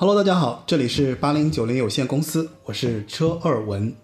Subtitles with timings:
[0.00, 3.94] Hello，大家好，这里是八零九零有限公司，我是车二文。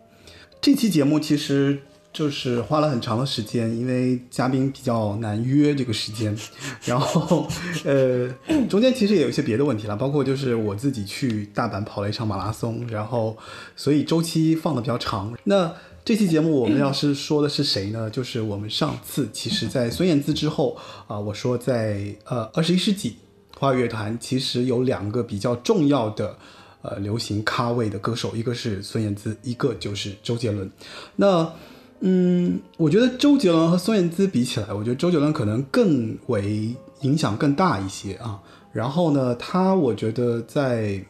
[0.60, 1.80] 这期节目其实
[2.12, 6.36] 就是花了很长的时间，因为嘉宾比较难约这个时间，
[6.84, 7.48] 然后
[7.86, 8.28] 呃，
[8.68, 13.34] 中间其实也有一些别的问题了，包括就是我自己去大阪跑了一场马拉松，然后
[13.74, 15.34] 所以周期放的比较长。
[15.44, 15.74] 那
[16.04, 18.10] 这期节目我们要是说的是谁呢？
[18.10, 20.76] 就是我们上次其实，在孙燕姿之后
[21.06, 23.16] 啊、我说在呃二十一世纪。
[23.58, 26.36] 华语乐坛其实有两个比较重要的
[26.82, 30.70] 呃流行咖位的歌手，一个是孙燕姿，一个就是周杰伦。
[31.16, 31.50] 那
[32.00, 38.38] 嗯，我觉得周杰伦和孙燕姿比起来，我觉得周杰伦可能更为影响更大一些啊。
[38.72, 41.02] 然后呢，他我觉得在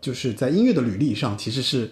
[0.00, 1.88] 就是在音乐的履历上，其实是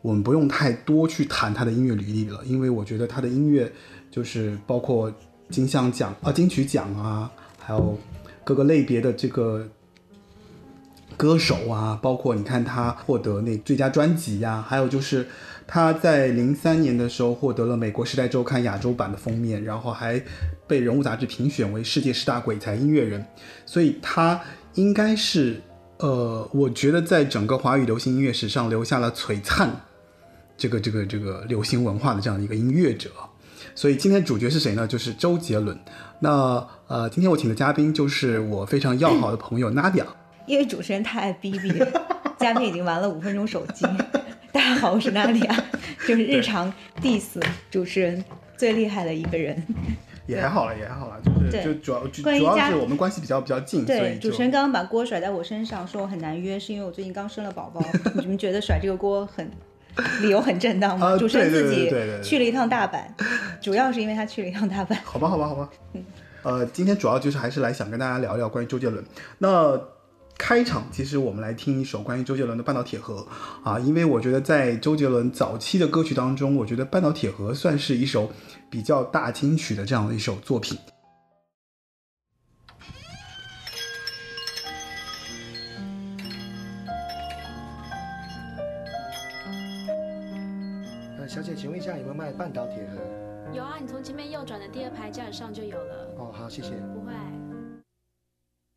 [0.00, 3.70] 我们不用太多去谈他的音乐履历了，因为我觉得他的音乐
[4.10, 5.12] 就是包括
[5.50, 7.98] 金像奖啊、金曲奖啊，还有。
[8.48, 9.68] 各个类别的这个
[11.18, 15.28] 歌手啊，包括你看他获得那最佳专辑呀、还有就是
[15.66, 20.18] 他在零三年的时候获得了美国《时代周刊》亚洲版的封面，然后还
[20.66, 23.22] 被《人物》杂志评选为世界十大鬼才音乐人，
[23.66, 24.40] 所以他
[24.76, 25.60] 应该是
[25.98, 29.70] 呃，我觉得在整个华语流行音乐史上留下了璀璨
[30.56, 33.10] 这个这个这个流行文化的这样一个音乐者。
[33.78, 34.88] 所以今天主角是谁呢？
[34.88, 35.78] 就是周杰伦。
[36.18, 40.02] 那呃，今天我请的嘉宾就是我非常要好的朋友 Nadia。
[40.46, 41.72] 因为主持人太爱逼逼，
[42.40, 43.86] 嘉宾已经玩了五分钟手机。
[44.50, 45.56] 大家好，我是 Nadia，，
[46.08, 47.40] 就是日常 diss
[47.70, 48.24] 主持人
[48.56, 49.62] 最厉害的一个人。
[50.26, 57.80] 也还好了，也还好了，就是就主要主关于嘉主要是我们关系比较比较近，对，主持人刚刚把锅甩在我身上，说我很难约，是因为我最近刚生了宝宝。
[58.20, 59.48] 你们觉得甩这个锅很
[60.20, 61.08] 理由很正当吗？
[61.08, 61.90] 啊主持人自己
[62.22, 63.02] 去了一趟大阪，
[63.60, 64.96] 主要是因为他去了一趟大阪。
[65.04, 65.68] 好吧，好吧，好吧。
[65.94, 66.04] 嗯
[66.42, 69.04] 呃，今天主要就是还是来想跟大家聊一聊关于周杰伦。
[69.38, 69.78] 那
[70.38, 73.26] 开场其实我们来听一首关于周杰伦的《半岛铁盒》
[73.68, 78.30] 啊，因为我觉得在周杰伦早期的歌曲当中，我觉得《半岛铁盒》算是一首
[78.70, 80.78] 比较大金曲的这样的一首作品。
[91.38, 92.98] 小姐，请问一下有没有卖半岛铁盒？
[93.54, 96.08] 有啊，你从前面右转的第二排架子上就有了。
[96.18, 96.70] 哦，好，谢谢。
[96.70, 97.12] 不会，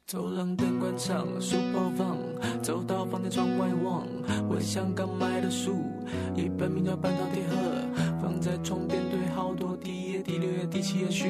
[0.05, 2.17] 走廊灯关上，书包放，
[2.61, 4.05] 走到房间窗外望，
[4.47, 5.71] 我像刚买的书，
[6.35, 7.55] 一本名叫《半岛铁盒》，
[8.21, 11.29] 放在床边堆好多，第一页、第六页、第七页序，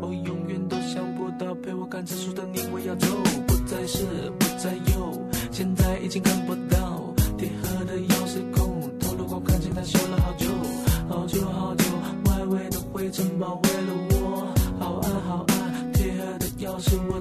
[0.00, 3.06] 我永远都想不到陪我看这书的你会要走，
[3.46, 4.04] 不再是，
[4.40, 10.43] 不再有，现在已经看不到铁盒的钥匙孔，透露光看见它修了好久，
[13.14, 17.20] 城堡为了我，好暗好暗，铁盒的钥匙我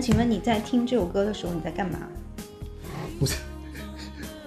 [0.00, 1.98] 请问你在听这首歌的时候你在干嘛？
[3.18, 3.34] 不是，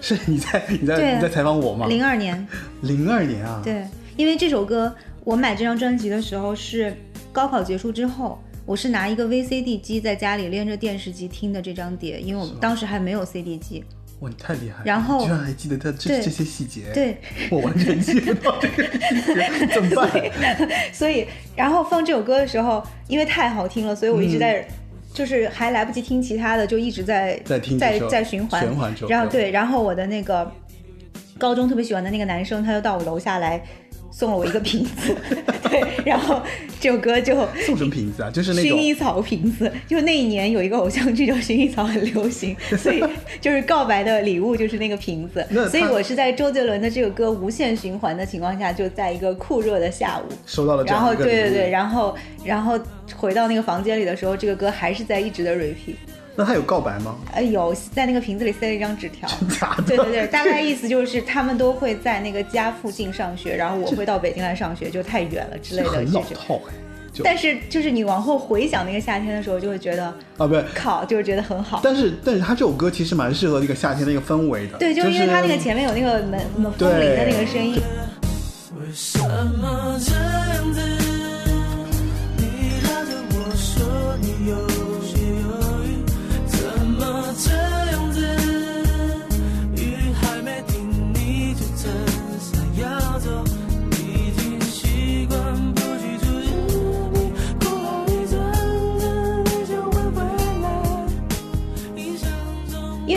[0.00, 1.86] 是你在你在、你在采访我吗？
[1.88, 2.46] 零二年，
[2.82, 3.84] 零二年啊，对，
[4.16, 4.94] 因为这首歌
[5.24, 6.96] 我买这张专辑的时候是
[7.32, 13.84] 高考结束之后，我是拿一个 VCD 机在家里连着电视机听的这张碟，因为我们当时还没有 CD 机。
[14.20, 14.82] 哇，你太厉害了！
[14.84, 17.16] 然后居然还记得他这这些细节，，对，
[17.50, 20.10] 我完全记不到这个细节，怎么办？
[20.92, 21.26] 所以
[21.56, 24.68] 然后放这首歌的时候，因为太好听了，所以我一直嗯在。
[25.12, 28.64] 就是还来不及听其他的，就一直在在听在在循环。
[29.08, 30.50] 然后对，然后我的那个
[31.38, 33.62] 高中特别喜欢的那个男生，他就到我楼下来
[34.10, 35.16] 送了我一个瓶子，
[35.70, 36.42] 对，然后
[36.80, 37.34] 这首歌就
[37.64, 38.30] 送什么瓶子啊？
[38.30, 43.02] 就是那薰衣草瓶子，就那一年有一个偶像剧叫《薰衣草》很流行， 所以
[43.40, 45.46] 就是告白的礼物就是那个瓶子。
[45.70, 52.14] 所以我是在周杰伦的这个歌无限循环的情况下，就在一个酷热的下午，收到了这然后对对对，然后
[52.44, 52.78] 然后
[53.16, 55.94] 回到那个房间里的时候，这个歌还是在一直的 repeat。
[56.36, 57.16] 那他有告白吗？
[57.32, 59.28] 哎，有在那个瓶子里塞了一张纸条。
[59.60, 59.82] 假的？
[59.82, 66.44] 对对对，大概意思就是他们都会在那个家附近上学， 然后我会到北京来上学，就太远了之类的很老这种。
[66.46, 66.72] 套哎。
[67.24, 70.06] 但是就是你往后回想那个夏天的时候，就会觉得
[70.38, 71.80] 啊，不是，靠，就是觉得很好。
[71.82, 74.78] 但是但是他这首歌其实蛮适合那个夏天的一个氛围的。
[74.78, 77.82] 对，就是因为他那个前面有那个门门风铃的那个声音。
[78.78, 80.80] 为什么这样子？
[82.38, 84.56] 你拉着我说你有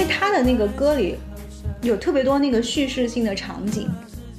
[0.04, 1.16] 为他的那个歌里
[1.82, 3.88] 有特别多那个叙事性的场景，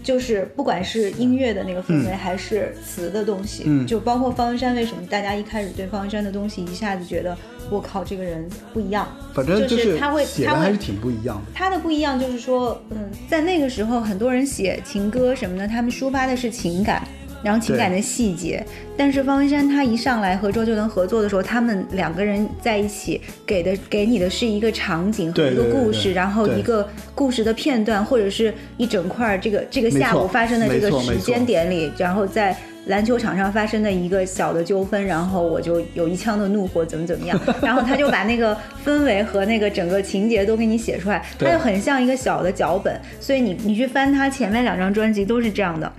[0.02, 7.36] 就是不管是音乐的那个氛围，还是词的东西，嗯就包括方文山，为什么大家一开始对方文山的东西一下子觉得
[7.70, 9.08] 我靠这个人不一样？
[9.32, 11.52] 反正就是他会写的他会还是挺不一样的。
[11.54, 17.06] 他的不一样就是说，嗯，在那个时候，很多人写情歌什么的，他们抒发的是情感，
[17.44, 18.64] 然后情感的细节。
[18.96, 26.12] 但是方文山他一上来和周杰伦合作的时候，他们两个人在一起给的给你的是一个场景和一个故事，对。
[26.14, 32.56] 然后一个故事的片段，或者是一整块儿这个这个下午发生的这个时间点里，然后在。
[32.88, 38.54] 篮球场上发生的一个小的纠纷，然后我就有一腔的怒火，怎么怎么样， 然后他就把那个
[38.84, 45.90] 氛围和那个整个情节都给你写出来，他就很像一个小的脚本，所以你你去翻他前面两张专辑都是这样的，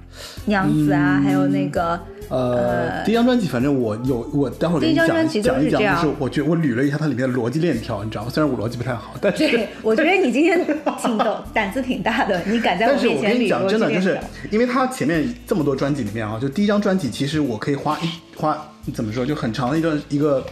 [0.45, 8.31] 娘子啊，还有那个呃，第一张专辑，反正我有，我待会儿给你讲张专辑讲一讲，就是我觉得我捋了一下它里面的逻辑链条，你知道吗？
[8.33, 14.19] 虽然我逻辑不太好，但是对，我觉得你今天挺懂， 胆子挺大的，你敢在我面前捋我跟你讲，真的就是。
[14.49, 18.57] 因为他前面这么多专辑里面啊，就第一张专辑，其实我可以花一花
[18.93, 20.45] 怎么说，就很长的一段一个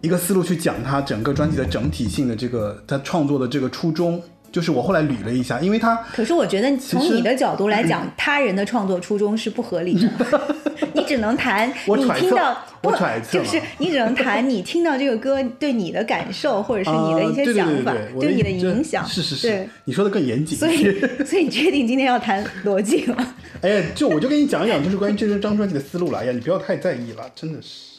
[0.00, 4.22] 一个思路去讲他整个专辑的整体性的这个他创作的这个初衷。
[4.54, 10.40] 就是我后来捋了一下，因为他可是我觉得从你的角度来讲，他人的创作初衷是不合理的。
[10.94, 19.04] 你只能谈你听到，我不揣测就是你只能谈你听到这个歌对你的感受，或者是你的一些想法对你的影响。
[19.04, 20.56] 是是是，你说的更严谨。
[20.56, 23.34] 所以所以你确定今天要谈逻辑吗？
[23.60, 26.20] 哎呀，就我就跟你讲一讲，就是关于这张专辑的思路了。
[26.20, 27.92] 哎呀，你不要太在意了，真的是。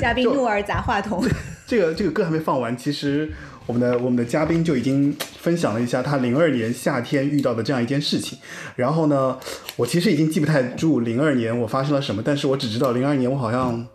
[0.00, 1.22] 嘉宾怒而砸话筒。
[1.66, 3.30] 这个这个歌还没放完，其实
[3.70, 8.36] 我们的我们的嘉宾就已经分享了一下他零二年夏天遇到的这样一件事情。
[8.74, 9.38] 然后呢，
[9.76, 13.86] 我其实已经记不太住零二年我发生了什么，但是我只知道零二年我好像，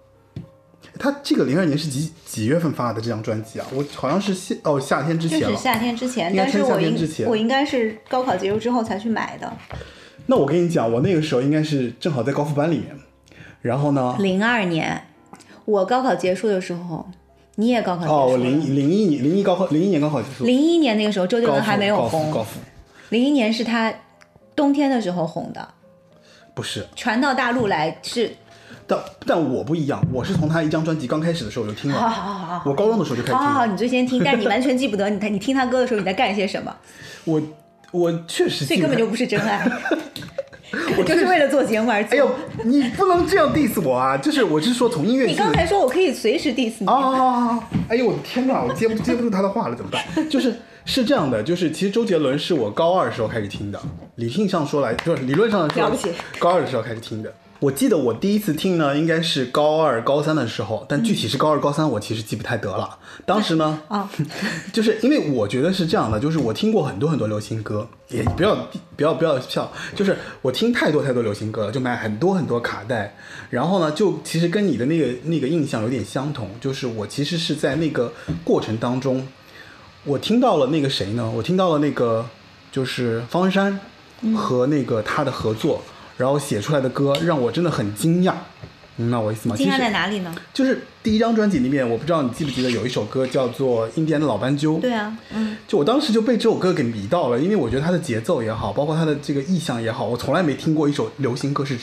[0.97, 3.67] 他这个零二年是几几月份发的这张专辑啊？
[3.73, 5.49] 我好像是夏哦夏天之前了。
[5.49, 6.95] 就是夏天之前，但是我应
[7.27, 9.51] 我应该是高考结束之后才去买的。
[10.27, 12.95] 那我跟你讲，我那个时候应该是正好在高复班里面，
[13.61, 15.07] 然后呢，零二年，
[15.65, 17.09] 我高考结束的时候，
[17.55, 18.19] 你也高考结束了。
[18.19, 22.31] 哦，我零零一年零一高考零一年高考结束，零一年那个时候，周杰伦还没有红。
[22.31, 22.59] 复
[23.09, 23.93] 零一年是他
[24.55, 25.67] 冬天的时候红的，
[26.53, 26.87] 不是。
[26.95, 28.35] 传到大陆来是。
[28.87, 36.75] 但但我不一样，我是从他一张专辑刚开始的时候我就听了，好好好好好，我高中的时候就开始听好好好，你最先听，但是你完全记不得你他你听他歌的时候你在干些什么，
[37.25, 37.41] 我
[37.91, 39.67] 我确实记不太所以根本就不是真爱，
[41.05, 42.11] 就是为了做节目而做。
[42.11, 42.29] 哎呦，
[42.63, 44.17] 你不能这样 diss 我啊！
[44.17, 50.29] 就是我是说从音乐你刚才说我可以随时 diss 你，哦，哎呦我的天哪，我接不接不住他的话了，怎么办？
[50.29, 50.55] 就是
[50.85, 53.81] 是这样的，就是其实周杰伦是我高二的时候开始听的，
[54.15, 57.33] 理性上说来，就是理论上说了不起，高二的时候开始听的。
[57.65, 62.95] 我记得我第一次听呢，应该是高二、高三的时候，但具体是高二、高三，我其实记不太得了。
[63.25, 64.07] 当时呢，啊，
[64.71, 68.55] 就是因为我觉得是这样的，就是我听过很多很多流行歌，也不要
[68.95, 73.17] 不要不要笑，就是我听太多太多流行歌了，就买很多很多卡带，
[73.49, 79.27] 然后呢，就其实跟你的那个那个印象有点相同，就是我其实是在那个过程当中，
[80.03, 81.27] 我听到了那个谁呢？
[81.35, 82.27] 我听到了那个
[82.71, 83.79] 就是方文山
[84.35, 85.81] 和那个他的合作，
[86.17, 88.33] 然后写出来的歌让我真的很惊讶，
[88.95, 89.55] 明白我意思吗？
[89.55, 90.33] 惊讶在哪里呢？
[90.53, 94.77] 就是第一张专辑里面，我不知道你记不记得有一首歌叫做《印第安的老斑鸠》。
[94.81, 101.77] 对啊，嗯，就我当时就被这首歌给迷到了，因为我觉得它的节奏也好，包括它的这个意象也好，我从来没听过一首流行歌是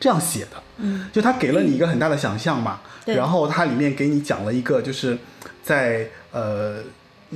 [0.00, 0.62] 这样写的。
[0.78, 5.16] 嗯，就它给了你一个很大的想象嘛，对然后它里面给你讲了一个就是
[5.62, 6.78] 在呃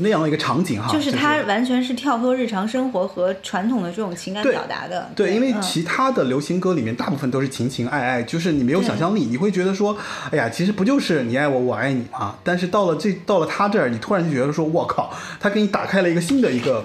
[0.00, 5.10] 那样的一个场景哈，就是它完全是跳脱日常生活和传统的这种情感表达的。
[5.14, 9.96] 对，因为嗯其他的流行歌里面大部分都是情情爱爱，就是你没有想象力，你会觉得说，
[10.30, 12.36] 哎呀，其实不就是你爱我，我爱你嘛？
[12.44, 16.84] 但是到了这到了他这儿，你突然就觉得说，我靠，他给你打开了一个新的一个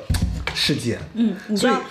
[0.53, 0.98] 世界。
[1.13, 1.82] 嗯，你知道，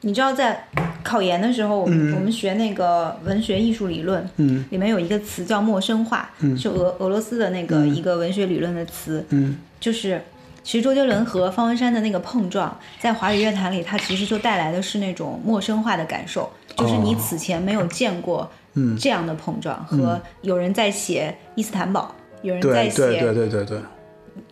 [0.00, 0.68] 你知道在
[1.02, 10.20] 考研的时候，我们、我们学那个文学艺术理论，嗯，里面有一个词叫陌生化，嗯是俄俄罗斯的那个一个文学理论的词，嗯，就是。
[10.62, 23.78] 其实周杰伦和方文山的那个碰撞，在华语乐坛里，它其实就带来的是那种陌生化的感受，就是你哦此前没有见过嗯这样的碰撞，和有人在写伊斯坦堡，有人在写对对对对对，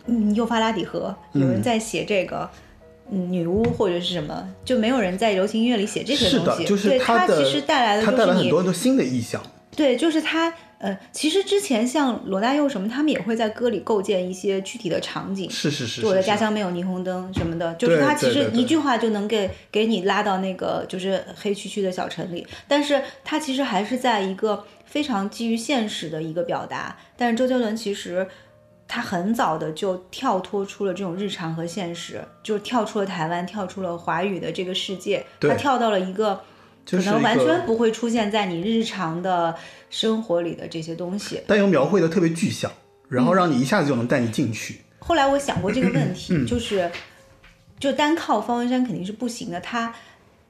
[0.05, 2.49] 嗯，幼发拉底河，有人在写这个。
[3.13, 6.63] 嗯，女巫或者是什么，就没有人在流行音乐里写这些东西。
[6.63, 9.41] 的，就是对他，其实带来的就是你很多的新的意象。
[9.75, 15.47] 对，就是他，呃，其实之前像罗大佑什么，他们也会在歌里构建一些具体的场景。
[15.49, 26.97] 是是是，就我的家乡没有霓虹灯什么的，就是对他其实一句话就能给给你拉到那个就是黑黢黢的小城里，但是他其实还是在一个非常基于现实的一个表达。
[27.15, 28.27] 但是周杰伦其实
[28.87, 36.41] 他很早的就跳脱出了这种日常和现实，就跳出了台湾，跳出了华语的这个世界，他跳到了一个
[36.89, 39.55] 可能完全不会出现在你日常的
[39.91, 41.39] 生活里的这些东西。
[41.45, 42.71] 但又描绘的特别具象，
[43.07, 44.81] 然嗯后让你一下子就能带你进去。
[44.97, 46.89] 后来我想过这个问题，嗯 就是
[47.79, 49.93] 就单靠方文山肯定是不行的，他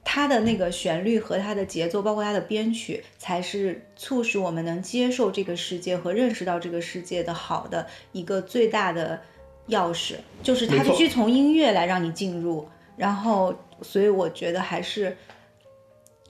[0.04, 9.20] 他的那个旋律和他的节奏，包括他的编曲，才是促使我们能接受这个世界和认识到这个世界的好的一个最大的
[9.68, 15.16] 钥匙，就是他必须从音乐来让你进入，然后所以我觉得还是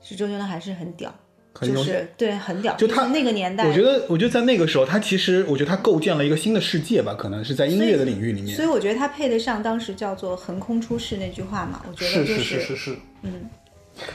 [0.02, 1.12] 是周杰伦还是很屌。
[1.60, 2.74] 就是对，很屌。
[2.76, 8.68] 就他那个年代，我觉得，我觉得在那个时候，他其实，我觉得他构建了一个新的世界吧，可能是在音乐的领域里面所以。
[8.68, 11.82] 我觉得他配得上当时叫做“横空出世”那句话嘛。
[11.88, 13.48] 我觉得就是是是是，嗯。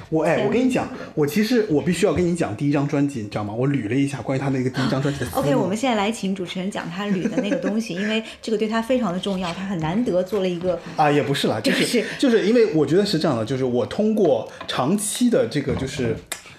[0.10, 3.54] 我哎，我跟你讲，我其实我必须要跟你讲第一张专辑，你知道吗？
[3.54, 5.28] 我捋了一下关于他那个第一张专辑的。
[5.34, 16.16] OK，我们现在来请主持人讲他捋的那个东西， 因为这个对他非常的重要，他很难得做了一个啊，也不是啦，就是就 是就是因为我觉得是这样的，就是我通过长期的这个就是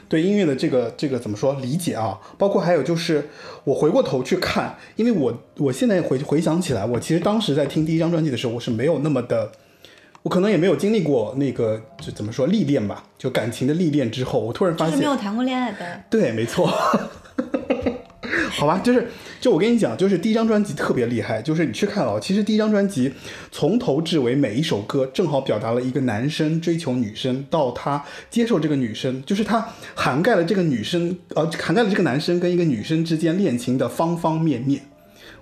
[0.09, 3.29] 对音乐的这个这个怎么说理解啊，包括还有就是
[3.65, 9.53] 我回过头去看，因为我我现在回回想起来，我其实当时在听第一张专辑的时候，我是没有那么的。
[10.25, 16.03] 我可能也没有经历过那个，就怎么说历练吧，就感情的历练之后，我突然发现就是没，有谈过恋爱的。
[16.11, 16.67] 对，没错。
[18.51, 19.07] 好吧，就是
[19.41, 23.13] 就我跟你讲，就是第一张专辑特别厉害，就是你去看了，其实第一张专辑
[23.53, 34.83] 从头至尾每一首歌正好表达了一个男生追求女生到他接受这个女生，就是他涵盖了这个女生呃涵盖了这个男生跟一个女生之间恋情的方方面面。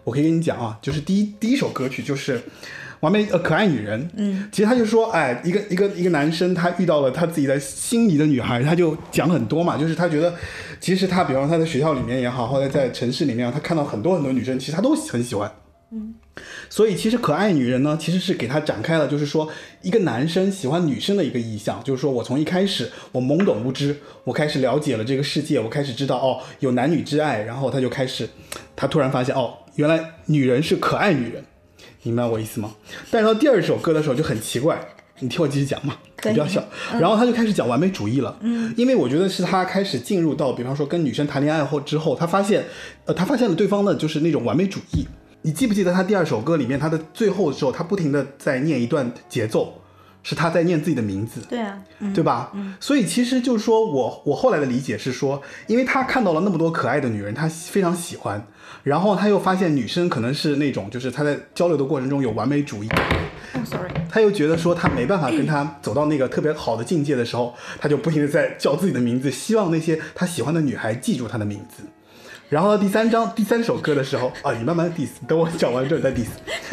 [0.05, 2.43] 我可以跟你讲啊，就是第一第一首歌曲就是。
[3.01, 10.35] 完美呃可爱女人，嗯，其实他就说，哎，一个一个一个男生他遇到了他自己的心仪的女孩，他就讲很多嘛，就是他觉得，
[10.81, 15.51] 其实他比方说他在学校里面也好，或者在城市里面，他看到很多很多女生，其实他都很喜欢，
[15.93, 16.15] 嗯，
[16.71, 19.49] 所以其实可爱女人呢，其实是给他展开了，就是说
[19.83, 28.29] 一个男生喜欢女生的一个意向，就是说我从一开始我懵懂无知，我开始了解了这个世界，我开始知道哦有男女之爱，然后他就开始，
[28.75, 31.45] 他突然发现哦原来女人是可爱女人。
[32.07, 32.73] 明白我意思吗？
[33.11, 34.79] 但是到第二首歌的时候就很奇怪，
[35.19, 35.95] 你听我继续讲嘛，
[36.25, 36.63] 你不要笑。
[37.01, 42.65] 然后他就开始讲完美主义了，嗯，因为我觉得是他开始进入到，比方说跟女生谈恋爱后之后，他发现，
[43.07, 45.07] 呃，他发现了对方的就是那种完美主义。
[45.43, 49.81] 你记不记得他第二首歌里面，他的最后的时候，他不停的在念一段节奏，
[50.23, 52.53] 是他在念自己的名字，对啊，嗯，对吧？
[52.81, 58.45] 所以其实就是说我我后来的理解是说，因为他看到了那么多可爱的女人，他非常喜欢，
[58.87, 71.83] 然后他又发现女生可能是那种就是他在交流的过程中有完美主义，哦，sorry，他又觉得说他没办法跟他走到那个特别好的境界的时候，他就不停的在叫自己的名字，希望那些他喜欢的女孩记住他的名字。
[72.49, 76.29] 然后到第三章第三首歌的时候啊，你慢慢 diss，等我讲完之后再 diss。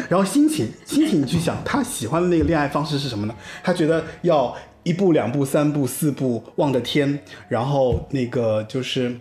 [0.08, 3.34] 然后心情心情，你去想他喜欢的那个恋爱方式是什么呢？
[3.64, 7.18] 他觉得要一步两步三步四步望着天，
[7.48, 9.16] 然后那个就是。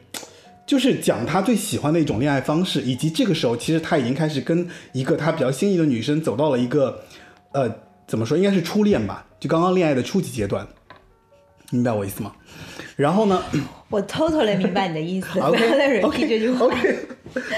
[0.73, 6.99] 就是讲他最喜欢的一种恋爱方式，以及这个时候其实他已经开始跟一个他比较心仪的女生走到了一个，
[7.51, 7.71] 呃，
[8.07, 10.67] 怎么说，应该是初恋吧，就刚刚恋爱的初级阶段，
[11.69, 12.31] 明白我意思吗？
[12.95, 13.43] 然后呢
[13.87, 16.65] 我 totally 明白你的意思，不要再 repeat 这句话。
[16.65, 16.97] OK，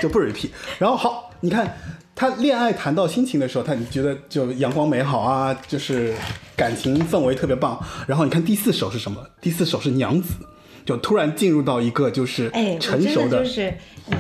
[0.02, 0.50] 就不 repeat。
[0.78, 1.74] 然后好，你看
[2.14, 6.14] 他恋爱谈到心情的时候，他你觉得就阳光美好啊，就是
[6.58, 7.82] 感情氛围特别棒。
[8.06, 9.26] 然后你看第四首是什么？
[9.40, 10.34] 第四首是娘子。
[10.86, 13.74] 就突然进入到一个就是哎，成熟的就是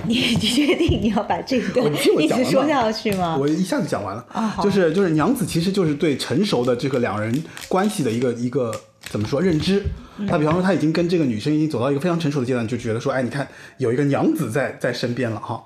[0.08, 3.38] 你， 你确定你要把这个一直说下去吗？
[3.40, 9.84] 我一下子讲完了，啊好就是就是娘子其实就是对成熟的这个两人关系的一个一个怎么说认知。
[10.18, 13.46] 嗯他比方说他已经跟这个女生已经走到一个非常成熟的阶段，就觉得说，哎，你看
[13.78, 15.62] 有一个娘子在在身边了哈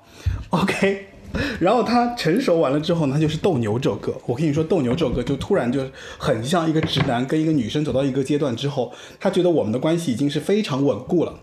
[0.50, 1.06] ，OK。
[1.60, 4.14] 然后他成熟完了之后呢，他就是斗牛这首歌。
[4.26, 5.80] 我跟你说，斗牛这首歌就突然就
[6.18, 11.34] 很像一个直男跟一个女生走到一个阶段之后，他觉得我们的关系已经是非常稳固了。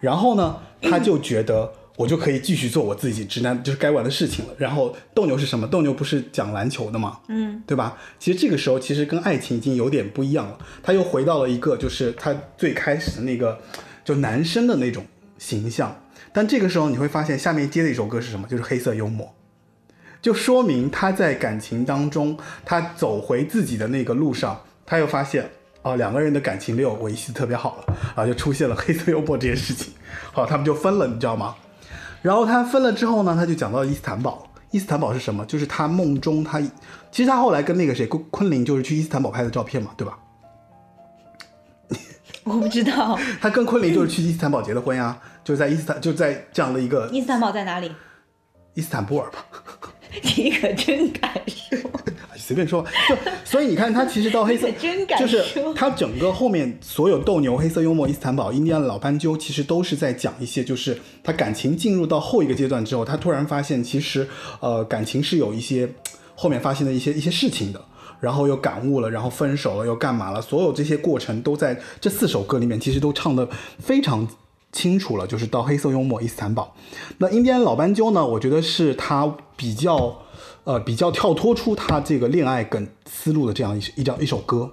[0.00, 4.54] 然后呢，他就觉得我就可以继续做我自己直男就是该玩的事情了。
[4.56, 5.66] 然后斗牛是什么？
[5.66, 7.18] 斗牛不是讲篮球的吗？
[7.28, 7.98] 嗯，对吧？
[8.18, 13.58] 其实这个时候其实跟爱情已经有点不一样了，他又回到了一个就是他最开始的那个
[14.04, 15.04] 就男生的那种
[15.36, 16.00] 形象。
[16.38, 18.46] 但这个时候你会发现，下面接的一首歌是什么？
[18.46, 19.34] 就是黑色幽默。
[20.22, 25.50] 就说明他在感情当中，他走回自己的那个路上，他又发现
[25.82, 29.92] 哦，两个人的感情没有维系特别好了，然后就出现了黑色幽默这件事情，
[30.32, 31.56] 好，他们就分了，你知道吗？
[32.22, 34.48] 然后他分了之后呢，他就讲到伊斯坦堡。
[34.70, 35.44] 伊斯坦堡是什么？
[35.44, 36.60] 就是他梦中他，
[37.10, 40.16] 其实他后来跟那个谁昆昆凌就是去伊斯坦堡拍的照片嘛，对吧？
[42.48, 47.92] 我不知道 他跟昆凌就是去伊斯坦堡结的婚呀，就是在伊斯坦就在这样的一个伊斯坦堡在哪里？
[48.74, 49.44] 伊斯坦布尔吧。
[50.36, 51.78] 你可真敢说！
[52.34, 64.26] 随便说吧，就所以你看，他其实到黑色真敢就是他整个后面所有斗牛、黑色幽默、伊斯坦堡、印第安老斑鸠，其实都是在讲一些，就是他感情进入到后一个阶段之后，他突然发现，其实
[64.60, 65.86] 呃感情是有一些
[66.34, 67.84] 后面发现的一些一些事情的。
[68.20, 70.40] 然后又感悟了，然后分手了，又干嘛了？
[70.40, 73.48] 所有这些过程都在这四首歌里面，其实都唱的
[73.78, 74.26] 非常
[74.72, 75.26] 清楚了。
[75.26, 76.74] 就是到黑色幽默、伊斯坦堡，
[77.18, 78.26] 那印第安老斑鸠呢？
[78.26, 80.22] 我觉得是他比较。
[80.64, 84.70] 呃，比较跳脱出他这个恋爱梗思路的这样一一张一首歌，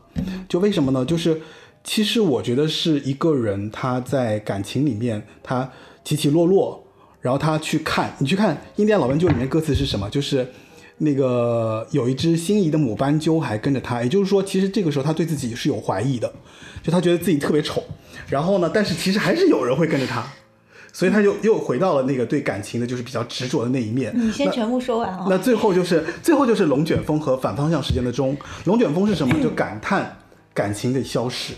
[0.50, 1.06] 就为什么呢？
[1.06, 1.42] 就是
[1.86, 5.72] 其实我觉得是一个人他在感情里面他
[6.04, 6.84] 起起落落，
[7.22, 10.10] 然后他去看你去看《印第安老斑鸠》里面歌词是什么？
[10.10, 10.46] 就是
[10.98, 16.34] 那个有一只心仪的母斑鸠还跟着他，也就是说，其实这个时候他对自己是有怀疑的，
[16.82, 17.84] 就他觉得自己特别丑，
[18.30, 20.26] 然后呢，但是其实还是有人会跟着他。
[20.94, 24.14] 所以他就又回到了那个对感情的，就是比较执着的那一面。
[24.16, 28.38] 你先全部说完啊、那最后就是最后就是龙卷风和反方向时间的钟。
[28.64, 29.38] 龙卷风是什么？
[29.44, 30.18] 就感叹
[30.54, 31.54] 感情的消逝，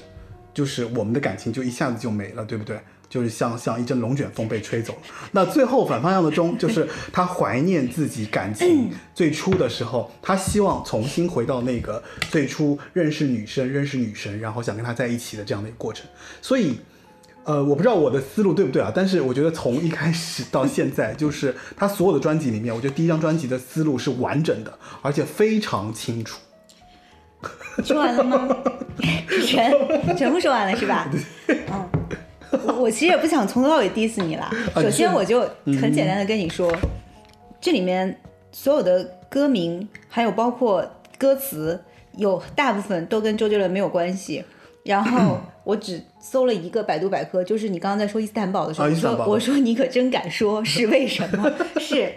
[0.55, 2.79] 就是我们的感情就一下子就没了，对不对？
[3.09, 4.99] 就是像像一阵龙卷风被吹走了。
[5.31, 16.05] 那最后反方向的钟，就是他怀念自己感情最初的时候，他希望重新回到那个最初认识女生、认识女神，然后想跟她在一起的这样的一个过程。
[16.41, 16.79] 所以。
[17.47, 26.41] 呃，我不知道我的思路对不对啊，但是我觉得从一开始到现在，就是他所有的专辑里面，我觉得第一张专辑的思路是完整的，而且非常清楚。
[27.85, 28.49] 说完了吗？
[29.45, 29.71] 全
[30.17, 31.09] 全部说完了是吧？
[31.47, 31.89] 嗯，
[32.51, 34.51] 我我其实也不想从头到尾 diss 你啦。
[34.73, 36.71] 啊 首先，我就很简单的跟你说，
[37.59, 38.19] 这里面
[38.51, 40.85] 所有的歌名，还有包括
[41.17, 41.79] 歌词，
[42.15, 44.43] 有大部分都跟周杰伦没有关系。
[44.83, 51.51] 然后 我只搜了一个百度百科，就是你刚刚在说伊斯坦堡的时候，我说我说你可真敢说，是为什么？
[51.79, 52.13] 是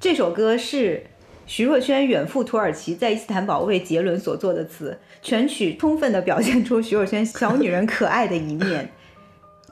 [0.00, 1.06] 这首歌是
[1.46, 8.90] 徐若瑄远赴土耳其，在伊斯坦堡为杰伦所作的词，全曲充分的表现出徐若瑄小女人可爱的一面。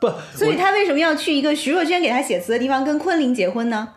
[0.00, 3.88] 不， 所以他为什么要去一个徐若瑄给他写词的地方跟昆凌结婚呢？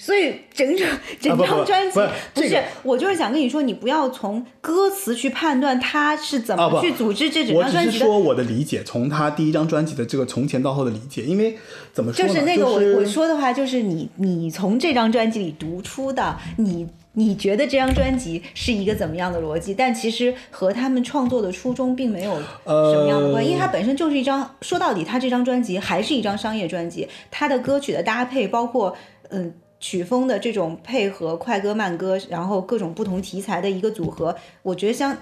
[0.00, 0.86] 所以整整
[1.20, 7.92] 整张专辑不是不是这个我就是想跟你说，你不要从歌词去判断他是怎么去组织这整张专辑的。
[7.98, 11.58] 是说我的理解，从他第一张专辑的这个从前到后的理解，因为
[11.92, 12.32] 怎么说呢？
[12.32, 19.74] 就是那个我、就是我说的话，就是你你从这张专辑里读出的，你你觉得这张专辑是一个怎么样的逻辑？
[19.74, 28.96] 但其实和他们创作的初衷并没有什么样的关系，因为它本身就是一张说到底，它这张专辑还是一张商业专辑，它的歌曲的搭配，包括
[29.30, 29.52] 嗯。
[29.80, 35.16] 曲风的这种配合，快歌慢歌，然后各种不同题材的一个组合，我觉得相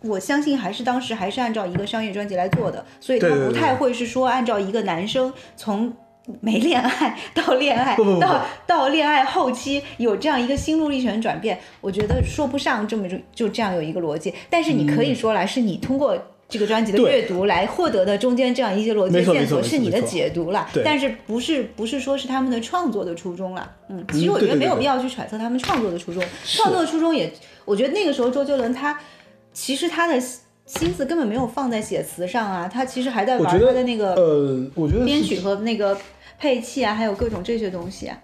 [0.00, 5.94] 我相信还是当时还是按照一个商业专辑来做的，所以他不太会是说按照一个男生从
[6.40, 8.20] 没恋爱到恋爱不不不不。
[8.20, 16.16] 到到恋爱后期有这样一个心路历程转变，我觉得说不上这么就就这样有一个逻辑，但是你可以说来是你通过。
[16.50, 23.70] 这个专辑的阅读来获得的中间这样一些逻辑线索是你的解读了，但是不是不是说是他们的创作的初衷了？
[23.88, 27.32] 嗯，其实我觉得没有必要去揣测他们创作的初衷，创作的初衷也，
[27.64, 28.98] 我觉得那个时候周杰伦他
[29.52, 30.20] 其实他的
[30.78, 35.98] 心思根本没有放在写词上啊，他其实还在玩他的那个呃，我觉得编曲和那个
[36.38, 38.16] 配器啊，还有各种这些东西啊。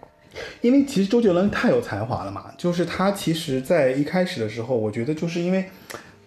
[0.60, 5.64] 因为其实周杰伦太有才华了嘛，就是他其实，在一开始的时候，我觉得就是因为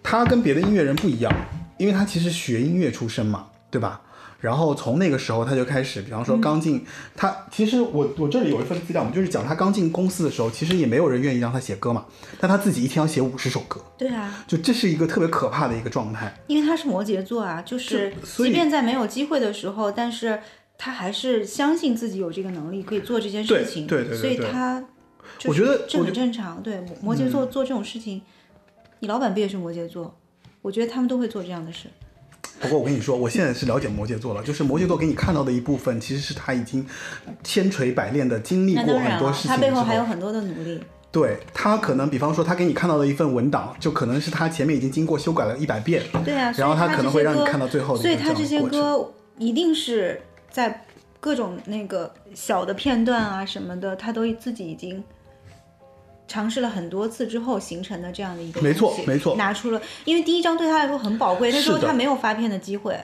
[0.02, 1.32] 他跟别的音乐人不一样，
[1.78, 4.02] 因为他其实学音乐出身嘛，对吧？
[4.40, 12.06] 然后从那个时候他就开始，比方说嗯刚进、他，其实我我这里有一份资料，我们就是讲他刚进公司的时候，其实也没有人愿意让他写歌嘛，
[12.40, 16.34] 但他自己一天要写五十首歌，对啊，就这是一个特别可怕的一个状态。
[16.46, 20.40] 因为他是摩羯座啊，就是即便在没有机会的时候，但是
[20.78, 24.82] 他还是相信自己有这个能力可以做这件事情，对对对对所以他
[25.44, 26.62] 我觉得这很正常。
[26.62, 28.22] 对，摩摩羯座做这种事情，
[29.00, 30.16] 你老板不也是摩羯座？
[30.62, 31.88] 我觉得他们都会做这样的事。
[32.60, 36.86] 不过我跟你说，我现在是了解摩羯座了，就是摩羯座给你看到的一部分，其实是他已经
[37.42, 40.80] 千锤百炼的经历过很多事情他背后还有很多的努力。
[41.10, 48.60] 对他可能，比方说他给你看到的一份文档，就可能是他前面已经经过修改了一百遍，对啊，然后他可能会让你看到最后的所以他这些。
[48.62, 50.20] 歌一定是
[50.50, 50.84] 在
[51.18, 55.02] 各种那个小的片段啊什么的，他都自己已经
[56.30, 62.96] 尝试了很多次之后形成的这样的一个没错东西没错拿出了，因为第一张对他来说很宝贵，那时候他没有发片的机会，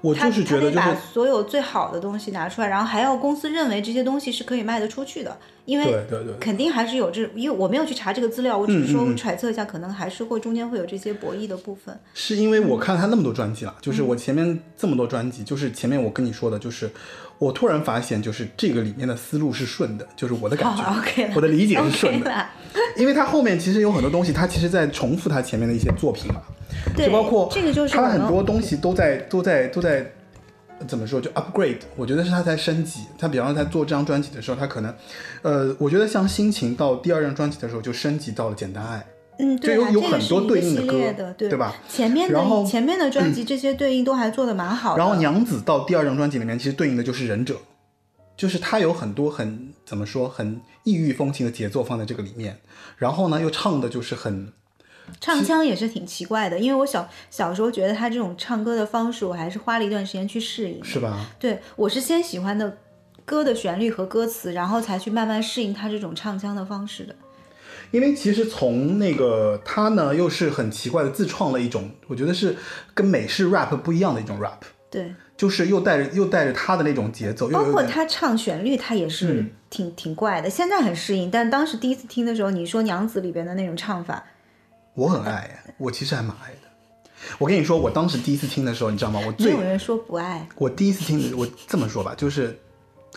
[0.00, 6.34] 我他就是觉得，就他得把所有最好的东西拿出来，然后还要公司认为这些东西是可以卖得出去的，因为对对对。
[6.40, 11.96] 肯定还是有这，因为我没有去查这个资料，我只是说揣测一下，可能还是会中间会有这些博弈的部分。
[12.14, 16.90] 是因为我看他那么多专辑了，嗯就是我前面这么多专辑，就是前面我跟你说的，就是
[17.38, 20.82] 我突然发现，就是这个里面的思路是顺的，就是我的感觉。
[21.34, 22.46] 我的理解是顺的，
[22.96, 26.40] 因为他后面其实有很多东西，他其实在重复他前面的一些作品嘛，
[26.96, 30.06] 对，就包括这个就是他很多东西都在都在都在
[30.86, 33.00] 怎么说就 upgrade，我觉得是他在升级。
[33.18, 34.94] 他比方说在做这张专辑的时候，他可能
[35.42, 39.04] 呃，我觉得像心情到第二张专辑的时候就升级到了简单爱，
[39.38, 44.98] 嗯，对有有很多对应的系列歌的，对对吧前面然后嗯的前面的专辑 这些对应都还做的蛮好的。
[44.98, 47.56] 然后娘子到第二张专辑里面，其实对应的就是忍者，
[48.36, 52.58] 就是他有很多很怎么说很异域风情的节奏放在这个里面，
[52.98, 54.52] 然后呢又唱的就是很
[55.20, 60.82] 唱腔也是挺奇怪的，因为我小小时候觉得他这种唱歌的方式，我还是花了一段时间去适应。
[60.84, 61.26] 是吧？
[61.40, 62.78] 对我是先喜欢的
[63.24, 67.14] 歌的旋律和歌词，然后才去慢慢适应他这种唱腔的方式的。
[67.92, 72.56] 因为其实从那个他呢又是很奇怪的自创了一种，我觉得是
[72.92, 74.58] 跟美式 rap 不一样的一种 rap，
[74.90, 80.50] 对，就是又带着又带着他的那种节奏，又包括他唱旋律，他也是嗯挺、挺怪的。
[80.50, 84.24] 现在很适应，但当时第一次听的时候，你说《娘子》里边的那种唱法，
[84.94, 86.58] 我很爱，我其实还蛮爱的。
[87.38, 89.20] 我跟你说，我当时第一次听的时候，你知道吗？
[89.24, 90.48] 我没最有人说不爱。
[90.56, 92.58] 我第一次听的，我这么说吧，就是，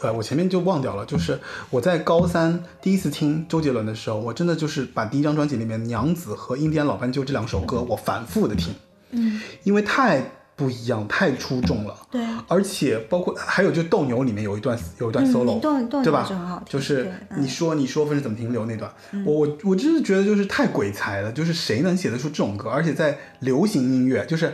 [0.02, 8.74] 呃，我前面就忘掉了，就是我在高三第一次听周杰伦的时候，我真的就是把第一张专辑里面《娘子》和《印第安老斑鸠》这两首歌，我反复的听，
[9.12, 10.22] 嗯，因为太
[10.58, 11.96] 不一样，太出众了。
[12.12, 16.62] 对，而且包括还有就斗牛里面有一段有一段嗯 solo，、斗斗对吧？
[16.68, 18.94] 就是你说你说分是怎么停留那段，
[19.26, 24.54] 我我我真是觉得就是太鬼才了，就是谁能写得出这种歌，而且在流行音乐，就是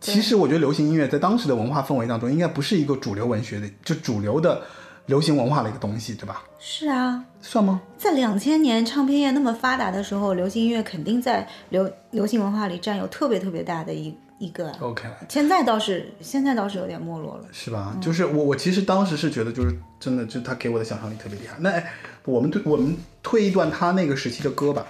[0.00, 4.62] 其实我觉得流行音乐在当时的文化氛围当中，应该不是一个主流文学的，就主流的
[5.10, 6.44] 流行文化的一个东西，对吧？
[6.60, 7.80] 是啊，算吗？
[7.98, 14.70] 在两千年唱片业那么发达的时候，流行音乐肯定在流流行文化里占有特别特别大的一一个。
[14.78, 17.44] OK，现在倒是现在倒是有点没落了。
[17.50, 17.96] 是吧？
[18.00, 21.56] 就是我我其实当时是觉得就是真的，就他给我的想象力特别厉害。
[21.58, 21.92] 那哎，
[22.24, 24.86] 我们推我们推一段他那个时期的歌吧，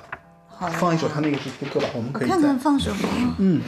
[0.48, 3.09] 好，放一首他那个时期的歌吧，我们可以看看放什么。
[3.38, 3.62] 嗯，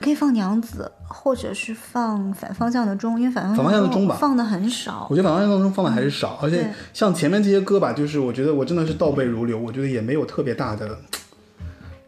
[0.00, 5.16] 可以放娘子，或者是放反方向的钟，因为反方向的钟吧放的很少我。
[5.16, 10.98] 觉得反方向的钟放的还是少，而且像前面这些歌吧，就是我觉得我真的是倒背如流，我觉得也没有特别大的，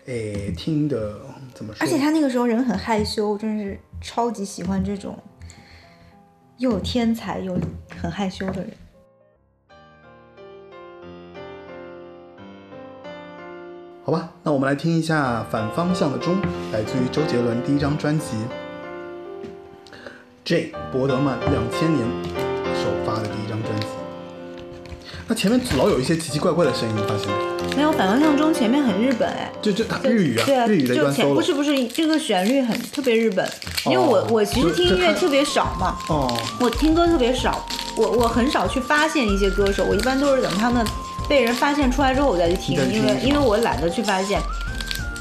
[0.06, 1.14] 诶，听的
[1.54, 1.78] 怎么说？
[1.80, 5.18] 而且他那个时候人很害羞，真是超级喜欢这种
[6.58, 7.58] 又有天才又
[8.00, 8.70] 很害羞的人。
[14.08, 16.36] 好吧，那我们来听一下《反方向的钟》，
[16.72, 18.24] 来自于周杰伦第一张专辑
[20.46, 22.08] 《J 伯德曼》两千年
[22.74, 23.86] 首发的第一张专辑。
[25.26, 27.76] 那前面老有一些奇奇怪怪的声音，你发现没有？
[27.76, 31.28] 没有反方向钟前面很日本哎，就就日语啊，对啊，日语的就前。
[31.34, 33.46] 不是不是这个旋律很特别日本，
[33.84, 37.62] 因为我哦我其实听音乐特别少嘛，哦，我听歌特别少，
[37.94, 40.82] 我我很少去发现一些歌手，我一般都是等他们
[41.28, 44.40] 被人发现出来之后我再去听，听因为因为我懒得去发现。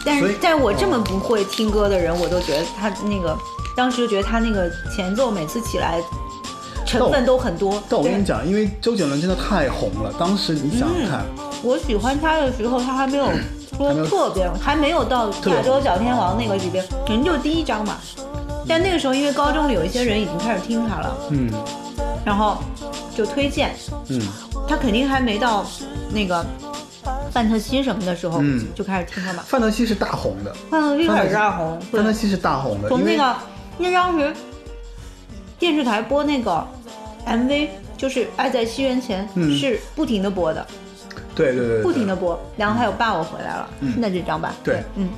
[0.05, 3.37] 但是在我这么不会听歌的人，我都觉得他那个
[3.75, 6.01] 当时就觉得他那个前奏每次起来
[6.85, 7.83] 成分都很多。
[7.89, 11.25] 但我跟你讲，因为周杰伦真的太红了，当时你想想看，
[11.61, 13.27] 我喜欢他的时候，他还没有
[13.75, 17.97] 说特别，还没有到亚洲小天王那个级别，可能就第一张嘛。
[18.65, 21.49] 但那个时候，因为高中里有一些人已经开始听他了，嗯
[22.25, 22.57] 然后
[23.15, 23.73] 就推荐，
[24.09, 24.21] 嗯，
[24.67, 25.65] 他肯定还没到
[26.11, 26.45] 那个
[27.31, 28.67] 范特西什么的时候，嗯。
[28.75, 29.43] 就开始听了嘛。
[29.47, 33.35] 范特西是大红的，范特西开始大红，范特西是大红的，从那个
[33.77, 34.33] 那当时
[35.57, 36.65] 电视台播那个
[37.25, 39.57] MV，就是《爱在西元前》，嗯。
[39.57, 40.65] 是不停的播的，
[41.33, 42.39] 对对对对，不停的播。
[42.57, 43.93] 然后还有《爸，我回来了》，嗯。
[43.97, 44.53] 那这张吧？
[44.63, 44.83] 对。
[44.95, 45.09] 嗯，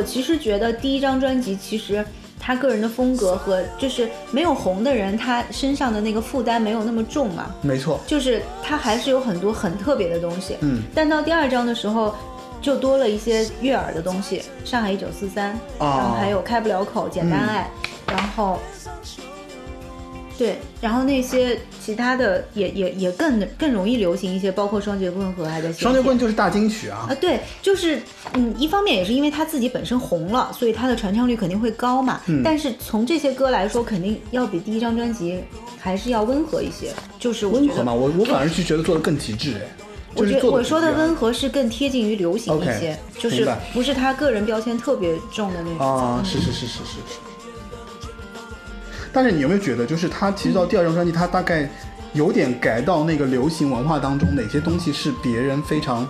[0.00, 2.02] 我其实觉得第一张专辑其实。
[2.42, 10.56] 他个人的风格和就是没有红的人，他身上的那个负担没有那么重嘛，没错，就是他还是有很多很特别的东西。
[10.60, 12.14] 嗯，但到第二张的时候，
[12.62, 17.70] 就多了一些悦耳的东西，《上海一九四三》，哦然后还有《开不了口》《简单爱》
[18.10, 18.58] 然后
[20.40, 28.00] 对，然后那些其他的也也也更更容易流行一些，包括《双截棍》和《还在双截棍就是大金曲啊啊，，对，就是
[28.32, 32.22] 嗯，一方面也是因为他自己本身红了，所以他的传唱率肯定会高嘛。
[32.24, 35.38] 嗯但是从这些歌来说，肯定要比第一张专辑
[35.78, 36.90] 还是要温和一些。
[37.18, 45.86] 就是温和嘛，我我反而是觉得做的更极致哎，我觉得我说的温和是更贴近于流行一些就是不是他个人标签特别重的那种。
[45.86, 47.29] 啊，是是是是是是。
[49.12, 51.68] 但是你有没有觉得，就是他其实到第二张专辑，他大概
[52.12, 56.06] 有点改到那个流行文化当中，哪些东西是别人非常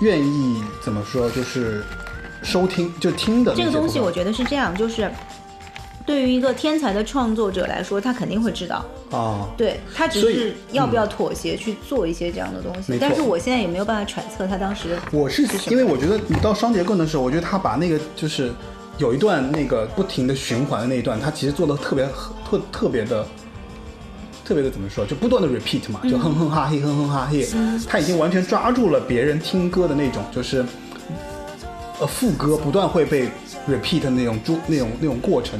[0.00, 1.84] 愿意怎么说，就是
[2.42, 5.10] 收听就听的这个东西我觉得是这样，就是
[6.06, 12.96] 对于一个天才的创作者来说，他肯定会知道，啊，对他只是要不要妥协去做一些这样的东西。
[13.00, 18.50] 但是我现在也没有办法揣测他当时我是因为我觉得你到双节棍的时候，我觉得他把那个就是
[19.00, 22.06] 有一段那个不停的循环的那一段，他其实做的特别
[22.48, 23.26] 特特别的。
[24.42, 27.46] 特别的怎么说，就不断的 repeat 嘛，就哼哼哈嘿，哼哼哈嘿，
[27.88, 30.66] 他已经完全抓住了别人听歌的那种，就是
[32.00, 33.28] 呃副歌不断会被
[33.68, 35.56] repeat 的那种注那种那种过程。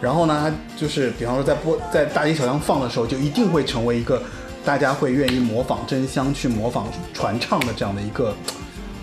[0.00, 4.22] 然后呢，他就是比方说在播在大街小巷放的时候，就一定会成为一个
[4.64, 8.34] 大家会愿意模仿真香去模仿传唱的这样的一个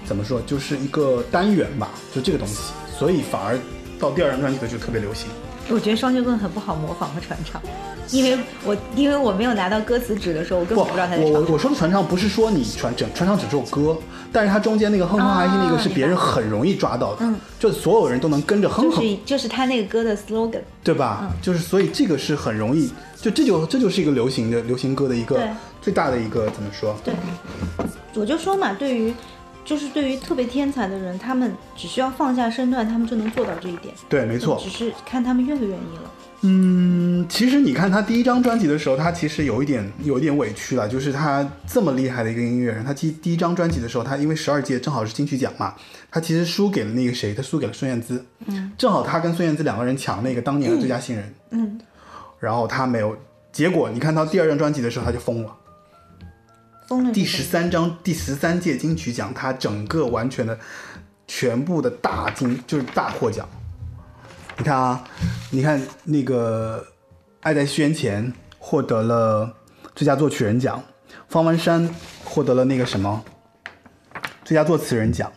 [0.08, 2.74] 怎么说，就是一个单元吧，就这个东西。
[3.00, 3.58] 所以反而
[3.98, 5.30] 到第二张专辑的就特别流行。
[5.70, 7.62] 我觉得双截棍很不好模仿和传唱，
[8.10, 13.96] 因为我因为我没有拿到歌词纸的时候，我根不，本不知道他在我我说的传唱不是说你传整传唱只这首歌，
[14.34, 21.30] 但是它中间那个哼哼哈嘿那个是别人很容易抓到的，嗯就所有人都能跟着哼哼就，是就是他那个歌的 slogan，对吧？
[21.40, 25.40] 就是所以这个是很容易，就这就这就是一个流行的流行歌的一个
[25.80, 26.96] 最大的一个怎么说？
[27.04, 27.14] 对，
[28.16, 29.14] 我就说嘛，对于
[29.64, 33.94] 就是对于特别天才的人，他们只需要放下身段，他们就能做到这一点。
[34.08, 34.70] 对，没错只。
[34.70, 36.12] 是看他们愿不愿意了。
[36.42, 45.76] 嗯，其实你看他第一张专辑的时候，他其实有一点有一点委屈了，就是他这么厉害的一个音乐人，他第第一张专辑的时候，他因为十二届正好是金曲奖嘛，
[46.10, 51.78] 他其实输给了那个谁，他输给了孙燕姿，嗯，正好他跟孙燕姿两个人抢那个当年的最佳新人，嗯，
[52.40, 53.18] 然后他没有，
[53.52, 55.54] 结果你看到第二张专辑的时候他就疯了，
[57.14, 60.58] 第十三章第十三届金曲奖，他整个完全的
[61.28, 63.48] 全部的大金就是大获奖。
[64.58, 65.04] 你看啊，
[65.52, 66.84] 你看那个
[67.42, 68.26] 《爱在西元前》
[68.58, 69.56] 获得了
[69.96, 70.84] 最佳作曲人奖，
[71.28, 71.88] 方文山
[72.26, 73.24] 获得了那个什么
[74.44, 75.32] 最佳作词人奖，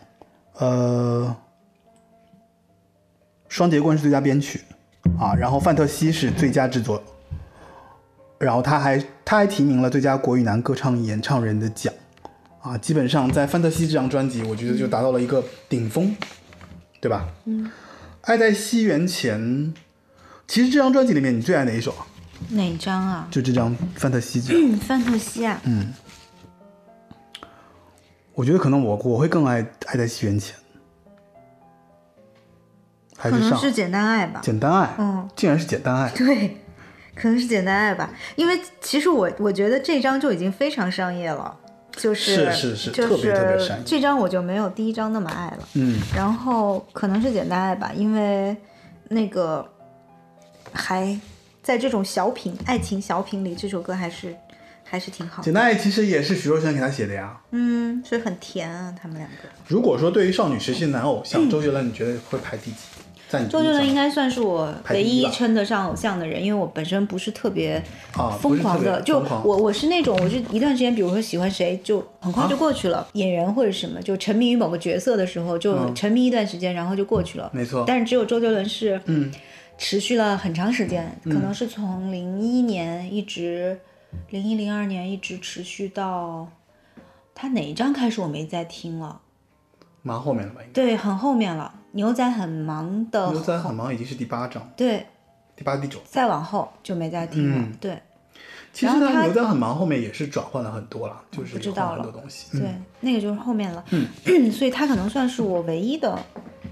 [0.55, 1.35] 呃，
[3.47, 4.61] 双截棍是最佳编曲
[5.19, 7.01] 啊，然后范特西是最佳制作，
[8.43, 11.93] 然后他还他还提名了最佳国语男歌唱演唱人的奖，
[12.61, 16.15] 啊，基本上在范特西这张专辑，我觉得就达到了一个顶峰，
[16.99, 17.27] 对吧？
[17.45, 17.71] 嗯，
[18.21, 19.73] 爱在西元前，
[20.47, 22.05] 其实这张专辑里面你最爱哪一首啊？
[22.49, 23.27] 哪张啊？
[23.31, 25.61] 就这张范特西这张，嗯，范特西啊。
[25.63, 25.93] 嗯
[28.35, 30.55] 我觉得可能我我会更爱爱在西元前，
[33.15, 34.41] 还是上能是简单爱吧。
[34.43, 36.57] 简单爱，嗯，竟然是简单爱，对，
[37.15, 41.55] 可能是简单爱吧，因为其实我我觉得这张就已经非常商业了，
[41.95, 45.67] 就是是是就特别特别商业这张我就没有第一张那么爱了。
[45.73, 48.55] 嗯，然后可能是简单爱吧，因为
[49.09, 49.67] 那个
[50.71, 51.19] 还
[51.61, 54.35] 在这种小品爱情小品里，这首歌还是
[54.83, 55.43] 还是挺好的。
[55.43, 57.39] 简单爱其实也是徐若瑄给他写的呀。
[57.51, 59.35] 嗯，所以很甜啊，他们两个。
[59.67, 62.77] 如果说对于少女时期的男偶像， 周杰伦，你觉得会排第几？
[63.49, 67.81] 周杰伦应该该算是我唯一称得上偶像的人，因为我本身不是特别
[68.17, 77.49] 啊疯狂的，就我我是那种，我是一段时间，比如说喜欢谁，就很快就过去了，演员或者什么，就沉迷于某个角色的时候，就嗯沉迷一段时间，然后就过去了。
[77.53, 79.31] 没错但是只有周杰伦是，嗯，
[79.77, 83.79] 持续了很长时间，可能是从零一年一直，
[84.29, 86.49] 零一零二年一直持续到
[87.33, 89.21] 他哪一张开始我没再听了。
[90.01, 90.61] 蛮后面了吧？
[90.65, 91.73] 应对，很后面了。
[91.93, 93.31] 牛仔很忙的。
[93.31, 95.05] 牛仔很忙已经是第八章，对，
[95.55, 95.99] 第八第九。
[96.05, 97.57] 再往后就没再听了。
[97.57, 97.99] 嗯对
[98.71, 102.57] 其实他呢，牛仔很忙后面也是转换了很多了，就是换不知道了了很多东西。
[102.57, 103.85] 对嗯，，那个就是后面了。
[103.91, 104.07] 嗯，
[104.51, 106.17] 所以他可能算是我唯一的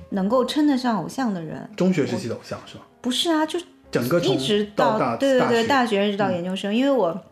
[0.09, 1.69] 能够称得上偶像的人。
[1.77, 2.81] 中学时期的偶像是吧？
[3.01, 7.23] 不是啊，就是整个一直到对对对大学一直到研究生，因为我，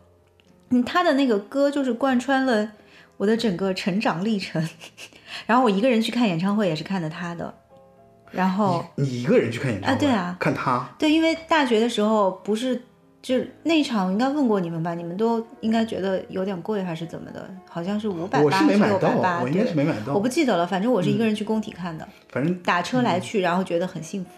[0.70, 2.72] 嗯，他的那个歌就是贯穿了
[3.18, 4.64] 我的整个成长历程。
[5.48, 7.52] 然后我一个人去看演唱会也是看的他的，
[8.32, 10.38] 然后你一个人去看演唱会啊对啊。
[10.40, 10.90] 看他。
[10.98, 12.82] 对，因为大学的时候不是
[13.22, 20.14] 就是那场应该问过你们吧，你们都应该觉得有点贵还是怎么的，好像是五百我八是没买到六百八，，我应该是没买到。
[20.14, 24.30] 我不记得了，反正我是一个人去工体看的，反正打车来去，然后觉得很幸福，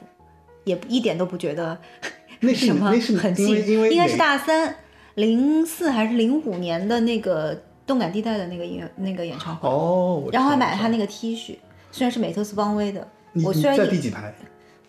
[0.64, 1.78] 也一点都不觉得
[2.40, 4.76] 那是什么很因为近，因为应该是大三，
[5.14, 11.58] 零四还是零五年的那个动感地带的那个音乐那个演唱会，哦，然后还买了他那个 T 恤，
[11.92, 13.08] 虽然是美特斯邦威的，
[13.44, 14.34] 我虽然在第几排？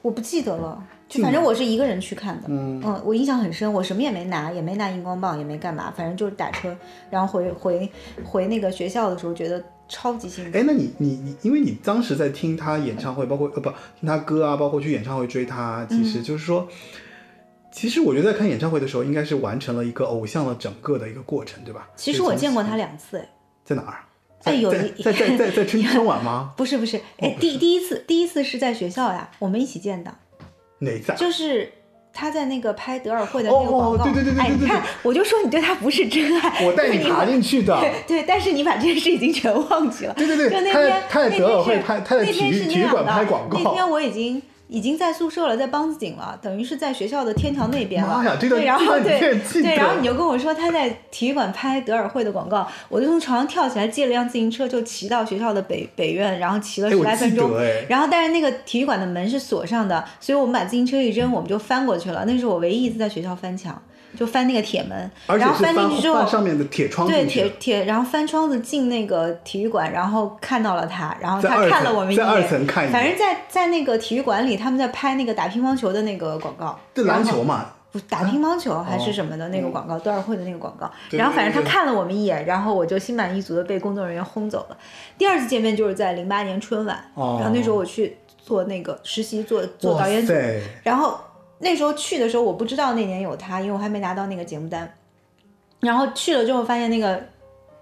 [0.02, 6.76] 我不记得了，就反正我是一个人去看的，嗯我印象很深，我什么也没拿，也没拿荧光棒，也没干嘛，反正就是打车，
[7.08, 7.88] 然后回回
[8.24, 10.58] 回那个学校的时候，觉得超级幸福。
[10.58, 16.66] 哎，那你你你，因为你当时在听他演唱会，包括呃不听他歌啊，包括去演唱会追他，其嗯实就是说，
[17.70, 21.88] 其实我觉得在看演唱会的时候，应该是完成了一个偶像的整个的一个过程，对吧？
[21.94, 23.28] 其实我见过他两次，哎，
[23.64, 24.00] 在哪儿？
[24.44, 26.52] 哎有一在在在在春春晚吗？
[26.56, 30.12] 不 是不是，哦哎，第第一次第一次是在学校呀，我们一起见的，
[30.78, 31.14] 哪在？
[31.14, 31.70] 就是
[32.12, 37.78] 他在那个拍德尔惠的那个广告，哦对对对对对哎，你看，我就说你对他不是真爱，我带你爬进去的。
[37.80, 40.14] 对对，但是你把这件事已经全忘记了。
[40.14, 48.16] 对对对就那天他在德尔那天是惠拍他在那天体育体育馆是那样的拍广告那天我已经已经在宿舍了，在梆子井了，等于是在学校的天桥那边了。
[48.16, 57.50] 妈呀这段对，然后对对，然后你就跟我说他在体育馆拍德尔惠的广告，我就从床上跳起来，借了辆自行车就骑到学校的北北院，然后骑了十来分钟。
[57.86, 62.24] 然后但是那个体育馆的门是锁上的，所以我们把自行车一扔，我们就翻过去了。
[62.24, 63.80] 那是我唯一一次在学校翻墙，
[64.16, 67.26] 就翻那个铁门，然后翻翻进去之后翻，上面的铁窗对。
[67.26, 80.90] 铁铁，然后翻窗子进那个体育馆，然后看到了他，然后他看了我们一眼，在二层看一眼反正在在那个体育馆里，他们在拍那个打乒乓球的那个广告，对篮球嘛，不打乒乓球还是什么的那个嗯广告，德尔惠的那个广告。
[81.10, 84.76] 然后反正他看了我们一眼，然后我就心满意足的被工作人员轰走了。
[85.16, 90.34] 第二次见面就是在零八年春晚，哦然后那时候我去做那个实习，做做导演组
[90.82, 91.18] 然后
[91.62, 94.92] 那时候去的时候，我不知道那年有他，因为我还没拿到那个节目单。
[95.80, 97.20] 然后去了之后，发现那个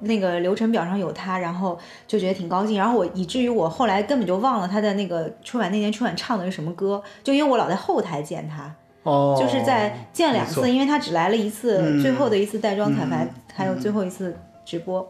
[0.01, 2.79] 那个流程表上有他，然后就觉得挺高兴。
[2.79, 15.07] 然后我以至于我后来根本就忘了他在那个春晚那年春晚唱的是什么歌，就因为我老在后台见他，哦，就是在见两次，因为他只来了一次，嗯最后的一次带妆彩排，嗯还有最后一次直播。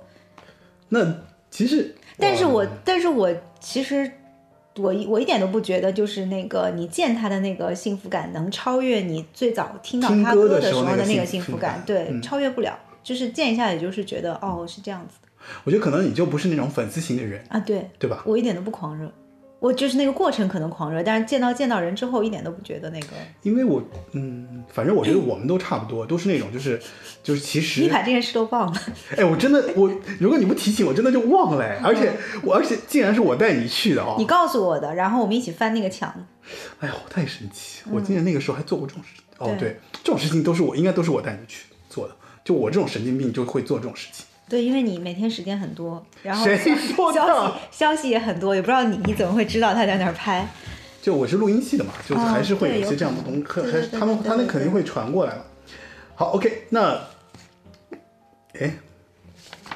[0.89, 0.99] 那
[1.51, 4.11] 其实，但是我，但是我其实
[4.81, 12.79] 我一我一点都不觉得，就是那个你见他的那个幸福感能超越你最早听到他歌的时候的那个幸幸福感，福感对，嗯超越不了。
[13.03, 15.29] 就是见一下，也就是觉得哦是这样子的
[15.65, 18.23] 我觉得可能你就不是那种粉丝型的人，啊，对对吧？
[18.27, 19.11] 我一点都不狂热，
[19.61, 23.09] 我就是那个过程可能狂热，但是见到见到人之后一点都不觉得那个。
[23.43, 26.81] 因为我，嗯，反正我觉得我们都差不多，都是那种就是
[27.23, 28.81] 就是其实你，把这件事都忘了，
[29.17, 32.11] 哎，我真的我，如果你不提醒，我真的就忘了哎，而且
[32.43, 36.13] 我而且竟然是我带你去的哦你，告诉我的，然后我们一起翻那个墙。
[36.81, 37.83] 哎呦，太神奇！
[37.91, 39.25] 我今年那个时候还做过这种事情。
[39.39, 42.17] 哦，对，这种事情都是我，应该都是我带你去做的。
[42.43, 44.25] 就我这种神经病就会做这种事情。
[44.51, 50.47] 对，因为你每天时间很多，然后谁消说的消息消息也很多，也不知道你你怎么会知道他在那儿拍。
[51.01, 55.43] 就我是录音系的嘛，就还是会有一些这样的东西，可能还是他们他们肯定会传过来嘛。
[56.15, 57.01] 好，OK，那，
[58.59, 58.75] 哎，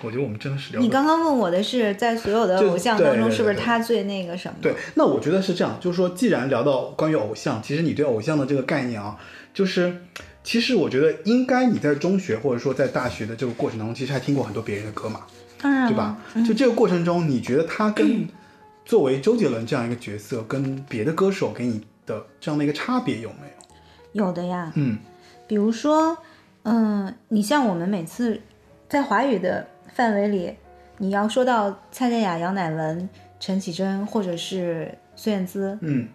[0.03, 4.57] 我觉得我们真的是聊你刚刚问我的是，在所有的偶像当中，是不是他最那个什么？
[4.61, 9.17] 对，那我觉得是这样，就是说，既然聊到关于偶像，其实你对偶像的这个概念啊，
[9.55, 10.03] 就是
[10.45, 15.23] 其实我觉得应该你在中学或者说在大学的这个过程当中，其实还听过很多别人的歌嘛，
[15.61, 16.17] 当然，对吧？
[16.47, 18.29] 就这个过程中，你觉得他跟
[18.85, 23.47] 作为周杰伦这样一个角色，跟别的歌手给你的这样的一个差别有没
[24.13, 24.27] 有？
[24.27, 24.71] 有的呀。
[24.77, 24.99] 嗯，
[25.49, 26.17] 比如说，
[26.65, 28.39] 嗯，你像我们每次
[28.87, 30.55] 在华语的范围里，
[30.99, 33.09] 你要说到蔡健雅、杨乃文、
[33.41, 36.07] 陈绮贞或者是孙燕姿，嗯，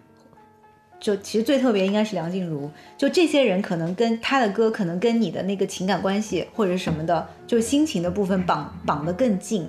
[1.00, 9.66] 就其实最特别应该是梁静茹，就这些人可能跟她的歌，可能跟你的那个情感关系或者什么的，就心情的部分绑绑得更近。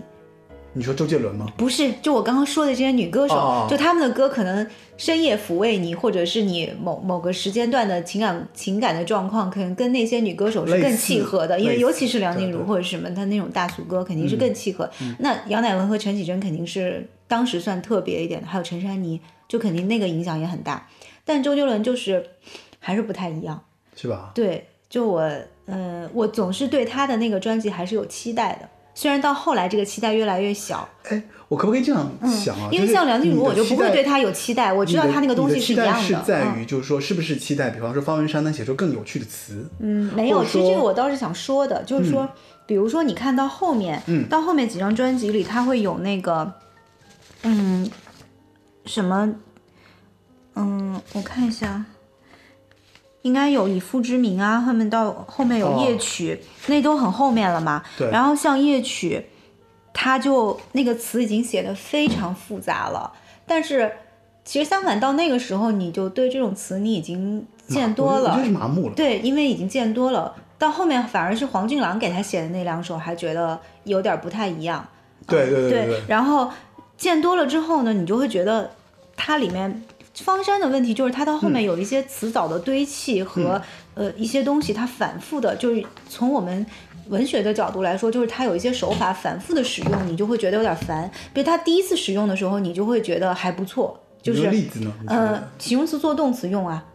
[0.73, 1.47] 你说周杰伦吗？
[1.57, 4.65] 不是，就我刚刚说的这些女歌手，哦就她们的歌可能
[4.95, 14.89] 深夜抚慰你，或者是你某某个时间段的情感情感的状况，可能跟那些女歌手是更契合的，因为尤其是梁静茹或者什么，她那种大俗歌肯定是更契合。
[15.19, 19.19] 那杨乃文和陈绮贞肯定是当时算特别一点的，还有陈珊妮，
[19.49, 20.87] 就肯定那个影响也很大。
[21.25, 22.25] 但周杰伦就是
[22.79, 23.63] 还是不太一样。
[23.95, 24.31] 是吧？
[24.33, 25.31] 对，就我，
[25.65, 30.87] 呃，我总是对他的那个专辑还是有期待的，虽然到后来这个期待越来越小。
[31.09, 32.69] 哎，我可不可以这样想啊？
[32.71, 35.93] 嗯因为像梁静茹，我就不会对她有期待，我知道你的她那个东西是一样的。
[35.93, 37.69] 待是在嗯于，就是说，是不是期待？
[37.69, 42.27] 比方说，方文山能写出更有趣的词，嗯，没有，其实这个我倒是想说的，就是说，
[42.65, 46.51] 比如说你看到后面，嗯到后面几张专辑里，他会有那个，
[47.43, 47.87] 嗯，
[48.85, 49.35] 什么，
[50.55, 51.83] 嗯，我看一下，
[53.21, 57.83] 应该有以父之名啊，后面到后面有哦夜曲，那都很后面了嘛。
[57.97, 58.09] 对。
[58.09, 59.25] 然后像夜曲，
[59.93, 63.11] 它就那个词已经写的非常复杂了，
[63.45, 63.91] 但是
[64.43, 68.37] 其实相反到那个时候，你就对这种词你已经见多了。
[68.95, 74.85] 对，因为已经见多了，到后面反而是黄俊郎给他写的那两首，还觉得有点不太一样。
[75.27, 75.87] 对对对对。
[75.87, 76.49] 对然后
[76.97, 78.71] 见多了之后呢，你就会觉得
[79.15, 79.83] 它里面
[80.15, 83.61] 方山的问题就是它到后面有一些词藻的堆砌和、
[83.93, 86.65] 呃一些东西，它反复的，就是从我们。
[87.09, 91.09] 文学的角度来说，就是它有一些手法反复的使用，你就会觉得有点烦。
[91.33, 94.93] 比如他第一次使用的时候，你就会觉得还不错，就是例子呢？
[95.07, 96.85] 呃，形容词做动词用啊，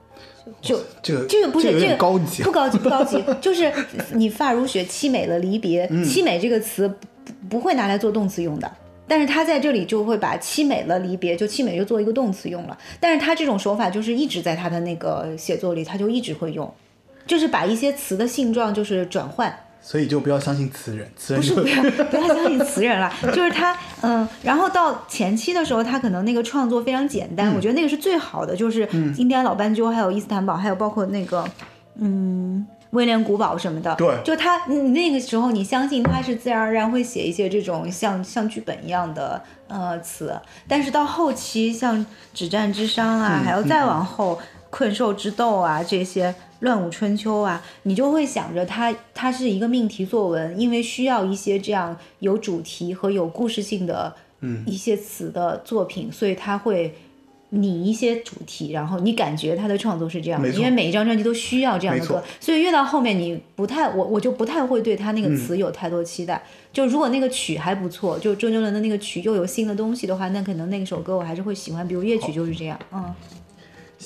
[0.62, 3.70] 就这个这个不是这个高级啊不高级不高级， 就是
[4.14, 6.96] 你发如雪凄美了离别，嗯凄美这个词不
[7.50, 8.70] 不会拿来做动词用的。
[9.08, 12.76] 但是他在这里就会把凄美了离别，就凄美就做一个动词用了。
[12.98, 16.72] 但是他这种手法就是一直在他的那个写作里，他就一直会用，
[17.26, 31.48] 就是把一些词的性状就是转换，所以就不要相信词人，词人不是不要不要相信词人了， 就是他嗯，然后到前期的时候，他可能那个创作非常简单，我觉得那个是最好的，就是印第安老斑鸠，还有伊斯坦堡，还有包括那个
[32.00, 44.38] 嗯威廉古堡什么的，对就他你那个时候你相信他是自然而然会写一些这种像像剧本一样的呃词，但是到后期像止战之殇啊，还有再往后
[44.70, 46.34] 困兽之斗啊这些。
[46.60, 54.64] 乱舞春秋啊，你就会想着他他是一个命题作文，因为需要一些这样有主题和有故事性的嗯。
[54.66, 56.96] 一些词的作品，所以他会
[57.50, 66.42] 拟一些主题，然后你感觉他的创作是这样的，因为每一张专辑都需要这样的歌，所以越到后面你不太我我就不太会对他那个嗯词有太多期待。
[66.72, 71.86] 就如果那个曲还不错，就周杰伦的那个曲又有新的东西的话，那可能那首歌我还是会喜欢。
[71.86, 73.14] 比如夜曲就是这样，嗯，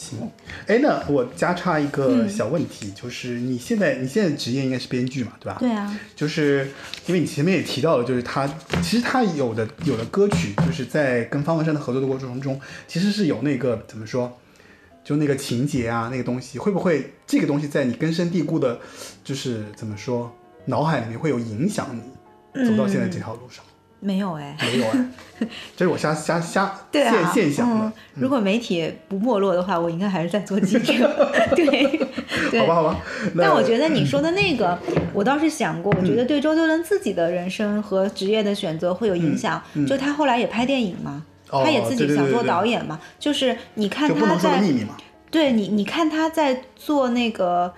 [0.01, 0.19] 行。
[0.67, 5.59] 哎，那我加插一嗯个小问题，就是你现在你现在职业应该是编剧嘛，对吧？
[5.61, 6.67] 对啊，就是
[7.07, 8.49] 因为你前面也提到了，就是他
[8.83, 14.33] 其实他有的有的歌曲，就是在跟方文山的合作的过程中，其实是有那个怎么说，
[15.05, 18.81] 就那个情节啊，那个东西，会不会这个东西在你根深蒂固的，
[19.23, 20.35] 就是怎么说，
[20.65, 21.95] 脑海里面会有影响
[22.55, 23.65] 你走到现在这条路上？
[24.01, 24.57] 没有哎。
[24.61, 25.07] 没有哎，
[25.77, 27.93] 这是我瞎瞎瞎对啊，现的嗯。。
[28.15, 31.33] 如果媒体不没落的话，我应该还是在做记者。
[31.55, 32.01] 对，
[32.51, 32.61] 对。
[32.61, 32.97] 好吧，好吧。
[33.35, 34.79] 那但我觉得你说的那个，
[35.13, 39.63] 我倒是想过，我觉得对周杰伦自己的人生和职业的选择会有影响。
[39.87, 43.01] 就他后来也拍电影嘛，哦他也自己想做对对对对导演嘛。
[43.19, 44.97] 就是你看他在秘密嘛。
[45.31, 47.73] 对你，你看他在做那个，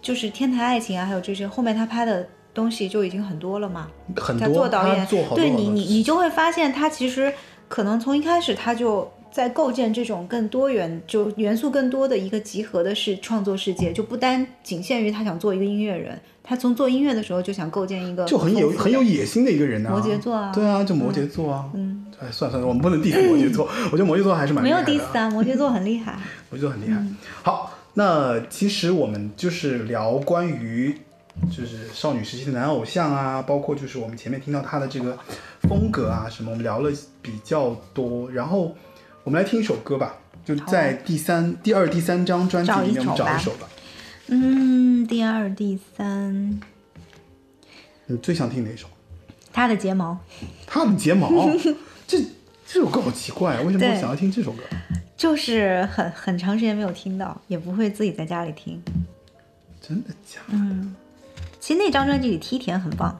[0.00, 3.88] 就是《天台爱情》啊，还有这些后面他拍的东西就已经很多了嘛。
[4.14, 7.32] 他很多做导演，做好对你你你就会发现他其实
[7.68, 19.90] 可能从一开始他就在构建这种更多元、就元素更多的一个集合的是创作世界，就不单仅限于他想做一个音乐人，他从做音乐的时候就想构建一个就很有很有野心的一个人啊。
[19.90, 21.64] 摩羯座啊对啊，就摩羯座啊。
[21.72, 26.18] 嗯，哎，算了算了，我们不能 diss 摩羯座， 我觉得摩羯座还是蛮没有厉害的 diss 啊，摩羯座很厉害。
[26.50, 27.02] 摩羯座很厉害。
[27.42, 30.94] 好，那其实我们就是聊关于
[31.50, 35.18] 就是少女时期的男偶像啊，包括就是我们前面听到他的这个
[35.62, 38.30] 风格啊什么，我们聊了比较多。
[38.30, 38.74] 然后
[39.24, 43.68] 我们来听一首歌吧，就在第三、第二、第三张专辑里面，我们找一首吧。
[44.28, 46.60] 嗯，第二、第三，
[48.06, 48.86] 你最想听哪首？
[49.52, 50.18] 他的睫毛
[50.66, 51.28] 他的睫毛，
[52.06, 52.18] 这
[52.66, 54.62] 这首歌好奇怪，啊为什么我想要听这首歌？
[55.16, 58.82] 就是很很长时间没有听到，也不会自己在家里听。
[59.80, 60.54] 真的假的？
[60.54, 60.94] 嗯，
[61.62, 63.16] 其实那张专辑里梯田很棒，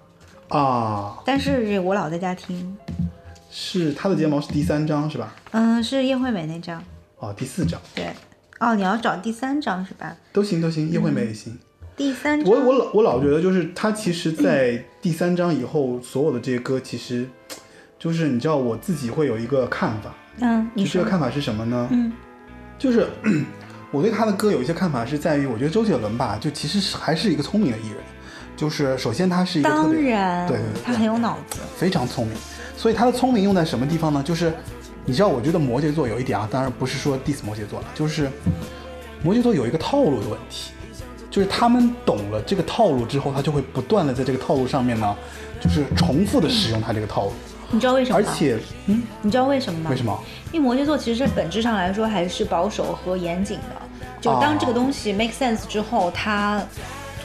[0.49, 2.77] 啊，但是我老在家听。
[3.53, 5.33] 是他的睫毛是第三张是吧？
[5.53, 6.83] 嗯，是叶惠美那张。
[7.21, 8.13] 哦，第四张对，
[8.59, 10.17] 哦，你要找第三张是吧？
[10.33, 11.57] 都行都行，叶惠美也行。
[11.97, 17.25] 第三张，我我老我老觉得就是他其实，在第三章以后，所有的这些歌其实
[17.97, 21.89] 就是你知道我自己会有一个看法，嗯，你这个，看法是什么呢？
[21.93, 22.13] 嗯
[22.77, 23.07] 就是
[23.93, 27.99] 我对他的歌有一些看法是在于，我觉得周杰伦吧，就其实是还是一个聪明的艺人。
[28.63, 32.37] 就是首先他是一个特当别然，对他很有脑子，非常聪明，
[32.77, 34.23] 所以他的聪明用在什么地方呢？
[34.25, 34.55] 就是
[35.05, 38.31] 你知道，我觉得摩羯座有一点啊，当然不是说 diss 摩羯座了，就是
[39.21, 40.71] 摩羯座有一个套路的问题，
[41.29, 45.17] 就是他们懂了这个套路之后，他就会不断的在这个套路上面呢，
[45.61, 47.33] 就是重复的使用他这个套路，
[47.73, 48.25] 你知道为什么吗？
[48.25, 49.91] 而且，嗯，你知道为什么吗？
[49.91, 50.17] 为什么？
[50.53, 53.83] 因为摩羯座其实本质上来说还是保守和严谨的，
[54.21, 56.63] 就当这个东西 make sense 之后，他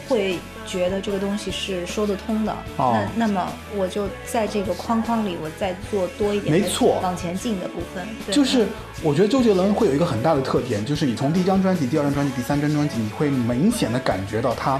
[0.09, 2.51] 会觉得这个东西是说得通的。
[2.75, 8.05] 哦那那么我就在这个框框里，我再做多一点没错往前进的部分。
[8.25, 8.67] 对就是
[9.01, 14.79] 我觉得周杰伦会有一个很大的特点，就是你从第一张专辑、第二张专辑、第三张专辑，你会明显的感觉到他，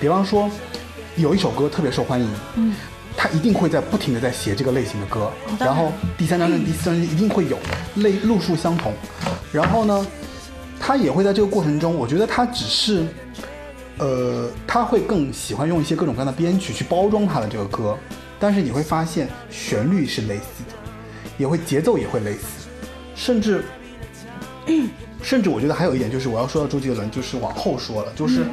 [0.00, 0.50] 比方说
[1.16, 2.74] 有一首歌特别受欢迎，嗯，
[3.16, 7.58] 他一定会在不停的在写这个类型的歌，然然后第三张专辑、第四张专辑一定会有
[7.96, 8.92] 类路数相同，
[9.52, 10.06] 然后呢，
[10.80, 13.06] 他也会在这个过程中，我觉得他只是，
[13.98, 17.96] 呃，他会更喜欢用一些各种各样的编曲去包装他的这个歌，
[18.38, 20.74] 但是你会发现旋律是类似的，
[21.38, 22.68] 也会节奏也会类似，
[23.14, 23.64] 甚至。
[25.22, 28.44] 甚至我觉得还有一点就是我要说到周杰伦，就是往后说了，就是、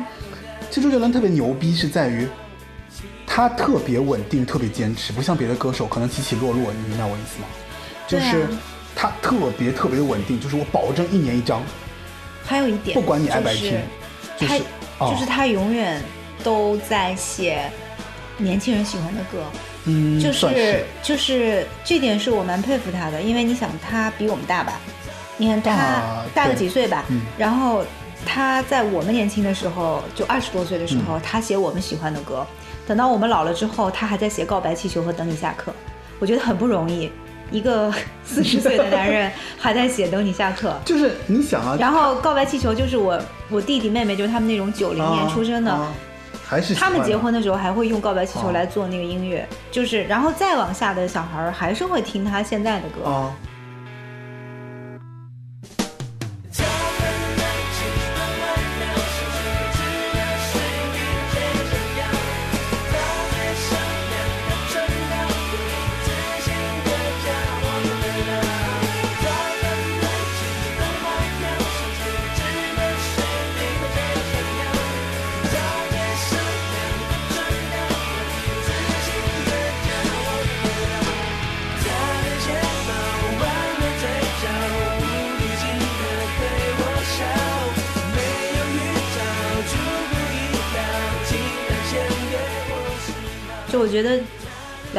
[0.70, 2.26] 其实周杰伦特别牛逼是在于
[3.28, 7.48] 他特别稳定，特别坚持，不像别的歌手可能起起落落，你明白我意思吗？
[8.08, 8.48] 就是
[8.96, 11.62] 他特别特别的稳定，就是我保证一年一张，
[12.46, 13.78] 还有一点，不管你爱不爱听，
[14.38, 14.64] 就他是
[15.06, 16.02] 啊就是他永远
[16.44, 17.70] 都在写
[18.38, 19.44] 年轻人喜欢的歌。
[19.86, 20.86] 嗯，就算是。
[21.02, 24.80] 就是这点是我蛮佩服他的，因为你想他比我们大吧，
[25.38, 27.22] 你看他大大个几岁吧，嗯。
[27.38, 27.84] 然后
[28.24, 31.06] 他在我们年轻的时候，就二十多岁的时嗯。
[31.06, 32.46] 候，他写我们喜欢的歌，
[32.88, 35.72] 等到我们老了之后，他还在写《告白气球》和《等你下课》，
[36.20, 37.12] 我觉得很不容易，
[37.50, 37.92] 一个
[38.24, 40.80] 四十岁的男人还在写《等你下课》。
[40.88, 43.20] 就是你想啊，然后《告白气球》就是我
[43.52, 45.78] 我弟弟妹妹，就是他们那种九零年出生的，
[46.48, 53.30] 还是他们结婚的时候还会用告白气球哦来做那个音乐，就是然后再往下的小孩儿还是会听他现在的歌。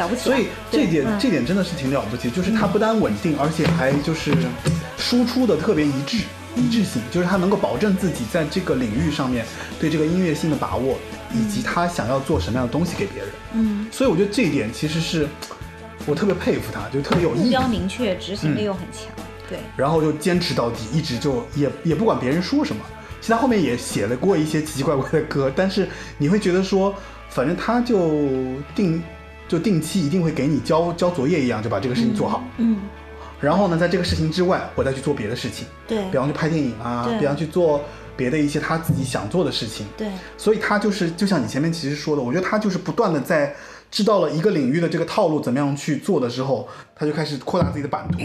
[0.03, 0.23] 了不起啊。
[0.23, 4.31] 所以这点、嗯这点真的是挺了不起，就是它不单稳定，而且还就是
[4.97, 6.19] 输出的特别一致。
[6.55, 9.43] 一致性就是他能够保证自己在这个领域上面
[9.79, 10.99] 对这个音乐性的把握，
[11.33, 13.31] 以及他想要做什么样的东西给别人。
[13.53, 15.27] 嗯，所以我觉得这一点其实是
[16.05, 19.07] 我特别佩服他，就特别有意目标，明确，执行力又很强。
[19.49, 22.85] 对，然后就坚持到底，一直就也也不管别人说什么。
[23.19, 25.89] 其实他后面也写了过一些奇奇怪怪的歌，但是
[26.19, 26.93] 你会觉得说，
[27.29, 28.27] 反正他就
[28.75, 29.01] 定
[29.47, 32.43] 就定期一定会给你交交作业一样，就把这个事情做好。
[32.57, 32.77] 嗯，
[33.39, 37.81] 然后呢，在这个事情之外，我再去做别的事情，对比方去拍电影啊，比方去做
[38.15, 39.85] 别的一些他自己想做的事情。
[39.97, 43.55] 对，所以他就是，就像你前面其实说的，我觉得他就是不断的在
[43.91, 48.19] 知道了一个领域的这个套路怎么样去做的时候，他就开始扩大自己的版图。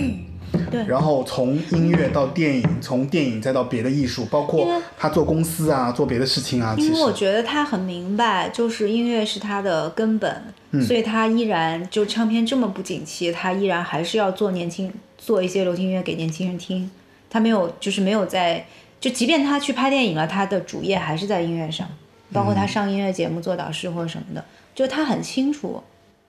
[0.71, 0.85] 对。
[0.87, 4.67] 然后从音乐到电影，从电影再到别的艺术，包括
[4.99, 10.83] 他做公司啊，做别的事情啊，因为我觉得他很明白，就是音乐是他的根本，嗯。
[10.83, 16.91] 所以他依然就唱片这么不景气，他依然还是要做年轻做一些流行音乐给年轻人听。
[17.31, 18.65] 他没有就是没有在，
[19.01, 21.87] 就即便他去拍电影了，他的主业还是在音乐上，
[22.33, 22.69] 包括他嗯。
[22.69, 24.45] 上音乐节目做导师或者什么的，
[24.75, 25.83] 就他很清楚，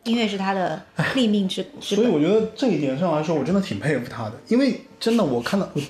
[0.04, 0.82] 音乐是他的
[1.16, 1.66] 立命之。
[1.80, 5.82] 所以我觉得这一点上来说，我真的挺佩服他的，因为真的我看到我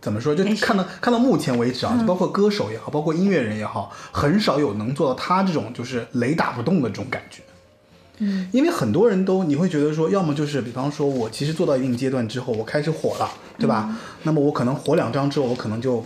[0.00, 7.42] 怎么说，就看到看到目前为止啊，就包括歌手也好，包括音乐人也好，很少有能做到他这种就是雷打不动的这种感觉。
[8.18, 13.88] 嗯，因为很多人都你会觉得说，要么就是比方说我其实做到一定阶段之后，我开始火了，对吧？
[13.90, 16.04] 嗯那么我可能火两张之后，我可能就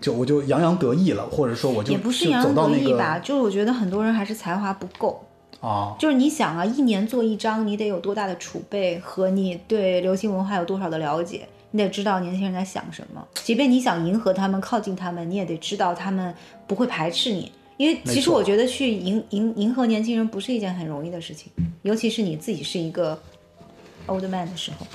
[0.00, 5.24] 就我就洋洋得意了，或者说我就也不是就洋洋走到那个得意吧，就是我觉得很多人还是才华不够。
[5.62, 11.48] 啊，就是你想啊，一年做一张，你得有多大的储备和你对流行文化有多少的了解？
[11.70, 13.24] 你得知道年轻人在想什么。
[13.32, 16.34] 即便你想迎合他们、靠近他们，你也得知道他们
[16.66, 17.50] 不会排斥你。
[17.76, 21.50] 因为其实我觉得去迎迎迎合年轻人不是一件很容易的事情，
[21.82, 23.16] 尤其是你自己是一个
[24.06, 24.86] Old Man 的时候。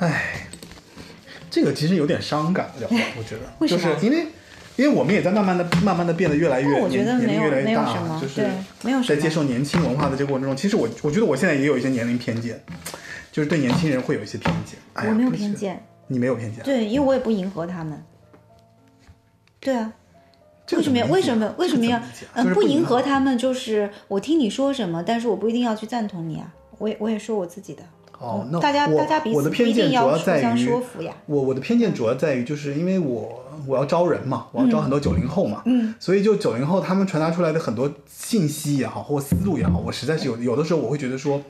[0.00, 0.46] 哎，
[1.50, 4.26] 这个其实有点伤感了，我觉得，为什么就是因为。
[4.78, 8.48] 因为我们也在慢慢的、慢慢的变得越来越那我觉得年年龄越来越大就是对
[8.84, 12.62] 没有在接受年轻文化的这个过程中，其实我我觉得我现在也有一些年龄偏见，
[13.32, 14.78] 就是对年轻人会有一些偏见。
[14.94, 18.00] 我没有偏见，你没有偏见，对，因为我也不迎合他们。
[19.58, 19.92] 对啊，
[20.70, 21.98] 为什么为什么为什么要
[22.34, 23.36] 嗯、就是不迎迎合他们？
[23.36, 26.54] 就是我听你说什么，但是我不一定要去赞同你啊。
[26.78, 27.82] 我也我也说我自己的。
[28.18, 30.68] 哦，嗯那我大家大家彼我的偏见主要在于。
[31.26, 41.42] 我我的偏见主要在于，就是因为我我要招人嘛，我要招很多九零后嘛，嗯，所以就九零后他们传达出来的很多信息也好，或思路也好，我实在是有有的时候我会觉得说，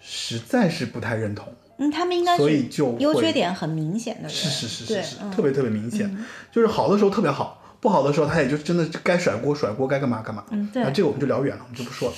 [0.00, 1.52] 实在是不太认同。
[1.78, 4.30] 嗯，他们应该是所以就优缺点很明显的人。
[4.30, 6.16] 是是是是是，嗯特别特别明显，
[6.50, 10.44] 就是好的时候特别好，不好的时候他也就真的该甩锅甩锅，该干嘛干嘛。
[10.50, 12.14] 嗯对那这个我们就聊远了，我们就不说了。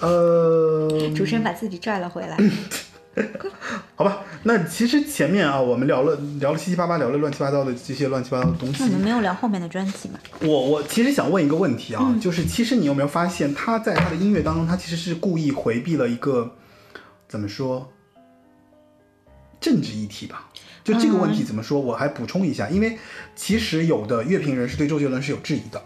[0.00, 2.36] 呃，主持人把自己拽了回来。
[3.96, 8.86] 好吧，那其实前面啊，我们聊了聊了七七八八，聊了乱七八糟的这些乱七八糟的东西那。
[8.86, 10.18] 我们没有聊后面的专辑吗？
[10.42, 16.56] 我我其实想问一个问题啊，嗯就是其实你有没有发现，他在他的音乐当中，他其实是故意回避了一个
[17.28, 17.92] 怎么说
[19.60, 20.48] 政治议题吧？
[20.84, 21.80] 就这个问嗯题怎么说？
[21.80, 22.96] 我还补充一下，因为
[23.34, 25.82] 其实有的乐评人是对周杰伦是有质疑的。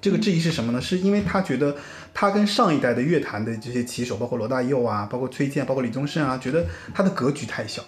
[0.00, 0.80] 这个质疑是什么呢？
[0.80, 1.76] 是因为他觉得
[2.14, 7.82] 他跟上一代的乐坛的这些棋手，包括罗大佑啊，包括崔健，包括李宗盛啊，觉得他的格局太小。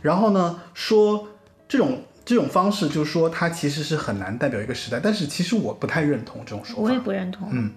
[0.00, 1.26] 然后呢，说
[1.68, 5.00] 这种这种方式，就是说他其实是很难代表一个时代。
[5.02, 6.82] 但是其实我不太认同这种说法。
[6.82, 7.48] 我也不认同。
[7.52, 7.70] 嗯，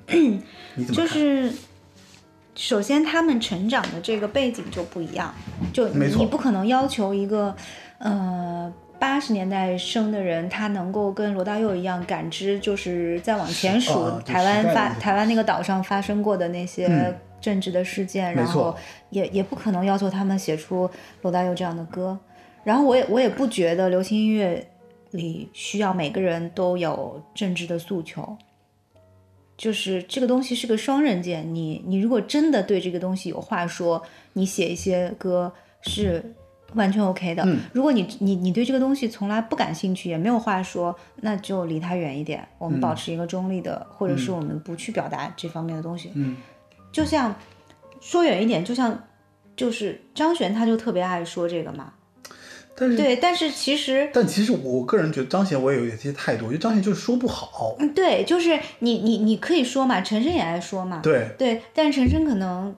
[0.75, 1.07] 你怎么看？
[1.07, 1.51] 就是
[2.55, 5.33] 首先他们成长的这个背景就不一样，
[5.73, 7.55] 就你不可能要求一个
[7.99, 18.75] 呃八十年代生的人，他能够跟罗大佑一样感知，就是再往前数、啊台湾发台湾那个岛上发生过的那些嗯政治的事件，然后
[19.09, 20.89] 也也不可能要求他们写出
[21.21, 22.17] 罗大佑这样的歌。
[22.63, 24.67] 然后我也我也不觉得流行音乐
[25.11, 28.37] 里需要每个人都有政治的诉求。
[29.55, 36.23] 就是这个东西是个双刃剑，你你如果真的对这个东西有话说，你写一些歌是
[36.77, 37.43] 完全 OK 的。
[37.45, 42.47] 嗯如果你你你对这个东西从来不感兴趣，也没有话说，那就离他远一点。
[42.57, 46.11] 我们保持一个中立的，或者是我们不去表达这方面的东西。
[46.13, 46.37] 嗯
[46.91, 47.35] 就像
[47.99, 49.03] 说远一点，就像
[49.55, 51.91] 就是张悬他就特别爱说这个嘛。
[52.79, 57.75] 但是对，但是其实但其实我个人觉得张悬我也有一些态度，我觉得张悬就是说不好。
[57.79, 60.99] 嗯，对，就是你你你可以说嘛，陈升也爱说嘛。
[61.01, 62.75] 对，对，但是陈升可能，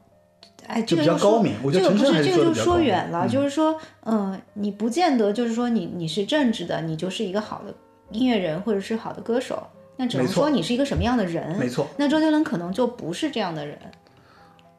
[0.70, 7.74] 哎，就比较这个又说高明我觉得这个不陈升还是是这个就说远了，嗯就是说，嗯、你不见得就是说你你是正直的，你就是一个好的
[8.12, 9.62] 音乐人或者是好的歌手，
[9.98, 11.58] 那只能说你是一个什么样的人。
[11.58, 11.88] 没错。
[11.98, 13.78] 那周杰伦可能就不是这样的人。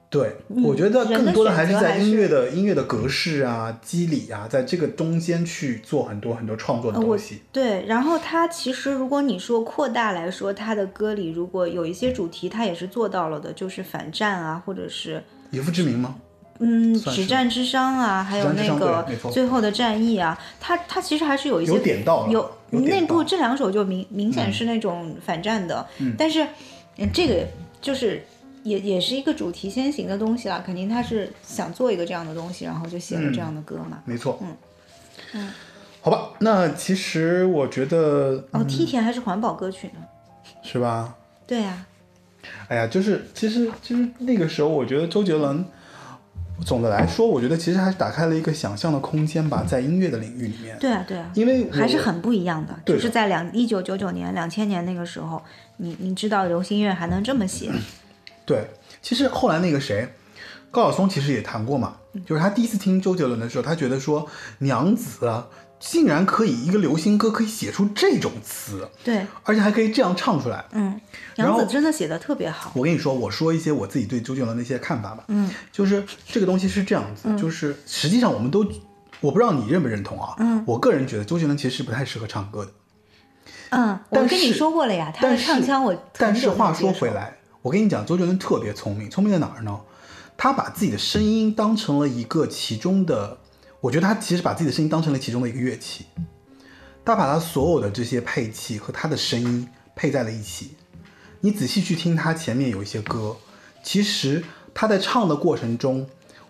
[0.09, 7.43] 对，嗯我觉得更多的还是在音乐的音乐的格式啊、机理啊，在这个中间去做很多很多创作的东西。
[7.53, 16.17] 对，然后他其实如果你说扩大来说，他的歌里如果有一些主题，他也是做到了的，就是反战啊，或者是以父之名吗？
[16.63, 26.47] 嗯，止战之殇啊，还有那个最后的战役啊，他他其实还是有一些有点到了有那部这两首就明明显是那种反战的，嗯但是
[26.99, 27.47] 嗯这个
[27.81, 28.23] 就是
[28.63, 34.03] 也也是一个主题先行的东西啦，肯定他是想做一个这样的东西，然后就写了这样的歌嘛。
[34.05, 34.39] 没错。
[34.43, 34.57] 嗯
[35.33, 35.51] 嗯。
[36.03, 40.01] 好吧，那其实我觉得哦，梯田还是环保歌曲呢？
[40.63, 41.15] 是吧？
[41.47, 41.87] 对呀、
[42.69, 45.65] 哎呀，就是其实其实那个时候，我觉得周杰伦，
[46.65, 50.77] 总的来说，我觉得其实还是打开了一个想象的空间吧，在音乐的领域里面。
[50.79, 52.79] 对啊，对啊，因为还是很不一样的。
[52.85, 55.43] 就是在两一九九九年、两千年那个时候，
[55.79, 57.71] 你你知道流行音乐还能这么写，
[58.45, 58.69] 对，
[59.01, 60.09] 其实后来那个谁，
[60.71, 64.27] 高晓松其实也谈过嘛，就是他第一次听周杰伦的时候，他觉得说
[64.59, 65.47] 娘子啊，
[65.81, 70.63] 竟然可以一个流行歌可以写出这种词，对，而且还可以这样唱出来。
[70.73, 71.01] 嗯，
[71.37, 72.71] 杨子真的写的特别好。
[72.75, 75.25] 我跟你说，我说一些我自己对周杰伦的一些看法吧。
[75.29, 78.65] 嗯，就是这个东西是这样子，就是实际上我们都，
[79.21, 80.35] 我不知道你认不认同啊。
[80.39, 82.73] 嗯，我个人觉得周杰伦其实是不太适合唱歌的。
[83.71, 89.81] 嗯，我但跟你是说过了呀，他的唱腔我但是话说回来，我跟你讲，周杰伦特别聪明，聪明在哪儿呢？
[90.37, 93.37] 他把自己的声音当成了一个其中的，
[93.81, 96.07] 我觉得他其实把自己的声音当成了其中的一个乐器。
[97.05, 99.67] 他把他所有的这些配器和他的声音
[99.97, 100.73] 配在了一起。
[101.41, 103.37] 你仔细去听他前面有一些歌，
[103.83, 106.07] 其实他在唱的过程中，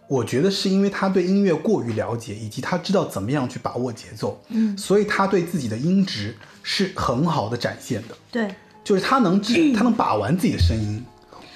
[0.09, 8.17] 我觉得是因为他对音乐过于了解，以及他知道怎么样去把握节奏，嗯所以他对自己的音质是很好的展现的。
[8.31, 8.53] 对
[8.83, 11.03] 就是他能知，他能把玩自己的声音，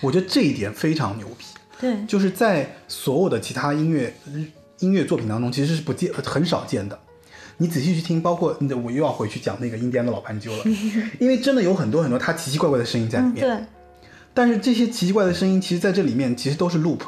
[0.00, 1.44] 我觉得这一点非常牛逼。
[1.80, 4.14] 对，就是在所有的其他音乐
[4.84, 6.98] 音音乐作品当中其实是不见很少见的。
[7.56, 10.64] 你仔细去听，包括我又要回去讲那个印第安的老斑鸠了，
[11.20, 13.46] 因为真的有很多很多它奇奇怪怪的声音在里嗯，面。
[13.46, 13.66] 对，
[14.34, 17.00] 但是这些奇奇怪的声音，其实在这里面其实都是 loop，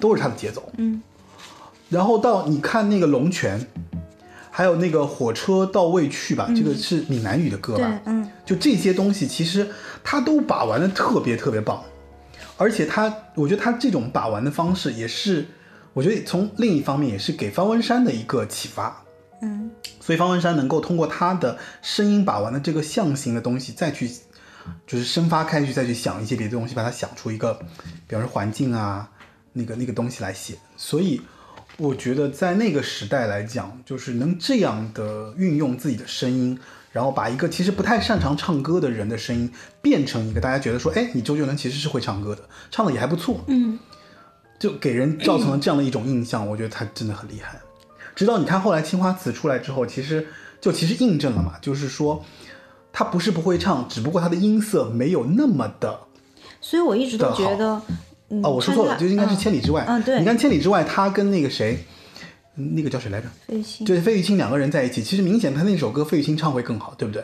[0.00, 0.70] 都是它的节奏。
[0.76, 1.00] 嗯。
[1.90, 3.64] 然后到你看那个龙泉，
[4.50, 9.68] 还有那个火车到未去吧，这个是闽南语的歌吧？，嗯，就这些东西，其实
[10.02, 11.84] 他都把玩的特别特别棒，
[12.56, 15.46] 而且他，我觉得他这种把玩的方式，也是
[15.94, 19.02] 我觉得从另一方面也是给方文山的一个启发。
[19.40, 19.70] 嗯，
[20.00, 24.10] 所以方文山能够通过他的声音把玩的这个象形的东西，再去
[24.86, 27.54] 就是生发开去，再去想一些别的东西，把它想出一个，
[28.06, 29.10] 比方说环境啊，
[29.52, 30.56] 那个那个东西来写。
[30.76, 31.20] 所以
[31.76, 36.58] 我觉得在那个时代来讲，就是能这样的运用自己的声音，
[36.90, 43.78] 然后把一个其实不太擅长唱歌的人的声音变成一个大家觉得说，哎，你周杰伦其实是会唱歌的，唱的也还不错，嗯，
[44.64, 46.48] 就给人造成了这样的一种印象。
[46.48, 47.60] 我觉得他真的很厉害。
[48.16, 50.26] 直到你看后来青花瓷出来之后，其实
[50.58, 52.24] 就其实印证了嘛，就是说
[52.90, 56.00] 他不是不会唱，只不过他的音色没有那么的
[56.62, 57.82] 所以我一直都觉得，
[58.30, 59.84] 嗯，哦，我说错了，就应该是嗯千里之外。
[59.86, 61.84] 嗯对你看千里之外，他跟那个谁，
[62.56, 63.28] 嗯那个叫谁来着？
[63.46, 67.22] 费玉清就是费玉清两个人在一起，其实明显他那首歌费玉清唱会更好，对不对？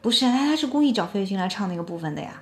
[0.00, 2.40] 不是，他他是故意找费玉清来唱那个部分的呀，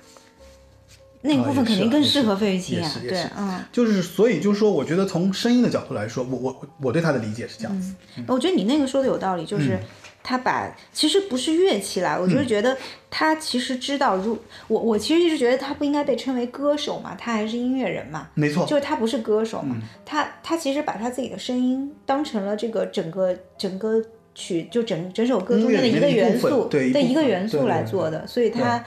[1.21, 3.59] 那个啊部分肯定更适合费玉清呀也是，也是，对嗯。
[3.71, 7.93] 就是所以就是说，我觉得从声音的角度来说，我我我我对他的理解是这样子。
[8.27, 9.79] 我觉得你那个说的有道理，就是嗯
[10.21, 12.77] 他把其实不是乐器啦，我就是觉得
[13.09, 24.03] 他其实知道，如我我其实一直觉得他不应该被称为歌手嘛，他还是音乐人嘛，没错，就是他不是歌手嗯嘛，他他其实把他自己的声音当成了这个整个整个
[24.35, 28.83] 曲就整整首歌中间的一个元素，的对一个元素来做的，所以他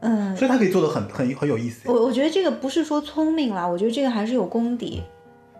[0.00, 1.90] 嗯，所以他可以做的很很很有意思。
[1.90, 5.02] 我我觉得这个不是说聪明啦，我觉得这个还是有功底，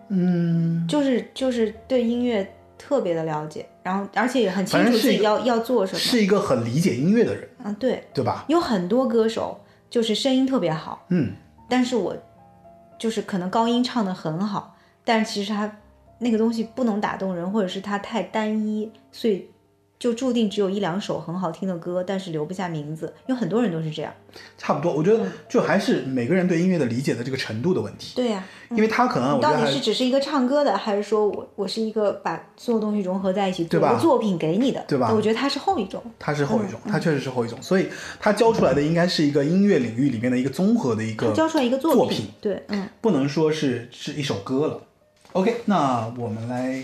[0.09, 5.99] 嗯，就是就是对音乐特别的了解，然后而且也很清楚自己要要做什么。
[5.99, 8.45] 是一个很理解音乐的人，啊，对，对吧？
[8.47, 9.59] 有很多歌手
[9.89, 11.33] 就是声音特别好，嗯，
[11.67, 12.15] 但是我
[12.99, 15.77] 就是可能高音唱的很好，但是其实他
[16.19, 19.49] 那个东西不能打动人，或者是他太单一，所以
[19.99, 23.13] 就注定只有一两首很好听的歌，但是留不下名字。
[23.25, 24.13] 有很多人都是这样。
[24.57, 24.93] 差不多。
[24.93, 28.13] 我觉得就还是每个人对音乐的理解的这个程度的问题。
[28.15, 34.83] 对呀、因为他可能我到底是只是一个唱歌的，还是说我我是一个把所有东西融合在一起做对吧一个作品给你的？
[34.87, 36.03] 对吧我觉得他是后一种。
[36.19, 37.87] 他是后一种，嗯他确实是后一种，所以
[38.19, 44.81] 他教出来的应该是一个音乐领域里面的一个综合的一个教出来一个作品，对，嗯，不能说是是一首歌了。
[45.33, 46.83] OK，那我们来，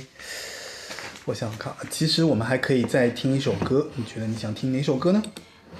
[1.25, 5.23] 我想想看，其实我们还可以再听一首歌，你觉得你想听哪首歌呢？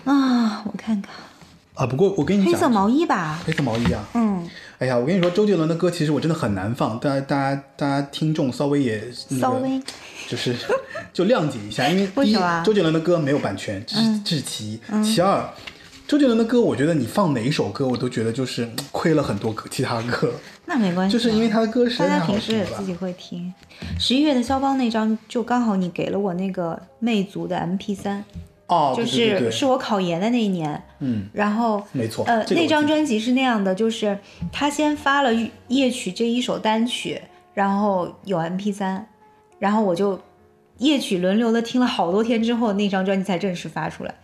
[0.06, 1.12] 啊，我看看，
[1.76, 9.82] 啊，不过我跟你讲，黑色毛衣吧，黑色毛衣啊，嗯，哎呀，我跟你说，周杰伦的歌其实我真的很难放，大家大家大家听众稍微也、那个、稍微。
[10.30, 10.56] 就是
[11.12, 14.24] 就谅解一下，因为 第一周杰伦的歌没有版权，这是、嗯。
[14.24, 14.80] 这是其一。
[15.04, 15.46] 其二，
[16.08, 20.32] 周杰伦的歌，我觉得你放哪一首歌，我都觉得就是嗯亏了很多歌，其他歌，
[20.74, 23.54] 那没关系啊，就是因为他的歌实大家平时也自己会听。
[24.00, 28.24] 十一月的肖邦那张，就刚好你给了我那个魅族的 MP 三，
[28.68, 34.18] 哦，就是是我考研的那一年，嗯，然后没错，呃，那张专辑是那样的，就是
[34.52, 35.32] 他先发了
[35.68, 37.22] 《夜曲》这一首单曲，
[37.54, 39.08] 然后有 MP 三，
[39.60, 40.20] 然后我就
[40.80, 44.16] 夜曲轮流的听了好多天之后，那张专辑才正式发出来。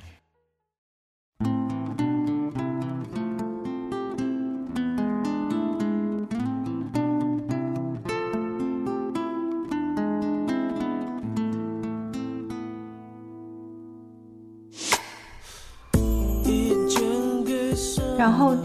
[18.29, 18.55] 然后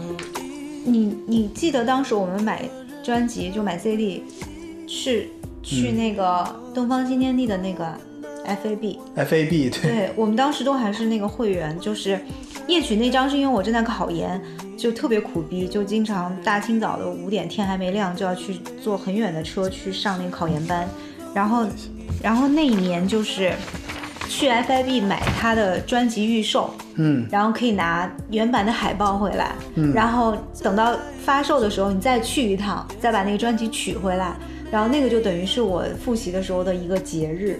[0.83, 2.69] 你你记得当时我们买
[3.03, 4.23] 专辑就买 CD，
[4.87, 5.27] 是
[5.63, 5.97] 去嗯。
[5.97, 7.83] 那个东方新天地的那个
[8.45, 12.19] FAB，、FAB 对，对我们当时都还是那个会员，就是
[12.67, 14.39] 夜曲那张是因为我正在考研，
[14.77, 20.87] 就特别苦逼，就经常大清早的五点天还没亮就要去坐很远的车去上那个考研班，
[21.33, 21.65] 然后
[22.21, 23.51] 然后那一年就是
[24.29, 29.93] 去 FIB 买他的专辑预售，嗯，然后可以拿原版的海报回来，嗯。
[29.93, 34.35] 然后等到发售的时候你再去一趟，再把那个专辑取回来，
[34.71, 37.59] 然后那个就等于是我复习的时候的一个节日，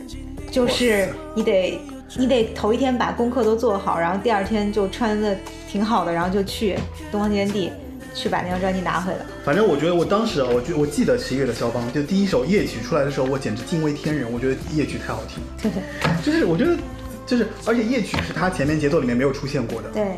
[0.51, 1.79] 就是你得
[2.17, 5.35] 你得头一天把功课都做好，然后第二天就穿的
[5.69, 6.77] 挺好的，然后就去
[7.11, 7.71] 东方天地
[8.13, 9.19] 去把那张专辑拿回来。
[9.43, 15.71] 反正我觉得我当时啊，我觉我记得十一月的肖邦，就第一首夜曲出来的时候，我简直敬畏天人，我觉得夜曲太好听
[16.23, 16.77] 就是我觉得
[17.25, 20.17] 就是，而且夜曲是他前面节奏里面没有出现过的，对？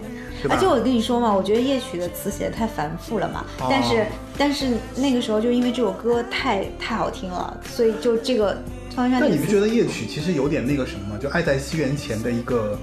[0.49, 4.05] 而且我跟你说嘛，我觉得夜曲的词写的太繁复了嘛，哦但是
[4.37, 8.55] 但是那个时候就因为这首歌太太好听了，所以就这个
[8.95, 11.17] 方文山这个词但你不觉得夜曲其实有点那个什么吗？
[11.19, 12.77] 就爱在西元前的一个，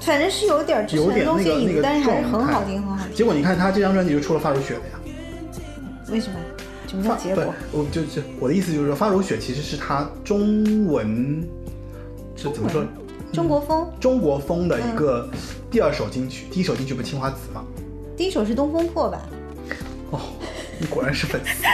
[0.00, 3.16] 反正是有点之前的东西影子，那个但是还是很好听，很好听。
[3.16, 5.00] 结果你看他这张专辑就出了《发如雪》的呀。
[6.12, 6.36] 为什么？
[6.86, 11.42] 什么叫结果？，我就就我的意思就是说，《发如雪》其实是他中文
[12.36, 12.84] 是怎么说？
[13.32, 15.38] 中国风，中国风的一个嗯
[15.70, 17.64] 第二首金曲，第一首金曲不是《青花瓷》吗？
[18.16, 19.22] 第一首是《东风破》吧？
[20.10, 20.18] 哦，
[20.78, 21.64] 你果然是粉丝。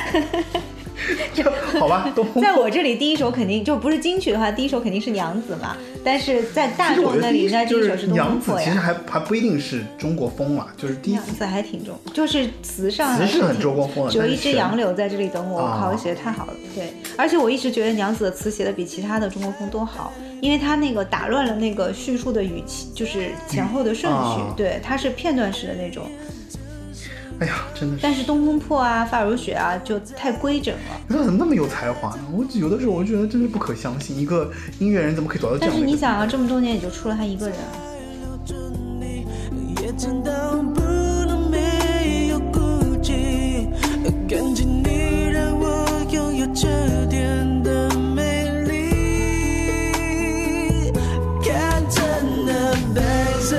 [1.35, 1.45] 就
[1.79, 5.77] 好吧，在我这里，第一首肯定就不是金曲的话，第一首肯定是娘子嘛。
[6.03, 8.79] 但是在大众那里，那第一首是《东娘子，风破》其实。
[8.79, 16.53] 还还不一定是中国风嘛，就是第一娘子还挺重，就是词上还词是很中国风的只有一只杨柳在这里等我，我啊靠，写的太好了。
[16.75, 24.41] 对，而且我一直觉得娘子的词写的比其他的中国风都好，因为它那个打乱了那个叙述的语气，就是前后的顺序。
[24.41, 26.05] 啊对，它是片段式的那种。
[27.39, 30.81] 哎呀，真的是，但是《东风破》啊，《发如雪》啊，就太规整了。
[31.09, 32.23] 他怎么那么有才华呢？
[32.33, 35.87] 我有的时候我就觉得真是不可相信，一个音乐人怎么可以找到这样的一个？
[35.87, 37.77] 是你想啊，这么多年也就出了他一个人啊。
[38.47, 38.55] 着
[39.01, 39.27] 你，
[39.83, 40.33] 也真到
[40.75, 40.81] 不
[41.27, 43.69] 能没有顾忌。
[44.29, 46.67] 感激你让我拥有这
[47.11, 48.73] 点的美丽。
[51.43, 52.01] 看着
[52.47, 53.01] 那白
[53.41, 53.57] 色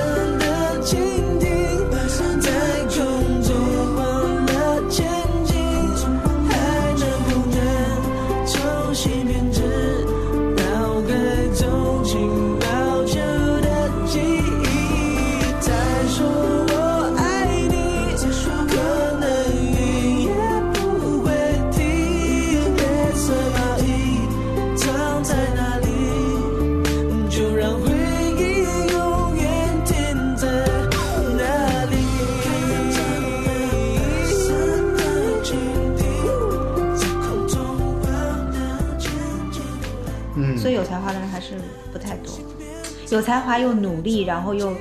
[43.10, 44.74] 有才华又努力，然后又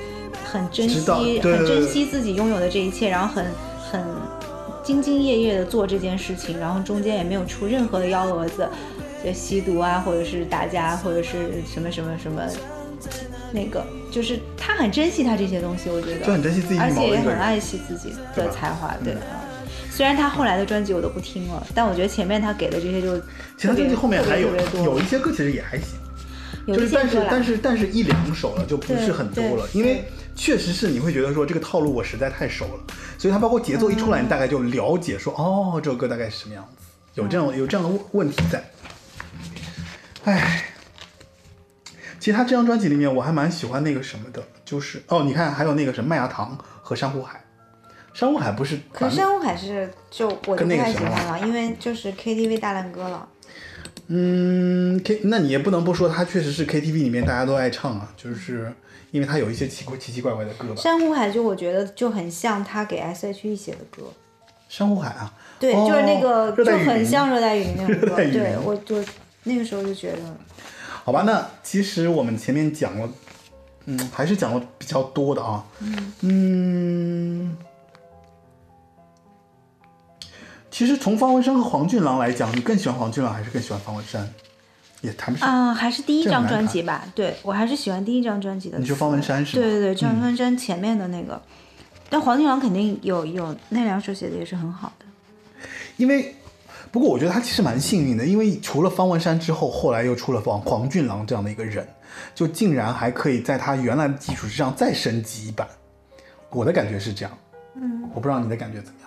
[0.44, 3.46] 很珍惜，很珍惜自己拥有的这一切，然后很
[3.90, 4.02] 很
[4.84, 8.68] 兢兢业业的做这件事情，然后中间也没有出任何的幺蛾子，
[9.24, 12.42] 就吸毒啊，或者是打架，或者是什么什么什么，
[13.52, 17.06] 那个就是他很珍惜他这些东西，我觉得，就很珍惜自己而且。
[17.08, 19.14] 也很爱惜自己的才华，对。
[19.14, 19.20] 嗯。
[19.90, 23.16] 虽然他后来的专辑我都不听了，但我觉得前面他给的这些就
[23.56, 24.84] 其他专辑后面还有特别多。
[24.84, 26.15] 有一些歌其实也还行，有
[26.66, 30.04] 就是但是但是但是一两首了就不是很多了，因为
[30.34, 38.64] 确实是你会觉得说这个套路我实在太熟了，所以它包括节奏一出嗯来，你大概就了解说哦这首歌大概是什么样子，有这样有这样的问问题在。
[40.24, 40.64] 唉，
[42.18, 47.44] 其实他这张专辑里面我还蛮喜欢那个什么的，就是哦你看还有那个什么麦芽糖和珊瑚海，
[48.12, 53.28] 珊瑚海不是可是珊瑚海是就我不太喜欢了，因为就是 KTV 大烂歌了。
[54.08, 58.72] 嗯，K，那你也不能不说，它确实是 KTV 里面大家都爱唱啊，就是
[59.10, 60.74] 因为它有一些奇怪奇奇怪怪的歌吧。
[60.76, 64.04] 珊瑚海就我觉得就很像他给 S.H.E 写的歌，
[64.68, 68.16] 珊瑚海啊，对，哦就是那个就很像热带雨林那种歌。
[68.30, 69.02] 对，我就
[69.44, 70.18] 那个时候就觉得，
[71.04, 73.08] 好吧，那其实我们前面讲了，
[73.86, 75.64] 嗯，还是讲了比较多的啊。
[76.22, 77.56] 嗯
[80.76, 84.28] 其实从方文山和黄俊郎来讲，你更喜欢黄俊郎还是更喜欢方文山？
[85.00, 85.48] 也谈不上。
[85.48, 87.02] 啊、还是第一张专辑吧。
[87.14, 88.78] 对我还是喜欢第一张专辑的。
[88.78, 91.40] 你说方文山是对对对，张方文山前面的那个，
[92.10, 95.06] 但黄俊郎肯定有有那两首写的也是很好的。
[95.96, 96.34] 因为，
[96.92, 101.88] 不过我觉得他其实蛮幸运的，因为除了方文山之后，后来又出了黄黄俊郎这样的一个人，
[102.34, 105.66] 就竟然还可以在他原来的基础之上再升级一版。
[106.50, 107.38] 我的感觉是这样，
[107.76, 109.05] 嗯，我不知道你的感觉怎么样。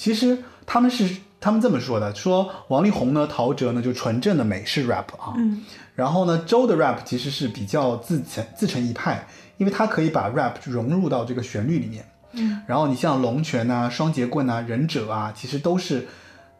[0.00, 5.62] 其实他们是他们这么说的，说王力宏呢、陶喆呢就纯正的美式 rap 啊，嗯，
[5.94, 9.26] 然后呢周的 rap 其实是比较自成自成一派，
[9.58, 16.08] 因为他可以把 rap 融入到这个旋律里面，嗯，然后你像龙泉啊、双截棍啊、忍者啊，其实都是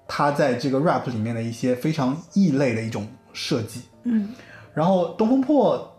[0.07, 4.35] 他在这个 rap 里面的一些非常异类的一种设计，嗯，
[4.75, 5.91] 然后东风破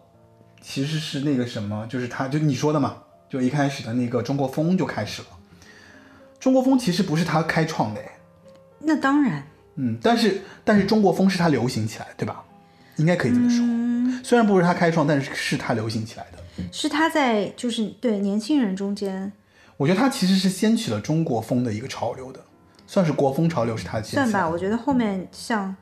[0.62, 5.28] 其实是那个什么，就是他就你说的嘛，就一开始的那个中国风就开始了。
[6.42, 8.12] 中国风其实不是他开创的，哎，
[8.80, 9.44] 那当然，
[9.76, 12.44] 嗯，但是但是中国风是他流行起来，对吧？
[12.98, 13.60] 应该可以这么说。
[13.64, 16.40] 嗯，虽然不是他开创，但是是他流行起来的。
[16.72, 19.32] 是他在就是对年轻人中间
[19.78, 22.40] 我觉得他其实是掀起了中国风的一个潮流的，
[22.86, 24.26] 算是国风潮流是他掀起的。
[24.26, 25.76] 算吧，我觉得后面像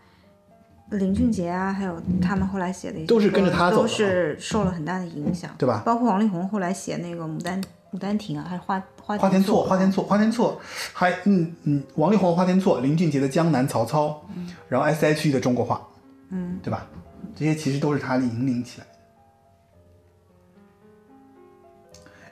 [0.91, 10.61] 林俊杰啊，还有他们后来写的一些都是跟着他走的都是受了很大的影响，对吧包括王力宏后来写那个《牡丹牡丹亭》啊，还是花花花田错，花田错，花田错，
[10.93, 14.23] 还嗯嗯，王力宏的花田错，林俊杰的江南曹操，
[14.67, 15.81] 然后 S H E 的中国话，
[16.29, 16.87] 嗯，对吧？
[17.35, 18.91] 这些其实都是他引领起来的。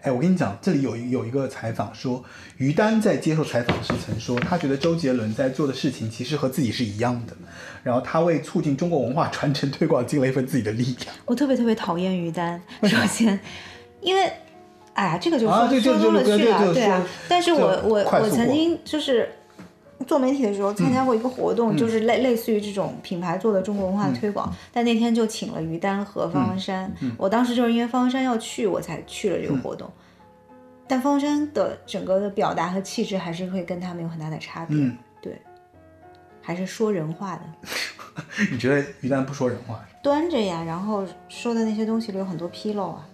[0.03, 2.23] 哎，我跟你讲，这里有一有一个采访说，
[2.57, 7.35] 于丹在接受采访时曾说，他觉得周杰伦在做的事情其实和自己是一样的，
[7.83, 11.15] 然后他为促进中国文化传承推广尽了一份自己的力量。
[11.25, 13.39] 我特别特别讨厌于丹，首先，
[14.01, 14.31] 因为，
[14.97, 17.05] 哎呀，这个就说、说多了去了，对啊。
[17.29, 19.29] 但是我我我曾经就是
[20.07, 29.87] 做媒体的时候参加过一个活动，就是类类似于这种品牌做的中国文化推广，但那天就请了于丹和方文山，我当时就是因为方文山要去，我才去了这个活动。
[30.87, 35.39] 但方文山的整个的表达和气质还是会跟他们有很大的差别，嗯对，
[36.41, 37.41] 还是说人话的。
[38.51, 39.85] 你觉得于丹不说人话？
[40.01, 43.07] 端着呀，然后说的那些东西里有很多纰漏啊。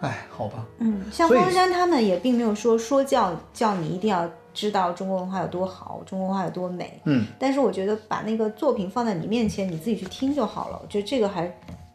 [0.00, 7.00] 哎，好吧，嗯，像方山他们也并没有说说教教你一定要知道中国文化有多好，中国文化有多美。
[7.04, 10.78] 嗯，但是我觉得把那个作品放在你面前，你自己去听就好了。
[10.82, 11.50] 我觉得这个还，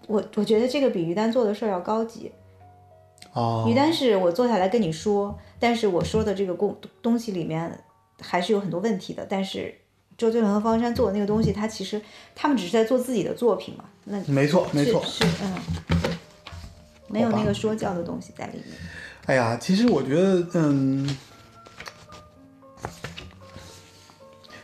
[0.08, 2.32] 我我觉得这个比于丹做的事儿要高级。
[3.34, 7.80] 哦，于丹是我坐下来跟你说，但是我说的这个东东西里面
[8.20, 9.26] 还是有很多问题的。
[9.30, 9.74] 但是
[10.18, 12.02] 周杰伦和方山做的那个东西，他其实
[12.36, 13.86] 他们只是在做自己的作品嘛。
[14.04, 15.02] 那没错，没错。
[15.04, 15.56] 是是嗯，
[17.12, 18.78] 没有那个说教的东西在里面。
[19.26, 21.18] 哎呀，其实我觉得，嗯，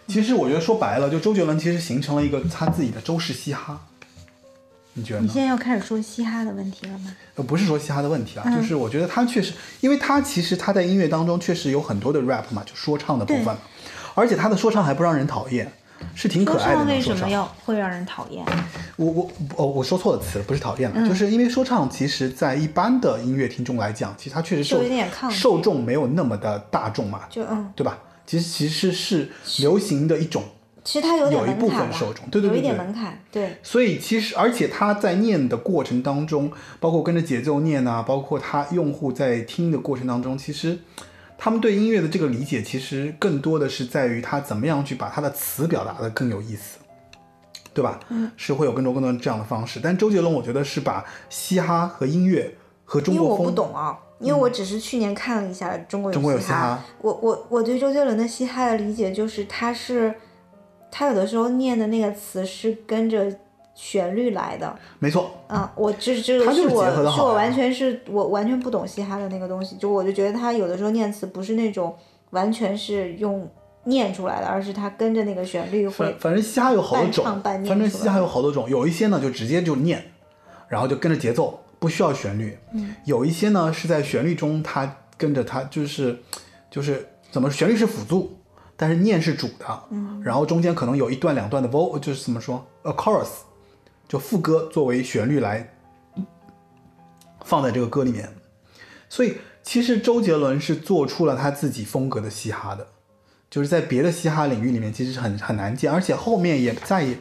[0.08, 3.80] 其实我觉得说白了，就周杰伦其实形成了一个他自己的周氏嘻哈，
[4.94, 5.28] 你觉得呢？
[5.28, 7.16] 你现在要开始说嘻哈的问题了吗？
[7.36, 13.56] 呃，不是说嘻哈的问题啊，嗯就是我觉得他确实，因为他其实他在音乐当中确实有很多的 rap 嘛，就说唱的部分，
[14.16, 15.72] 而且他的说唱还不让人讨厌，
[16.16, 17.30] 是挺可说爱的唱为什么。
[17.30, 18.46] 要会让人讨厌？
[18.96, 24.82] 我我哦，我说错了词，不是讨厌了，嗯就是因为说唱，其实在一般的音乐听众来讲，其实它确实受
[25.30, 28.00] 受众没有那么的大众嘛，就嗯，对吧？
[28.26, 29.30] 其实其实是
[29.60, 30.44] 流行的一种，
[30.84, 40.78] 其实它有点有一部分受众对对对有一点门槛，对，所以其实而且他在念的过程当中，包括跟着节奏念啊，包括他用户在听的过程当中，其实
[41.38, 46.80] 他们对音乐的这个理解，其实更多的是在于他怎么样去把他的词表达的更有意思。
[47.74, 48.00] 对吧？
[48.10, 52.52] 嗯，是会有更多更多这样的方式，但周杰伦我觉得是把嘻哈和音乐
[52.84, 60.12] 和中国因为我，不懂啊，因为我只是去年看了一下中国中国有嘻嘻哈我我我对周杰伦的嘻哈的理解就是他是
[60.90, 63.32] 他有的时候念的那个词是跟着
[63.80, 71.96] 旋律来的，没错，啊，我这这他就是个是我是我完全是我完全不懂嘻哈的那个东西，就我就觉得他有的时候念词不是那种
[72.32, 73.48] 完全是用
[73.84, 80.04] 念出来的，而是他跟着那个旋律会反反正嘻哈有好多种，反正嘻哈有好多种，有一些呢就直接就念，
[80.68, 82.58] 然后就跟着节奏，不需要旋律。
[82.74, 86.18] 嗯，有一些呢是在旋律中，他跟着他就是
[86.72, 88.40] 就是怎么旋律是辅助，
[88.76, 89.84] 但是念是主的。
[89.92, 93.28] 嗯，然后中间可能有一段两段的 vol，就是怎么说，a chorus，
[94.08, 95.74] 就副歌作为旋律来
[97.44, 98.30] 放在这个歌里面。
[99.10, 102.88] 所以其实周杰伦是做出了他自己风格的嘻哈的。
[103.50, 107.18] 就是在别的嘻哈领域里面，其实是很很难见，而且后面也再也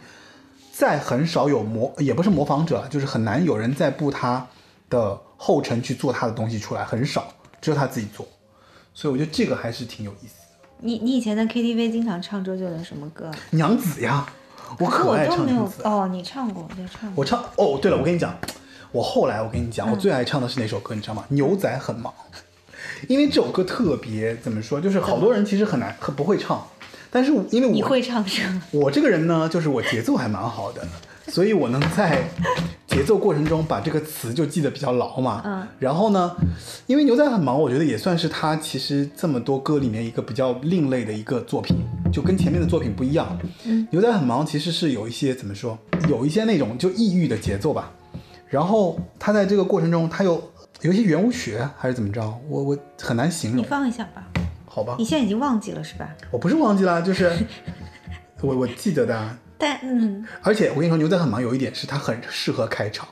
[0.72, 4.44] 再很少有模，也不是模仿者，就是很难有人再步他
[4.90, 8.26] 的后尘去做他的东西出来，很少，只有他自己做，
[8.92, 10.66] 所以我觉得这个还是挺有意思的。
[10.80, 13.30] 你你以前在 KTV 经常唱周杰伦什么歌？
[13.50, 14.26] 娘子呀，
[14.78, 17.20] 我可可爱我都没有唱娘子，哦，你唱过，你，唱过。
[17.20, 18.36] 我唱哦，对了，我跟你讲，
[18.92, 21.24] 我后来我跟你讲，嗯我最爱唱的是哪首歌，你知道吗？
[21.28, 22.12] 牛仔很忙，
[23.08, 26.66] 因为这首歌特别怎么说，就是好多人其实很难很不会唱，
[27.10, 28.24] 但是因为我你会唱？
[28.70, 30.86] 我这个人呢，就是我节奏还蛮好的，
[31.32, 32.22] 所以我能在
[32.86, 35.42] 节奏过程中把这个词就记得比较牢嘛。
[35.44, 35.66] 嗯。
[35.78, 36.36] 然后呢，
[36.86, 41.76] 因为牛仔很忙，我觉得也算是他其实这么多歌里面一个比较另类的一个作品，
[42.12, 43.38] 就跟前面的作品不一样。
[43.64, 43.86] 嗯。
[43.90, 45.76] 牛仔很忙其实是有一些怎么说，
[46.08, 47.90] 有一些那种就抑郁的节奏吧。
[48.48, 50.40] 然后他在这个过程中，他又
[50.82, 54.24] 有一些圆舞曲还是怎么着，我我很难形容你，放一下吧。
[54.64, 55.04] 好吧你？
[55.04, 56.08] 现在已经忘记了是吧？
[56.30, 57.32] 我不是忘记了，就是
[58.42, 59.36] 我我记得的啊。
[59.58, 63.08] 但嗯，而且我跟你说，牛仔很忙有一点是他很适合开场，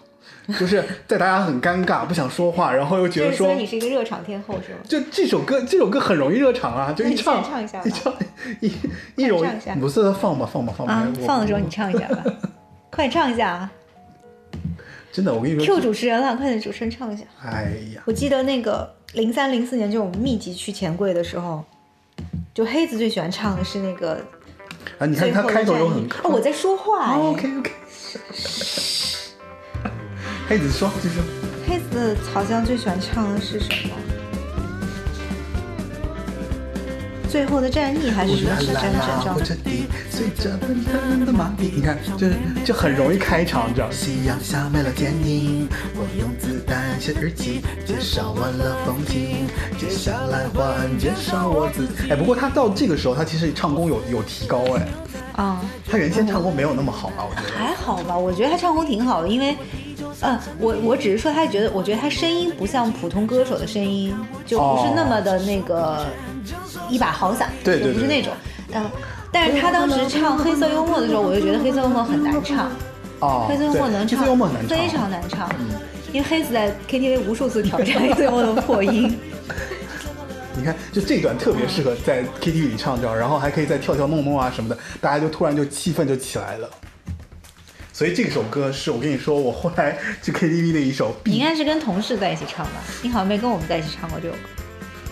[0.60, 4.78] 就是在大家很尴尬不想说话，然后又觉得说就是所以，你是一个热场天后是吗？
[4.86, 8.12] 就这首歌这首歌很容易热场啊，就你一唱唱一下吧一唱
[8.60, 8.72] 一
[9.16, 12.24] 一容唱一下易不是放吧放吧放吧，啊，放的时候你唱一下吧，
[12.90, 13.72] 快唱一下啊
[15.10, 17.22] 真的我跟你说！Q 主持人了，快点主持人唱一下。
[17.40, 21.64] 哎呀，我记得那个零三零四年，就我们密集去钱柜的时候，
[22.52, 24.20] 就黑子最喜欢唱的是那个
[24.98, 27.16] 啊，你看他开头又很哦，我在说话哎。
[27.18, 27.72] OK OK。
[30.48, 31.24] 黑子说，继续说。
[31.66, 33.94] 黑子好像最喜欢唱的是什么？
[37.28, 38.60] 最后的战役还是什么？
[38.60, 39.44] 是战争？
[40.14, 41.72] 随着奔腾的马蹄。
[41.74, 43.90] 你看，就是就很容易开场，你知道？
[43.90, 52.10] 夕阳下没了剪影，我用子弹写日记，介绍完了风景，接下来换介绍我自己。
[52.10, 54.86] 哎，不过他到这个时候，他其实唱功有有提高哎。
[55.32, 55.60] 啊，
[55.90, 57.26] 他原先唱功没有那么好吧？
[57.28, 57.58] 我觉得。
[57.58, 59.56] 还好吧，我觉得他唱功挺好的，因为，
[60.20, 64.14] 嗯，我我只是说他觉得，我觉得他声音不像普通歌手的声音，
[64.46, 66.06] 就不是那么的那个
[66.88, 68.32] 一把好嗓，对对对就不是那种，
[68.74, 68.88] 嗯、
[69.34, 72.70] 但是他当时唱黑色幽默的时候，我就觉得黑色幽默很难唱，
[73.18, 75.66] 哦，黑色幽默能唱，色幽默很难唱，非常难唱，嗯
[76.12, 79.18] 因为黑子在 KTV 无数次挑战黑色幽默的破音。
[80.56, 86.70] 你看，就这段特别适合在 KTV 里唱，这样，然后还可以再跳跳弄弄啊什么的，大家就突然就气氛就起来了。
[87.92, 92.80] 所以这首歌是我跟你说，我后来去 KTV 的一首必你应该是跟同事在一起唱吧？
[93.02, 94.38] 你好像没跟我们在一起唱过这首歌。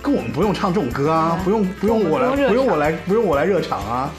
[0.03, 4.13] 跟我们不用唱这种歌啊，不用不用我来，不用我来，不用我来热场啊。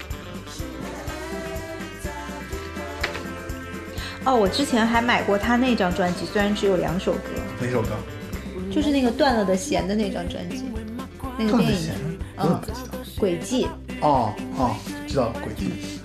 [4.26, 7.20] 哦，我之前还买过他那张专辑，虽然只有两首歌，
[7.60, 7.90] 哪首歌？
[8.72, 10.64] 就是那个断了的弦的那张专辑，
[11.38, 11.92] 那个电影
[12.38, 12.76] 嗯不知道？，
[13.20, 13.68] 轨迹。
[14.00, 14.76] 哦哦，
[15.06, 16.00] 知道了，轨迹。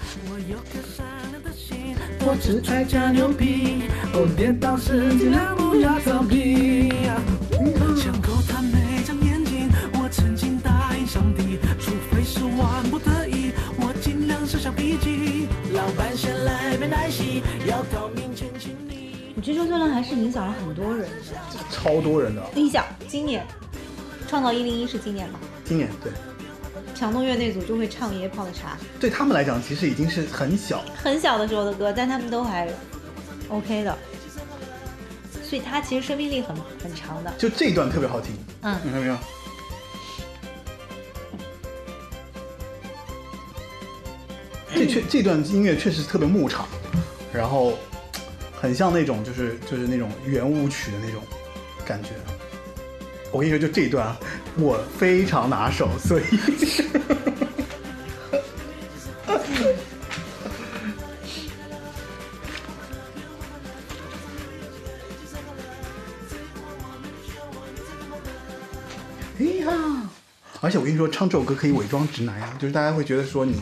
[2.21, 6.93] 我只爱假牛皮，哦，跌倒时尽量不要逃避。
[17.07, 17.43] 你。
[19.37, 21.17] 我觉得周杰伦还是影响了很多人的。
[21.71, 23.47] 超多人的，你想，今年
[24.27, 25.39] 创造一零一是今年吧？
[25.65, 26.13] 今年对
[26.95, 32.69] 强东乐那组就会唱《爷爷泡的茶对他们来讲，其实已经是很小，》，很小的时候的歌，但他们都还
[33.49, 33.97] OK 的，
[35.45, 37.33] 所以他其实生命力很很长的。
[37.39, 39.17] 就这一段特别好听，嗯你看没有？
[44.75, 46.67] 这确这段音乐确实特别牧场，
[47.33, 47.79] 然后
[48.53, 51.23] 很像那种就是就是那种圆舞曲的那种
[51.87, 52.11] 感觉。
[53.31, 54.19] 我跟你说，就这一段啊
[54.57, 56.23] 我非常拿手，所以
[69.41, 70.11] 哎呀，
[70.61, 73.61] 而且我跟你说，唱这首歌可以伪装直男呀，就是大家会觉得说你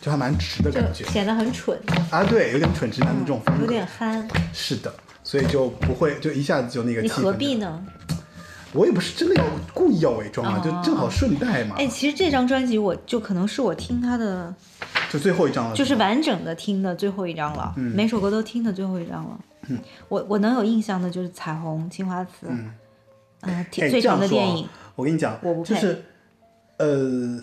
[0.00, 1.78] 就还蛮直的感觉显得很蠢，
[2.10, 4.26] 啊，对，有点蠢直男的这种风格，有点憨。
[4.52, 7.08] 是的，所以就不会就一下子就那个气。
[7.08, 7.54] 你何必？
[7.56, 7.84] 呢？
[8.72, 11.76] 我也不是真的要故意要伪装啊，哦就正好顺带嘛。
[11.78, 14.54] 哎，其实这张专辑我就可能是我听他的，
[15.10, 19.40] 就最后一张了，就是完整的听的最后一张了，嗯每首歌都听的最后一张了。
[19.68, 19.78] 嗯
[20.08, 22.46] 我我能有印象的就是《彩虹》《青花瓷》，
[23.42, 26.04] 嗯最最长的电影，我跟你讲，我不配就是
[26.76, 27.40] 呃，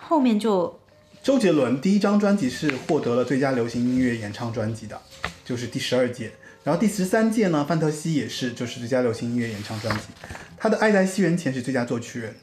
[0.00, 0.80] 后面就
[1.22, 5.00] 周杰伦第一张专辑是获得了最佳流行音乐演唱专辑的，
[5.44, 6.32] 就是第十二届。
[6.62, 10.04] 然后第十三届呢，范特西也是就是最佳流行音乐演唱专辑。
[10.56, 12.34] 他的《爱在西元前》是最佳作曲人，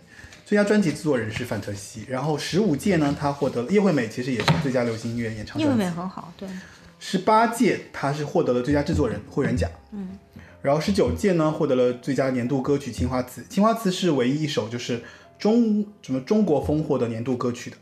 [0.45, 2.05] 最佳专辑制作人是范特西。
[2.07, 5.73] 然后十五届呢，他获得了叶惠美，其实也是最佳流行音乐演唱叶惠。
[5.73, 6.47] 美很好，对，
[6.99, 10.09] 十八届他是获得了最佳制作人会员奖，嗯，
[10.61, 15.01] 然后十九届呢获得了最佳年度歌曲《青花瓷》，《青花瓷》是唯一一首就是
[15.41, 17.75] 中什么中国风获得年度歌曲的，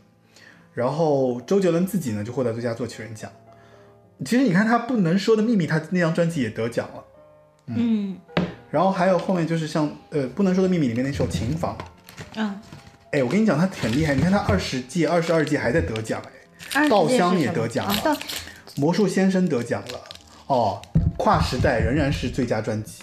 [0.74, 3.30] 然后周杰伦自己呢就获得最佳作曲人奖。
[4.24, 7.04] 其实你看他不能说的秘密，他那张专辑也得奖了，
[7.66, 8.18] 嗯。
[8.70, 11.76] 然后还有后面就是像呃不能说的秘密里面那首《琴房》，
[12.36, 12.60] 嗯，
[13.10, 16.22] 哎，我跟你讲他挺厉害，你看他二十届、二十二届还在得奖，
[16.72, 18.10] 哎，稻香也得奖了。
[18.10, 18.18] 啊
[18.76, 20.00] 魔术先生得奖了，
[20.46, 20.80] 哦，
[21.18, 23.02] 跨时代仍然是最佳专辑，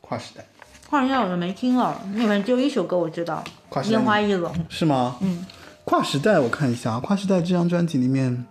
[0.00, 0.44] 跨时代
[0.88, 4.52] 跨时代我就没听了，里面只有一首歌我知道，跨时代烟花易冷。
[4.68, 5.16] 是吗？
[5.20, 5.44] 嗯，
[5.84, 8.46] 跨时代我看一下，啊，跨时代这张专辑里面，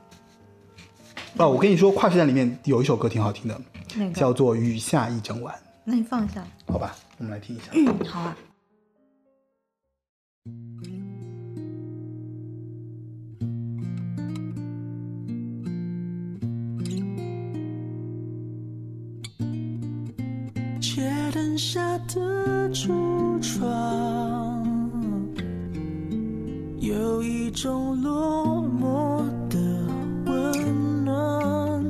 [1.38, 3.60] 哦，我跟你说，跨时代里面有一首歌挺好听的，
[3.96, 5.56] 那个，叫做《雨下一整晚
[5.86, 6.42] 那你放一下。》，
[6.72, 7.66] 好吧，我们来听一下。
[7.72, 8.38] 嗯，好啊。
[20.96, 21.04] 街
[21.34, 24.66] 灯下的橱窗，
[26.80, 29.60] 有一种落寞的
[30.26, 31.84] 温暖，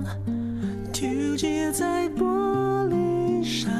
[0.91, 3.71] 丢弃在玻璃上，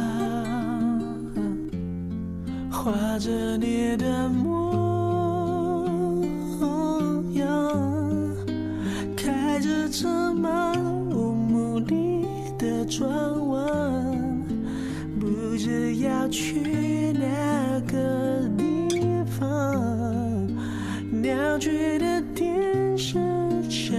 [2.70, 6.22] 画着你的模
[7.34, 7.44] 样。
[9.18, 10.80] 开着车，漫
[11.10, 12.28] 无目的
[12.60, 13.10] 的转
[13.48, 13.95] 弯。
[15.66, 16.62] 是要去
[17.14, 20.48] 那个地方，
[21.24, 23.18] 鸟居的电视
[23.68, 23.98] 墙，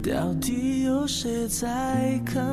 [0.00, 1.66] 到底有谁在
[2.24, 2.44] 看？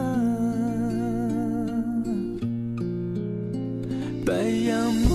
[4.25, 4.33] 白
[4.65, 5.12] 杨木。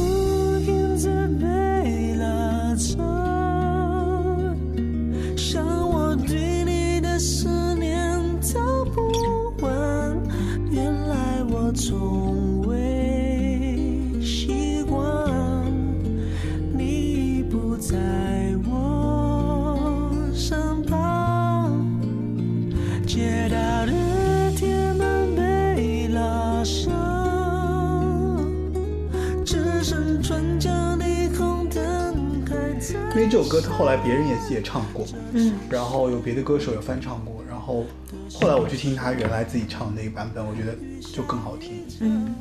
[33.41, 37.87] 首歌后来别人也也唱过，嗯，然后有别的歌手有翻唱过，然后
[38.35, 40.75] 后来我去听他原来自己唱的那个版本，我觉得
[41.15, 41.85] 就更好听。
[42.01, 42.35] 嗯，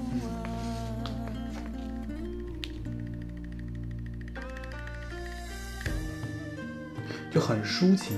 [7.31, 8.17] 就很抒情，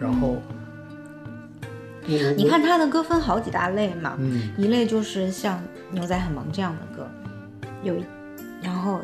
[0.00, 0.38] 然后
[2.06, 4.50] 你看他的歌分好几大类嘛，嗯。
[4.56, 7.06] 一类就是像牛仔很萌这样的歌，
[7.82, 7.94] 有，
[8.62, 9.02] 然后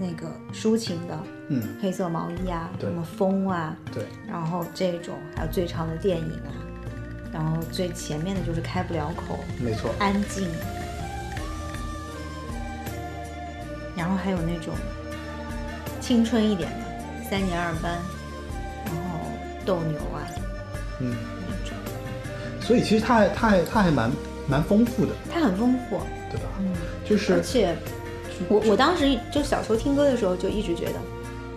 [0.00, 1.18] 那个抒情的
[1.48, 1.62] 嗯。
[1.82, 4.04] 黑色毛衣啊，什么风啊，对。
[4.26, 6.52] 然后这种还有最长的电影啊，
[7.32, 10.48] 然后最前面的就是开不了口，没错，安静，
[13.96, 14.74] 然后还有那种
[16.00, 17.98] 青春一点的三年二班，
[18.86, 19.18] 然后
[19.66, 20.22] 斗牛啊
[21.00, 21.14] 嗯，
[21.46, 21.76] 那种，
[22.60, 24.10] 所以其实他还他还他还蛮
[24.48, 26.00] 蛮丰富的，它很丰富，
[26.30, 26.48] 对吧？
[26.60, 26.72] 嗯，
[27.04, 27.76] 就是而且
[28.48, 30.94] 我我当时就小时候听歌的时候就一直觉得，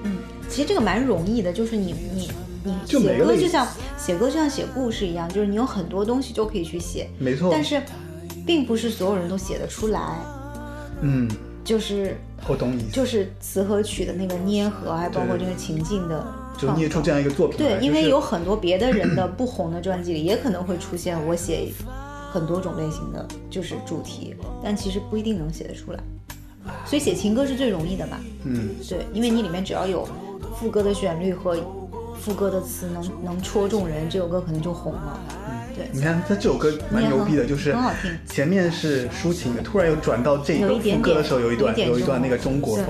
[0.04, 0.18] 嗯，
[0.50, 2.30] 其实这个蛮容易的，就是你你
[2.64, 3.68] 你写歌就像
[3.98, 7.82] 写歌就像写故事一样，就是你有很多东西都可以去写，没错，但是
[8.46, 10.02] 并不是所有人都写得出来，
[11.02, 11.30] 嗯，
[11.64, 12.18] 就是
[12.48, 16.26] 我懂你意思，就是词和曲的那个捏合，还包括这个情境的。
[16.58, 21.70] 就捏出这样一个作品来，对，因为有很多别的人的不红的专辑里，也可能会出现我写
[22.32, 26.00] 很多种类型的就是主题，但其实不一定能写得出来。
[26.86, 28.18] 所以写情歌是最容易的嘛？
[28.44, 30.08] 嗯，对，因为你里面只要有
[30.60, 31.58] 副歌的旋律和
[32.20, 35.20] 副歌的词能能戳中人，这首歌可能就红了。
[35.28, 35.58] 嗯。
[35.74, 38.12] 对，你看他这首歌蛮牛逼的，就是很好听。
[38.26, 42.88] 前面是抒情的，突然又转到这个副歌的时候，有一段有一段那个中国风，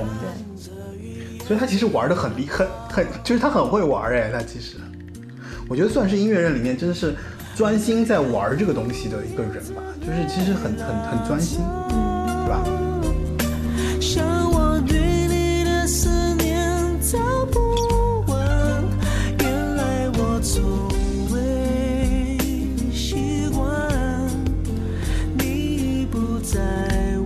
[0.58, 4.78] 对，所以他其实玩的很厉很很，就是他很会玩哎，他其实，
[5.70, 7.14] 我觉得算是音乐人里面真的是
[7.56, 12.91] 专心在玩这个东西的一个人吧，就是其实很很很专心，对吧？
[14.14, 16.68] 像我对你的思念
[17.14, 18.84] 道不完，
[19.40, 20.62] 原来我从
[21.32, 22.38] 未
[22.92, 23.64] 习惯
[25.40, 26.60] 你不在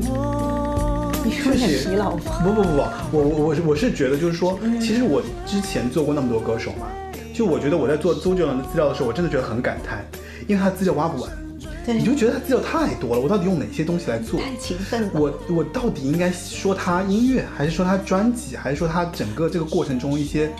[0.07, 1.12] 我。
[1.26, 2.22] 你是不是有点疲劳吗？
[2.44, 6.86] 不不不不，我我我是我是觉得就是说，其实我之前做过那么多歌手嘛，
[7.34, 10.06] 就我觉得我在做周杰伦的资料的时候，我真的觉得很感叹，
[10.45, 11.45] 因为他资料挖不完，对
[11.94, 14.40] 你就觉得他资料太多了，我到底用哪些东西来做？
[14.40, 15.12] 太勤奋了。
[15.14, 20.52] 我我到底应该说他音乐，还是说他专辑，还是说他整个这个过程中一些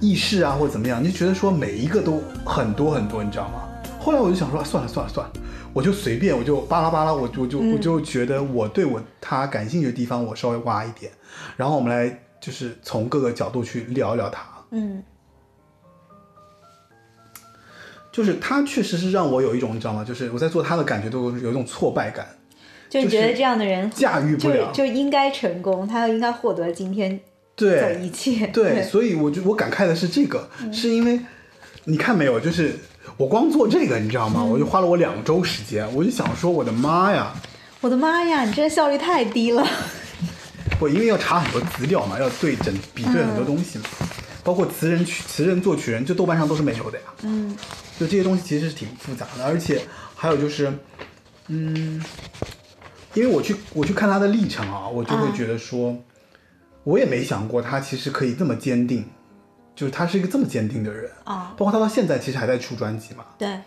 [0.00, 1.02] 意识啊，或者怎么样？
[1.02, 3.62] 你就觉得说每一个都很多很多，你知道吗？
[4.00, 5.32] 后来我就想说，算了算了算了，
[5.72, 11.10] 我就随便，我就巴拉巴拉，我就我就我就觉得我对我他感兴趣的地方，我稍微挖一点，
[11.56, 14.42] 然后我们来就是从各个角度去聊一聊他。
[14.70, 15.02] 嗯，
[18.16, 20.02] 就是他确实是让我有一种你知道吗？
[20.02, 22.26] 就是我在做他的感觉都有一种挫败感，
[22.88, 24.72] 就你觉得这样的人驾驭不了。
[24.72, 27.20] 就应该成功，他应该获得今天
[27.54, 28.46] 对，的一切。
[28.46, 31.20] 对，所以我就我感慨的是这个，嗯是因为
[31.84, 32.74] 你看没有，就是
[33.18, 34.42] 我光做这个，你知道嗯吗？
[34.44, 37.34] 我就花了我两周时间，我就想说，我的妈呀！
[37.82, 39.62] 我的妈呀，你这效率太低了。
[40.80, 43.84] 我因为要查很多资料嘛，要对整比对很多东西嘛，
[44.46, 47.04] 包括词人曲词人作曲人，就豆瓣上都是没有的呀。
[47.22, 47.56] 嗯，
[47.98, 49.82] 就这些东西其实是挺复杂的，而且
[50.14, 50.72] 还有就是，
[51.48, 52.00] 嗯，
[53.14, 55.96] 因为我去我去看他的历程啊，我就会啊觉得说，
[56.84, 59.04] 我也没想过他其实可以这么坚定，
[59.74, 63.58] 就是他是一个这么坚定的人啊包括他到现在其实还在出专辑嘛，对，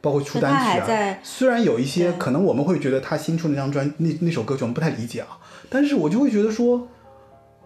[0.00, 1.18] 包括出单曲啊。
[1.22, 5.36] 虽然有一些可能我们会觉得他新出那张专那那首歌曲我们不太理解啊，
[5.68, 6.88] 但是我就会觉得说，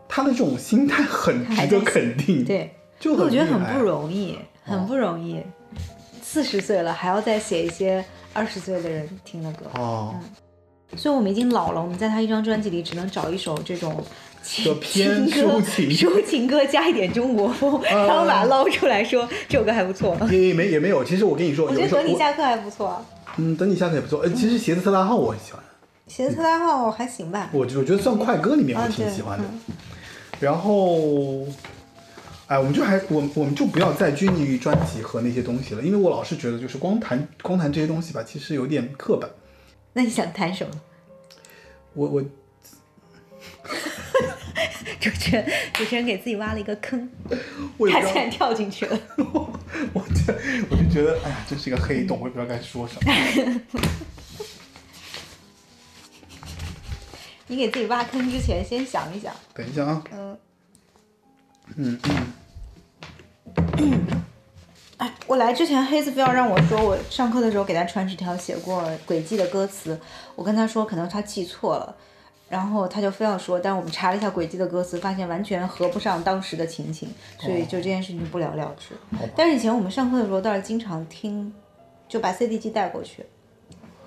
[0.08, 5.42] 他的这种心态很值得肯定，，对，就我觉得很不容易，很不容易。
[6.22, 10.14] 四十岁了，还要再写一些二十岁的人听的歌，哦。
[10.96, 11.82] 所以我们已经老了。
[11.82, 14.02] 我们在他一张专辑里只能找一首这种
[14.42, 20.16] 情就偏情歌抒情抒情歌加一点中国风，然后把它捞出来说这首歌还不错。
[20.30, 23.04] 也也没也没有，其实我跟你说，我觉得等你下课还不错啊。
[23.36, 24.20] 嗯，等你下课也不错。
[24.20, 25.60] 呃，其实鞋子特大号我很喜欢，
[26.06, 27.50] 鞋子特大号还行吧。
[27.52, 29.44] 我我觉得算快歌里面我挺喜欢的。
[29.44, 29.74] 嗯
[30.40, 31.46] 然后
[32.46, 39.28] 哎，我们就还我我们就不要再拘泥于专辑和那些东西了，因为我老是觉得就是光谈光谈这些东西吧，其实有点刻板。
[39.92, 40.72] 那你想谈什么？
[41.94, 42.22] 我我
[45.00, 47.08] 主持人，主持人给自己挖了一个坑，
[47.78, 48.98] 我他竟然跳进去了。
[49.92, 50.32] 我这
[50.70, 53.12] 我就觉得，哎呀，这是一个黑洞，我也不知道该说什么。
[57.48, 59.32] 你给自己挖坑之前，先想一想。
[59.54, 60.38] 等一下啊，嗯，
[61.76, 62.00] 嗯
[63.78, 64.06] 嗯，
[64.96, 69.98] 哎，我来之前，黑子非要让我说，我上课的时候给他传纸条写过《轨迹》的歌词，
[70.34, 71.96] 我跟他说可能他记错了，
[72.48, 77.08] 然后他就非要说，但是我们查了一下《轨迹》的歌词，发现完全合不上当时的情景，
[77.38, 78.96] 所以就这件事情不了了之。
[79.36, 81.52] 但是以前我们上课的时候倒是经常听，
[82.08, 83.26] 就把 CD 机带过去，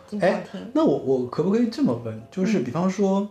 [0.10, 2.22] 经常哎听。，那我我可不可以这么问？
[2.32, 3.30] 就是比方说，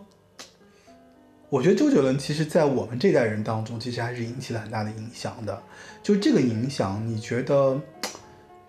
[1.49, 5.61] 我觉得周杰伦其实在我们这代人当中，其实还是引起了很大的影响的。
[6.01, 7.79] 就这个影响，你觉得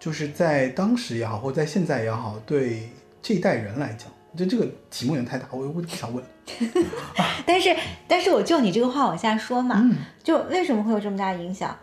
[0.00, 2.90] 就是在当时也好，或者在现在也好，对
[3.22, 6.24] 这一代人来讲，就这个题目有点太大，我我就不想问。
[7.46, 7.76] 但是，
[8.08, 11.76] 但是我就你这个话往下说嘛，嗯就为什么会有这么大影响？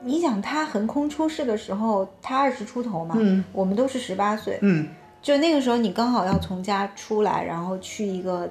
[0.00, 4.88] 你想他横空出世的时候，他二十出头嘛，嗯我们都是十八岁，嗯，
[5.24, 8.46] 就那个时候你刚好要从家出来，然后去一个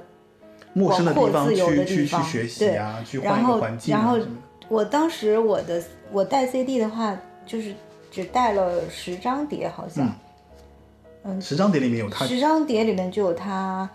[0.72, 4.66] 陌生的地方广阔自由的去去去地方学习啊，去换一然后个环境啊然后什么的。
[4.68, 5.80] 我当时我的
[6.10, 7.72] 我带 CD 的话，就是
[8.10, 10.12] 只带了十张碟，好像、
[11.22, 13.88] 嗯，十张碟里面有他，十张碟里面就有他，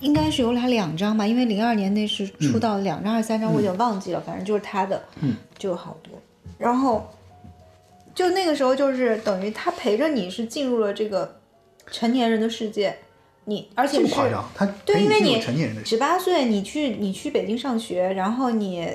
[0.00, 6.12] 应该是有他两张吧，因为零二年那是出道两张还是三张，我有点忘记了，反正就是他的，嗯，就有好多。
[6.58, 7.08] 然后
[8.14, 11.40] 就那个时候，就是等于他陪着你是进入了这个
[11.92, 12.96] 成年人的世界，
[13.44, 14.50] 你而且是这么夸张？
[14.52, 18.88] 他对，因为你成年人的十八岁，你去你去北京上学，然后你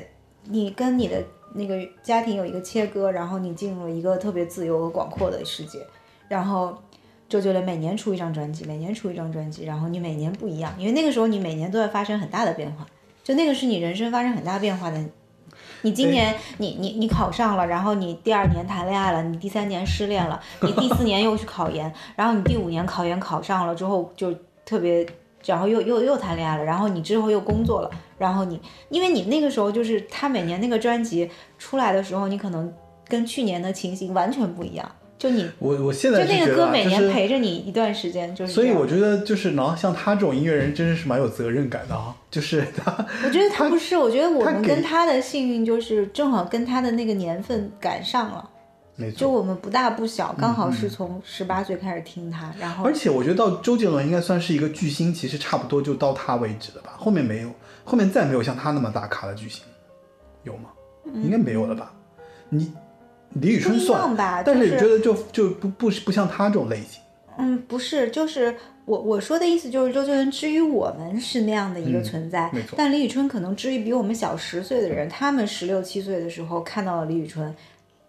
[0.44, 5.80] 你跟你的那个家庭有一个切割，然后你进入了一个特别自由和广阔的世界，
[6.28, 6.78] 然后
[7.30, 12.86] 周杰伦每年出一张专辑，每年出一张专辑，然后你每年不一样，因为那个时候你每年都在发生很大的变化，
[13.24, 15.02] 就那个是你人生发生很大变化的。
[15.82, 24.34] 你今年你你你考上了，然后你第二年谈恋爱了，你第三年失恋了， 你第四年又去考研，然后你第五年考研考上了之后就
[24.66, 25.06] 特别，
[25.46, 28.60] 然后又又又谈恋爱了，然后你之后又工作了，然后你
[28.90, 32.74] 因为你那个时候就是他每年那个专辑出来的时候，你可能
[33.08, 42.16] 跟去年的情形完全不一样，就你我我现在就那个歌每年陪着你一段时间，就是所以我觉得就是，然后像他这种音乐人，真是蛮有责任感的啊。
[42.30, 42.92] 就是他，
[43.26, 48.48] 我觉得他他不是，我觉得我们跟他的幸运就是正好跟他的那个年份赶上了，
[48.96, 49.18] 没错。
[49.18, 56.94] 就我们不大不小，刚好是从十八岁开始听他，然后而且我觉得到周杰伦应该算是一个巨星，其实差不多就到他为止了吧。
[56.98, 57.50] 后面没有，
[57.84, 59.64] 后面再没有像他那么大咖的巨星，
[60.44, 60.70] 有吗？
[61.16, 61.92] 应该没有了吧？
[62.50, 62.72] 你
[63.42, 67.02] 李宇春算吧但是你觉得就就不不不像他这种类型。
[67.38, 68.56] 嗯，不是，就是
[68.86, 72.76] 我我说的意思就是周杰伦之于我们是那样的一个存在，嗯没错。
[72.76, 77.54] 但李宇春可能之于比我们小十岁的人，他们十六七岁的时候看到了李宇春，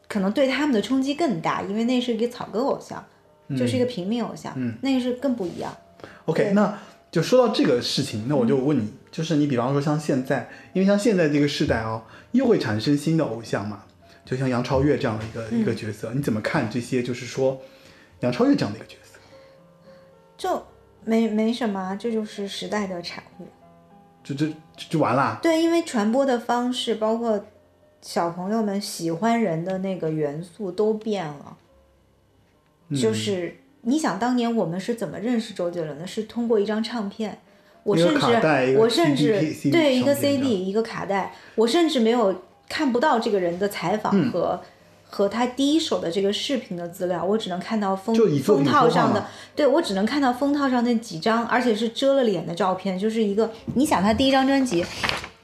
[0.08, 3.04] 可能对他们的冲击更大，因为那是一个草根偶像，
[3.50, 4.74] 就是一个平民偶像，嗯。
[4.80, 5.76] 那个是更不一样。
[6.24, 6.78] OK，那
[7.10, 12.02] 就说到这个事情，那我就问你，就是你比方说像现在，因为像现在这个时代哦，
[12.32, 13.82] 又会产生新的偶像嘛，
[14.28, 17.02] 就像杨超越这样的一个、嗯一个角色，你怎么看这些？
[17.02, 17.58] 就是说
[18.20, 19.18] 杨超越这样的一个角色？
[20.36, 20.62] 就
[21.02, 23.46] 没没什么啊，这就是时代的产物。
[24.22, 24.54] 就就就
[24.90, 25.38] 就完了？
[25.42, 27.42] 对，因为传播的方式，包括
[28.02, 31.56] 小朋友们喜欢人的那个元素都变了。
[32.90, 36.06] 嗯就是你想当年我们是怎么认识周杰伦的？
[36.06, 37.40] 是通过一张唱片。
[37.84, 39.40] 我甚至我甚至
[39.70, 44.30] 对一个 CD 一个卡带，我甚至没有看不到这个人的采访嗯。
[44.30, 44.60] 和、
[45.10, 49.26] 和他第一手的这个视频的资料，我只能看到封封套上的，
[49.56, 54.84] 对我只能看到封套上那几张，而且是遮了脸的照片，就是一个你想他第一张专辑，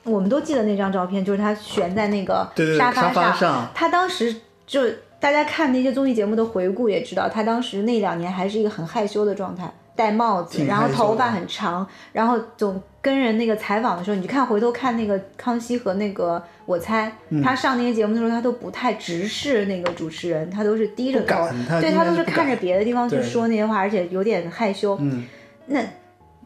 [0.02, 3.66] 我们都记得那张照片，就是他悬在那个对对对沙沙发，上。
[3.74, 4.36] 他当时
[4.66, 4.82] 就
[5.18, 24.96] 大家看那些综艺节目的回顾也知道，他当时那两年还是一个很害羞的状态，戴帽子，然后头发很长，然后总跟人那个采访的时候，你就看回头看那个康熙和那个我猜，嗯他上那些节目的时候，他都不太直视那个主持人，他都是低着头他，对他都是看着别的地方去说那些话，而且有点害羞。
[25.00, 25.24] 嗯，
[25.66, 25.80] 那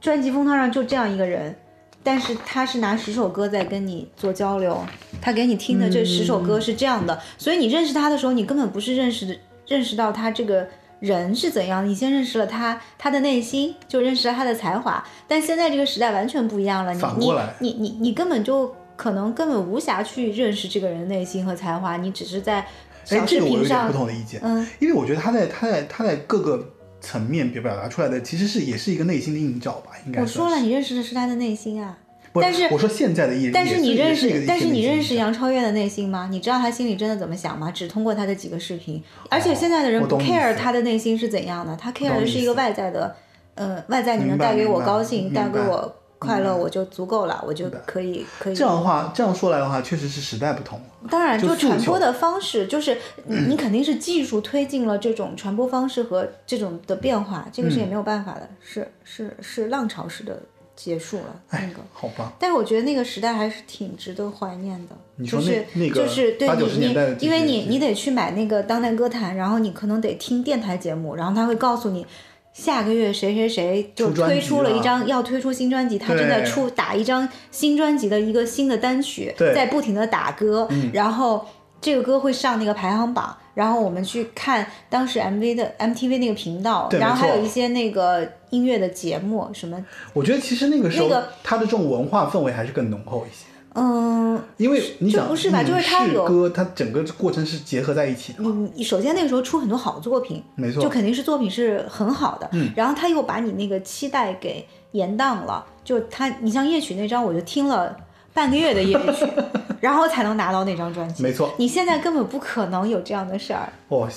[0.00, 1.56] 专辑封套上就这样一个人，
[2.02, 4.84] 但是他是拿十首歌在跟你做交流，
[5.20, 10.66] 他给你听的这十首歌是这样的，所以你认识他的时候，你根本不是认识的认识到他这个
[11.00, 15.04] 人是怎样，你先认识了他他的内心，就认识了他的才华。
[15.26, 22.66] 但现在这个时代完全不一样了，你你反过来你你你根本就可能根本无暇去认识这个人的内心和才华，你只是在
[23.04, 31.96] 视这个我有点频上不，同的意见，嗯，因为我觉得他在他在他在各个层面表表达出来的，其实是也是一个内心的映照吧，应该我说了，你认识的是他的内心啊。
[32.38, 36.28] 不但是我说现在的艺人，但是你认识，但是你认识杨，超越的内心吗？
[36.30, 37.70] 你知道他心里真的怎么想吗？
[37.70, 43.14] 只通过他的几个视频，而且现在的人不 care 思他的内心是怎样的，他 care 的是一个外在的，
[43.54, 48.54] 呃，外在你能带给我高兴，带给我快乐，我就足够了，我就可以可以。
[48.54, 50.84] 这样的话，这样说来的话，确实是时代不同了。
[51.08, 60.42] 当然，就传播的方式，就是你你肯定是技术推进了这种传播方式和这种的变化，这个嗯是也没有办法的，是是是浪潮式的
[60.78, 61.82] 结束了那个。
[61.92, 64.96] 好吧，但是我觉得那个时代还是挺值得怀念的。
[65.16, 72.06] 你说就是那那个就是对你你，因为你你得去买那个当代歌坛，然后你可能得听电台节目，然后他会告诉你。
[72.50, 81.46] 下个月谁谁谁就推出了一张要推出新专辑，他正在出打一张新专辑的一个新的单曲，在不停的打歌，然后
[81.80, 93.46] 这个歌会上那个排行榜，然后我们去看当时 MV 的 MTV 那个频道，然后还有一些那个音乐的节目什么，我觉得其实那个时候，那个他的这种文化氛围还是更浓厚一些。
[93.74, 95.62] 嗯，因为你想，就不是吧？
[95.62, 98.42] 就是他有歌，它整个过程是结合在一起的
[98.74, 102.72] 你首先那个时候出很多好作品，没错，就肯定是作品是很好的，嗯。
[102.74, 107.96] 然后他又把你那个期待给延宕了，就他，你像夜曲那张，我就听了
[108.38, 109.26] 半个月的业绩，
[109.80, 111.24] 然后才能拿到那张专辑。
[111.24, 111.52] 没错。
[111.56, 114.08] 你现在根本不可能有这样的事儿，哦，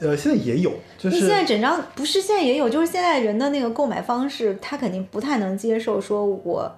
[0.00, 6.74] 呃，现在也有，就是你现在整张不是现在也有，就是现在人的那个购买方式，他肯定不太能接受说我。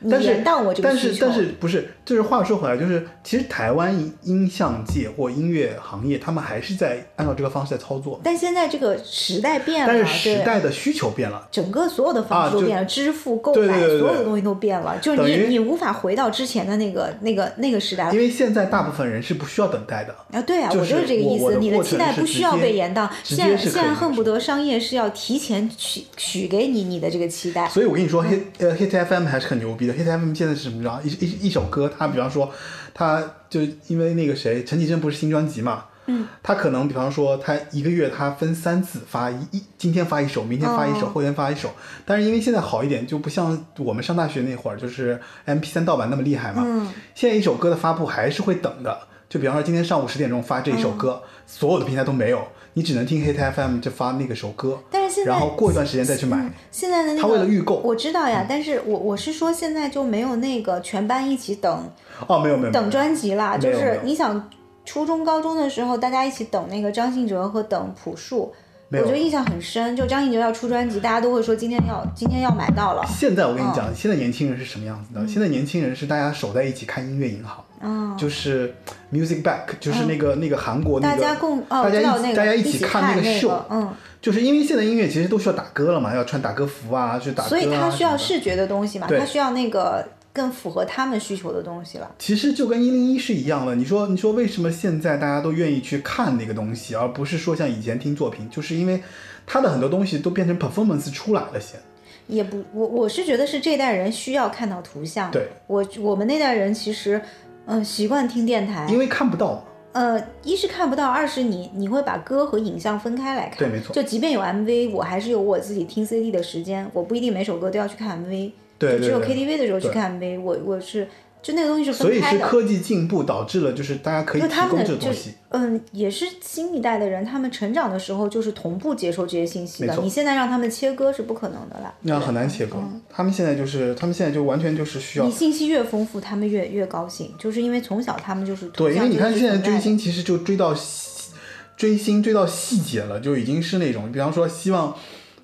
[0.00, 1.90] 你但是延宕我这个，但是但是不是？
[2.04, 11.48] 就是话说回来，就是其实台湾音音像界或音乐行业，他们还是在按照这个方式在操作，但现在这个时代变了，但是时代的需求变了。
[11.50, 18.18] 整个所有的方式都变了，支付、购买，对对对对所有的东西都变了，就是你你无法回到之前的那个那个那个时代了因。
[18.20, 21.56] 为现在大部分人是不需要等待的，啊，对啊，就是我就是这个意思。
[21.56, 27.68] 你的期待不需要被延宕，现在现在恨不得商业是要提前取取给你你的这个期待。
[27.68, 29.94] 所以我跟你说，hit 嗯呃 hit FM 还是很牛逼的。
[29.94, 30.82] hit FM 现在是什么？
[30.82, 32.50] 着，一一一首歌，他比方说，
[32.92, 41.70] 他就因为那个谁，陈绮贞不是新专辑嘛，嗯，他可能比方说，他一个月他分三次发一一，今天发一首，明天发一首，哦后天发一首。
[42.04, 46.62] 但是因为现在好一点，就不像我们上大学那会儿，就是 MP 三盗版那么厉害嘛。
[46.66, 48.98] 嗯，现在一首歌的发布还是会等的，
[49.28, 52.46] 就比方说今天上午十点钟发这一首歌，所有的平台都没有，
[52.78, 56.36] 你只能听 Hit FM 就发那个首歌，但是现在然后过一段时间再去买。
[56.36, 57.80] 嗯现在的那他个为了预购。
[57.80, 61.90] 嗯我知道呀，但是我我是说现在就没有那个全班一起等
[62.26, 64.50] 哦，没有没有，等专辑啦，就是你想
[64.84, 68.52] 初中高中的时候，大家一起等那个张信哲和等朴树。
[68.92, 73.72] 我觉得印象很深，就张信哲要出专辑，大家都会说今天要今天要买到了，现在我跟你嗯。
[73.74, 75.26] 讲，现在年轻人是什么样子的？
[75.26, 78.74] 现在年轻人是大家守在一起看音乐银行，嗯，就是
[79.12, 92.10] Music Back，就是那个、那个韩国那大个，家共哦，大家大家一起起看那那个秀嗯，就是因为现在音乐其实都需要打歌了嘛，要穿打歌服啊，去打歌啊所以他需要视觉的东西嘛，对他需要那个更符合他们需求的东西了。
[92.18, 93.74] 其实就跟一零一是一样的。
[93.74, 98.48] 你说，你说为什么现在大家都愿意去看那个东西，而不是说像以前听作品？
[98.50, 99.02] 就是因为
[99.46, 101.80] 它的很多东西都变成 performance 出来了，先。
[102.26, 105.30] 也不，我我是觉得是这代人需要看到图像。
[105.30, 107.22] 对，我我们那代人其实，
[107.66, 109.62] 嗯、习惯听电台，因为看不到。
[109.92, 113.58] 呃，一是看不到，二是你你会把歌和影像分开来看。
[113.58, 113.94] 对没错。
[113.94, 121.08] 就即便有 MV，我还是有我自己听 CD 的时间，我不一定每首歌都要去看 MV，对就只有 KTV 的时候去看 MV，我我是
[121.46, 122.38] 就那个东西是所以分开的。
[122.38, 125.34] 所以是科技进步导致了，就是大家可以就提供他们的就这东西。
[125.50, 129.96] 嗯，也是新一代的人，他们成长的时候就是同步接受这些信息的。
[129.98, 131.94] 你现在让他们切割是不可能的啦。
[132.02, 132.78] 那很难切割。
[133.08, 141.30] 他们现在就是，他们现在就完全就是需要你信息越丰富，他们越越高兴，就是因为从小他们就是对，因为你看现在追追星，其实就追到细
[141.76, 144.94] 追星追到细节了，就已经是那种，比方说希望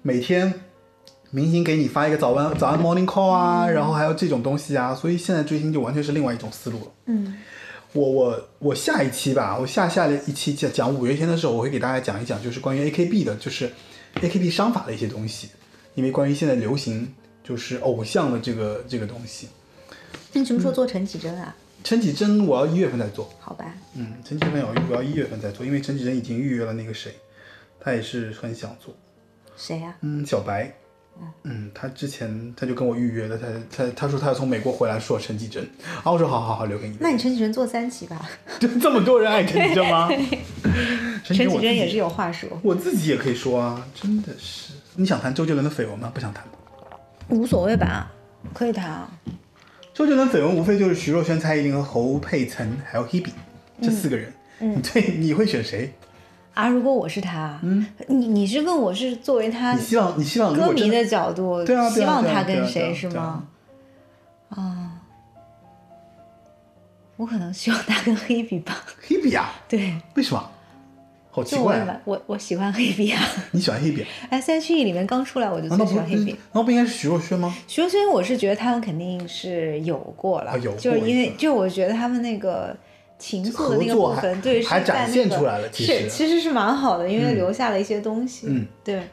[0.02, 0.52] 每天
[1.34, 6.86] 明星给你发一个早安早安 morning call 啊，然后还有这种东西啊，所以现在追星就完全是另外一种思路了。
[7.06, 7.38] 嗯，
[7.94, 13.72] 我我我下一期吧，我下下一期讲讲五月天的时候，我会给大家讲一讲，就是关于 AKB 的，就是
[14.16, 15.48] AKB 商法的一些东西，
[15.94, 19.48] 因为关于现在流行就是偶像的这个这个东西。
[20.34, 21.56] 那你什么时候做陈绮贞啊？
[21.82, 27.12] 陈绮贞我要一月份再做，好吧，嗯，陈绮贞我要我要一月份再做，因为陈绮贞已经预约了那个谁，
[27.80, 28.94] 她也是很想做，
[29.56, 30.72] 谁呀、嗯，小白，
[31.44, 33.46] 嗯，他之前他就跟我预约了，他
[33.76, 36.96] 他他说他要从美国回来说陈绮贞，然啊，我说好好好，留给你。
[37.00, 38.28] 那你陈绮贞做三期吧，
[38.60, 40.08] 就这么多人爱陈绮贞吗？
[41.24, 44.72] 陈绮贞也是有话说，我自己也可以说啊，真的是。
[44.94, 46.10] 你想谈周杰伦的绯闻吗？
[46.12, 46.44] 不想谈。
[47.28, 48.12] 无所谓吧，
[48.52, 49.10] 可以谈啊。
[49.94, 53.30] 周杰伦绯闻无非就是徐若瑄、蔡依林和侯佩岑，还有 Hebe
[53.80, 54.32] 这四个人。
[54.60, 55.92] 嗯，对，你会选谁？
[56.54, 63.44] 啊，如果我是他，嗯，你你是问我是作为他你希望你希望歌迷的角度，对啊希望他跟谁是吗？
[64.50, 65.00] 啊，
[67.16, 68.84] 我可能希望他跟黑比吧。
[69.08, 69.54] Hebe 啊？
[69.68, 70.50] 对，为什么？
[71.34, 71.98] 好奇我怪啊！
[72.04, 73.22] 我我喜欢黑比啊。
[73.52, 74.02] 你喜欢 Hebe？
[74.02, 75.66] 啊哎，三区里面刚出来我就？
[75.74, 76.36] 最喜欢黑比。
[76.52, 77.56] 那不应该是徐若瑄吗？
[77.66, 82.76] 徐若瑄，我是觉得他们肯定是有过了，啊有过就是因为就我觉得他们那个
[83.22, 88.48] 情愫的那个部分，对，还展现出来了其实其实是蛮好的，因为嗯留下了一些东西。
[88.48, 89.08] 嗯，对，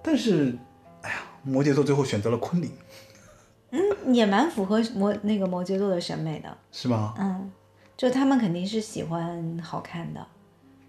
[0.00, 0.56] 但是，
[1.02, 2.70] 哎呀，摩羯座最后选择了昆凌，
[3.72, 6.56] 嗯也蛮符合摩那个摩羯座的审美的。
[6.70, 7.12] 是吗？
[7.18, 7.50] 嗯，
[7.96, 10.24] 就他们肯定是喜欢好看的，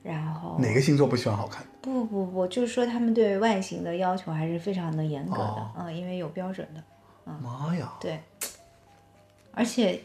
[0.04, 1.70] 然后哪个星座不喜欢好看的？
[1.82, 6.84] 不不不，就是说他们对外形的要求还是非常的严格的，哦嗯，因为有标准的。
[7.26, 7.92] 嗯妈呀！
[8.00, 8.20] 对，
[9.52, 10.02] 而且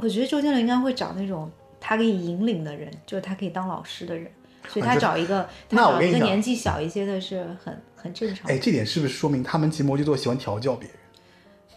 [0.00, 1.50] 我觉得周杰伦应该会找那种
[1.80, 4.30] 他可以引领的人，就是他可以当老师的人，
[4.68, 10.96] 所以他找一个他找一个年纪小一些的是很很正常的，哎，这点是不是说明他们其实摩羯座喜欢调教别人？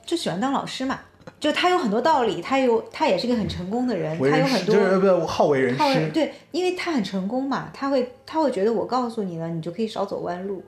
[0.06, 1.00] 就喜欢当老师嘛。
[1.40, 6.10] 就他有很多道理，他有他也是个很成功的人，人他有很多就是不是好为人师？
[6.12, 10.64] 对，因为他很成功嘛，他会他会觉得我告诉你了，你就可以少走弯路。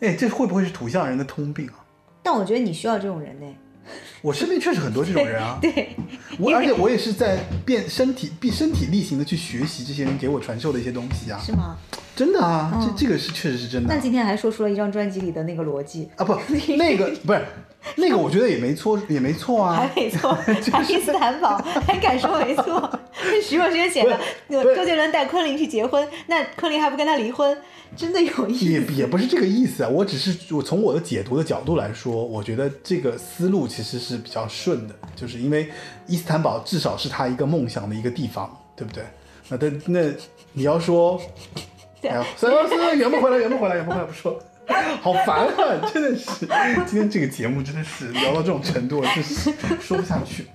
[0.00, 1.84] 哎，这会不会是土象人的通病啊？
[2.22, 3.46] 但我觉得你需要这种人呢。
[4.20, 5.58] 我身边确实很多这种人啊。
[5.62, 5.96] 对，
[6.38, 11.40] 我而且我也是在变身体、变身体力行的去学习这些人给我传授的一些东西啊。
[11.44, 11.76] 是吗？
[12.14, 13.94] 真的啊，嗯这这个是确实是真的啊。
[13.96, 16.34] 那今天还说出了一张专辑里的那个逻辑，啊不，
[16.76, 17.40] 那个不是
[17.96, 19.74] 那个，我觉得也没错，也没错啊。
[19.88, 20.30] 还没错，
[20.72, 21.56] 爱因斯坦堡
[21.86, 23.00] 还敢说没错？
[23.42, 27.56] 徐若瑄写的，不是周杰伦带昆凌去结婚，那昆凌还不跟他离婚，
[27.96, 28.92] 真的有意思也思。
[28.92, 35.68] 也不是这个意思啊，我只是我从我的解读的角度来说，我觉得这个思路其实是比较顺的，就是因为
[36.06, 39.02] 伊斯坦堡至少是他一个梦想的一个地方，对不对？
[39.48, 40.00] 那他那
[40.52, 41.20] 你要说，
[42.02, 44.38] 哎呀，算了算了，圆不回来，圆不回来，圆不回来，不说。
[45.00, 45.90] 好烦啊！
[45.92, 46.46] 真的是，
[46.86, 49.50] 今天这个节目真的是聊到这种程度，我真是
[49.80, 50.46] 说不下去。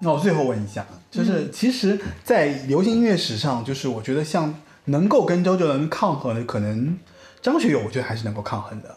[0.00, 4.52] 那我最后问一下，就是其实，在流行音乐史上，就是我觉得像
[4.86, 6.98] 能够跟周杰伦抗衡的，可能
[7.40, 8.96] 张学友，我觉得还是能够抗衡的。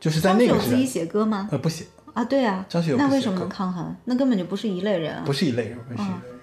[0.00, 1.48] 就是在那个时代自己，写歌吗？
[1.52, 1.84] 呃，不写，
[2.14, 3.94] 啊，对啊，张学友那为什么能抗衡？
[4.06, 5.32] 那根本就不是一类人啊不。
[5.32, 6.39] 是一类人，不是一类人。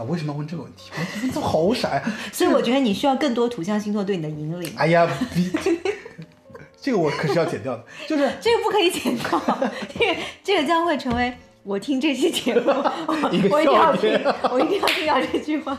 [0.00, 0.90] 啊，为什么要问这个问题？
[1.22, 2.02] 问这好傻呀！
[2.32, 4.72] 所以我觉得你需要更多土象星座对你的引领。
[4.76, 5.52] 哎呀，比
[6.80, 9.38] 这个我可是要剪掉的，就是这个不可以剪掉，
[9.98, 11.30] 这个这个将会成为
[11.62, 12.70] 我听这期节目，
[13.50, 14.18] 我一定要听，
[14.50, 15.78] 我一定要听到这句话。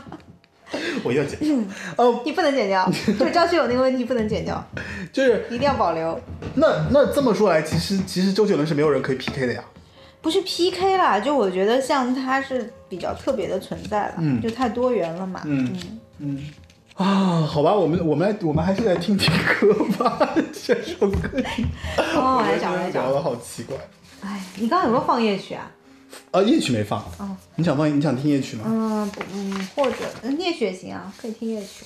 [1.02, 1.48] 我要剪掉。
[1.96, 2.88] 呃，你不能剪掉，
[3.18, 4.64] 就张学友那个问题不能剪掉，
[5.12, 6.18] 就是一定要保留。
[6.54, 9.64] 那那这么说来，其实其实周杰伦是没有人可以 PK 的呀。
[10.22, 15.42] 不是 PK 啦，就我觉得像他是比较特别的存在了，嗯就太多元了嘛。
[15.44, 15.76] 嗯
[16.18, 16.46] 嗯
[16.94, 20.34] 啊，好吧，我们我们来我们还是来听听歌吧，
[20.64, 21.42] 这首歌。
[22.14, 23.02] 哦，来找来找。
[23.02, 23.76] 聊的好奇怪。
[24.20, 25.70] 哎，你刚刚有没有放夜曲啊？
[26.30, 27.00] 啊，夜曲没放。
[27.18, 27.36] 哦。
[27.56, 27.88] 你想放？
[27.94, 28.64] 你想听夜曲吗？
[28.68, 31.84] 嗯，不，嗯，或者嗯夜曲也行啊，可以听夜曲。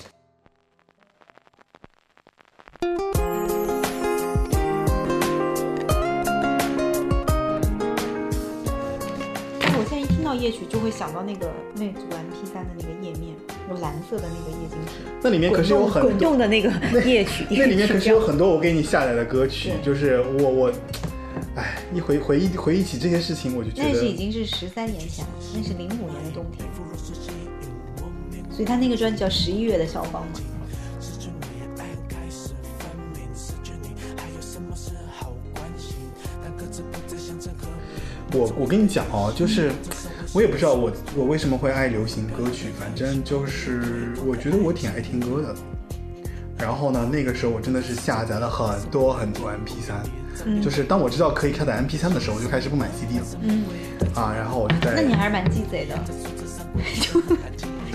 [10.27, 11.49] 到夜曲，就会想到那个
[11.79, 13.33] 魅族 MP 三的那个页面，
[13.71, 16.69] 有蓝色的那个液晶屏，那里面可是有很滚多，动的那个
[17.05, 20.73] 夜曲，那里面可是有很多我给你下载的歌曲，就是我我，
[21.55, 26.69] 哎，一回回忆回忆起这些事情，我就觉得那是已经是十三年前了，那是零五年的冬天，
[28.51, 30.41] 所以他那个专辑叫《十一月的消防》嘛。
[38.33, 39.71] 我我跟你讲哦，就是
[40.37, 45.55] 我也不知道我我为什么会爱流行歌曲，反正就是我觉得我挺爱听歌的。
[46.59, 53.25] 然后呢，那个时候我真的是下载了很多很多 MP 3就是当我知道可以下载 MP 3的时候，我就开始不买 CD 了。
[53.41, 53.65] 嗯，
[54.15, 55.99] 啊，然后我就在那你还是蛮鸡贼的，
[57.01, 57.19] 就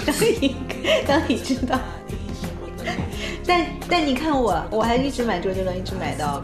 [0.03, 0.55] 当你
[1.05, 1.79] 当你知道，
[3.45, 6.43] 但但你看我，我还一直买周杰伦，一直买到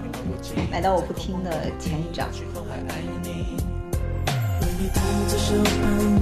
[0.70, 1.50] 买到我不听的
[1.80, 2.30] 前一张。
[4.80, 5.82] 为你弹奏手旁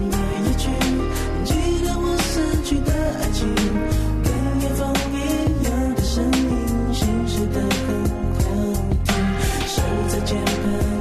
[0.09, 0.69] 的夜曲，
[1.43, 1.51] 记
[1.83, 3.53] 得我死去的爱情，
[4.23, 5.15] 跟夜风一
[5.65, 7.67] 样的声音，心事的很
[8.39, 8.43] 好
[9.03, 9.11] 听，
[9.67, 10.94] 手在键盘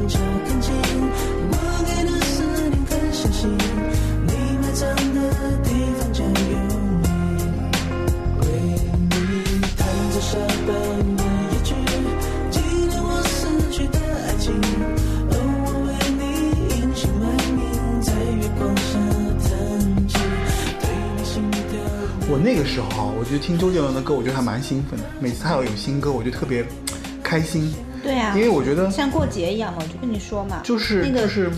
[22.35, 25.05] 我那个时候啊，我觉得听周杰伦的歌，我觉得还蛮兴奋的。
[25.21, 26.67] 每次他要有新歌，我就特别
[27.23, 31.49] 开心，对啊因，为我觉得像过节一样嘛，我就跟你说嘛，就是那个就是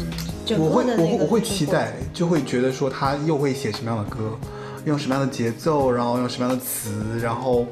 [0.44, 4.38] 整我会我会我我会期待，就会觉得说他又会写什么样的歌，
[4.84, 6.90] 用什么样的节奏，然后用什么样的词，
[7.22, 7.64] 然后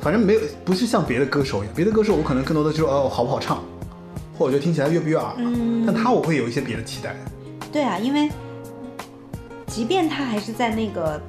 [0.00, 3.58] 反正没有不是像别的歌手一样，别的歌手我可能更多的就是哦好不好唱，
[4.38, 7.16] 或者就听起来悦不悦耳，嗯但他我会有一些别的期待。
[7.72, 8.30] 对啊，因为
[9.66, 11.20] 即便他还是在那个，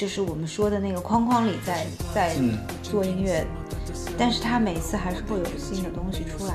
[0.00, 3.46] 就是我们说的那个框框里在在嗯做音乐，
[4.16, 6.54] 但是他每次还是会有新的东西出来。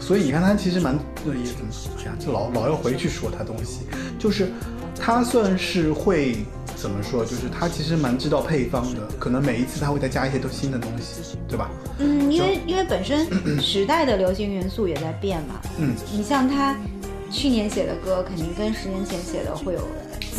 [0.00, 0.94] 所以你看他其实蛮
[1.26, 3.80] 呃也怎么哎呀，就老老要回去说他东西，
[4.20, 4.52] 就是
[4.94, 6.36] 他算是会
[6.76, 11.68] 怎么说，就是他其实蛮知道配方的，可能每一次他会再加一些都新的东西，对吧？
[11.98, 13.26] 嗯，因为因为本身
[13.60, 15.60] 时代的流行元素也在变嘛。
[15.76, 16.76] 嗯，你像他
[17.32, 19.80] 去年写的歌，肯定跟十年前写的会有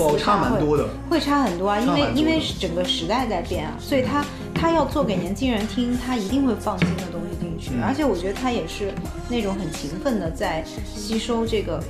[0.08, 0.88] 不差蛮多的。
[1.10, 4.24] 会差很多啊，因为因为整个时代在变啊，所以他
[4.54, 8.94] 他要做给年轻人听，他一定会放新的东西进去，嗯而且我觉得他也是
[9.28, 10.64] 那种很勤奋的在
[10.96, 11.84] 吸收这个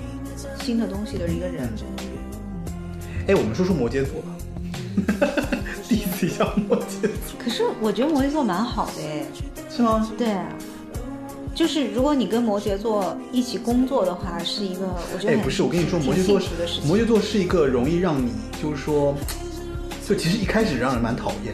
[0.64, 1.70] 新的东西的一个人。
[3.28, 4.28] 哎，我们说说摩羯座吧。
[5.88, 9.26] 第一次讲摩羯座，可是我觉得摩羯座蛮好的哎，
[9.70, 10.10] 是吗？
[10.18, 10.46] 对啊。
[11.60, 16.88] 就是如果你跟摩羯座一起工作的话，是一个我觉得哎，不是，我跟你说，摩羯座幸福的事情。
[16.88, 18.32] 摩羯座是一个容易让你
[18.64, 19.14] 就是说，
[20.08, 21.54] 就其实一开始让人蛮讨厌，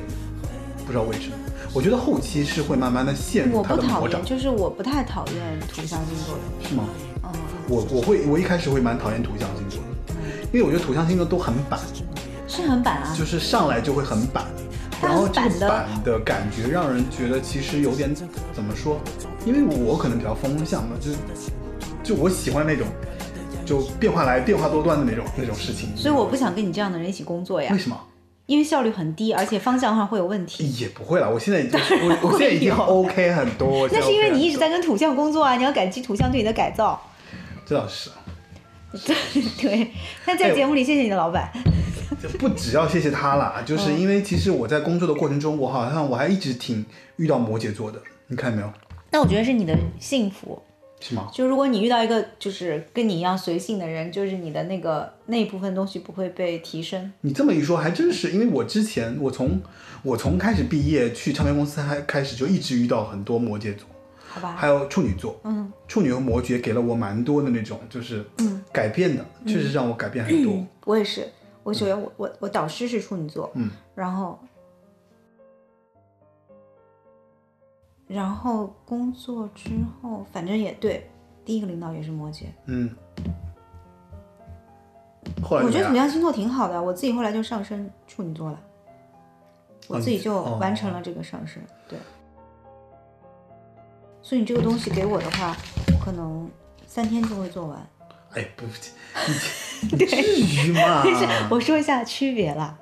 [0.85, 1.35] 不知道为什么。
[1.73, 6.69] 我觉得后期是会慢慢的陷入我他的魔掌不讨厌，，就是我不太讨厌土象星座的。
[6.69, 6.83] 是吗？
[7.23, 7.31] 嗯，
[7.67, 10.13] 我我会我一开始会蛮讨厌土象星座的，
[10.53, 11.79] 因为我觉得土象星座都很板，
[12.47, 13.15] 是很板啊。
[13.17, 14.45] 就是上来就会很板，
[15.01, 15.49] 然后板
[16.03, 18.13] 的感觉让人觉得其实有点
[18.53, 18.99] 怎么说？
[19.45, 21.11] 因为我可能比较风向嘛，就
[22.03, 22.87] 就我喜欢那种
[23.65, 25.95] 就变化来变化多端的那种那种事情。
[25.95, 27.99] 所以我不想跟你这样的人一起工作呀为，什么？
[28.47, 30.67] 因为效率很低，而且方向上会有问题。
[30.79, 33.87] 也不会啦，我现在已经 我我现在已经 OK 很多。
[33.93, 37.01] 那是因为你一直在跟土象工作啊，你要感激土象对你的改造。
[37.65, 38.09] 这倒是。
[39.03, 39.15] 对
[39.61, 39.91] 对，
[40.25, 41.51] 那在节目里谢谢你的老板。
[42.21, 46.85] 就不只要谢谢他啦，就是嗯因为其实我在工作的过程中，我好像我还一直挺
[47.17, 48.71] 遇到摩羯座的，你看见没有？
[49.11, 50.61] 那我觉得是你的幸福，
[50.99, 51.29] 是吗？
[51.33, 57.11] 就如果你遇到一个就是跟你一样随性的人，就是你的那个那一部分东西不会被提升。
[57.21, 59.61] 你这么一说，还真是，因为我之前我从
[60.03, 63.87] 我从开始毕业去唱片公司还开始就一直遇到很多摩羯座，
[64.27, 64.55] 好吧。
[64.57, 70.65] 还有处女座，嗯，处女和摩羯给了我蛮多的那种就是嗯改变的，确实让我改变很多。
[70.85, 71.27] 我也是，
[71.63, 74.39] 我首先我我我导师是处女座，嗯，然后
[78.07, 79.71] 然后工作之
[80.01, 81.09] 后，反正也对，
[81.43, 82.45] 第一个领导也是摩羯。
[82.65, 82.89] 嗯，
[85.43, 86.05] 后来我觉得怎么样？
[86.07, 88.59] 土象星座挺好的，我自己后来就上升处女座了，
[89.87, 91.97] 我哦自己就完成了这个上升，对。
[94.21, 95.55] 所以你这个东西给我的话，
[95.93, 96.49] 我可能
[96.87, 97.87] 三天就会做完。
[98.33, 98.65] 哎，不，
[99.95, 101.03] 你你至于吗？
[101.49, 102.77] 我说一下区别啦，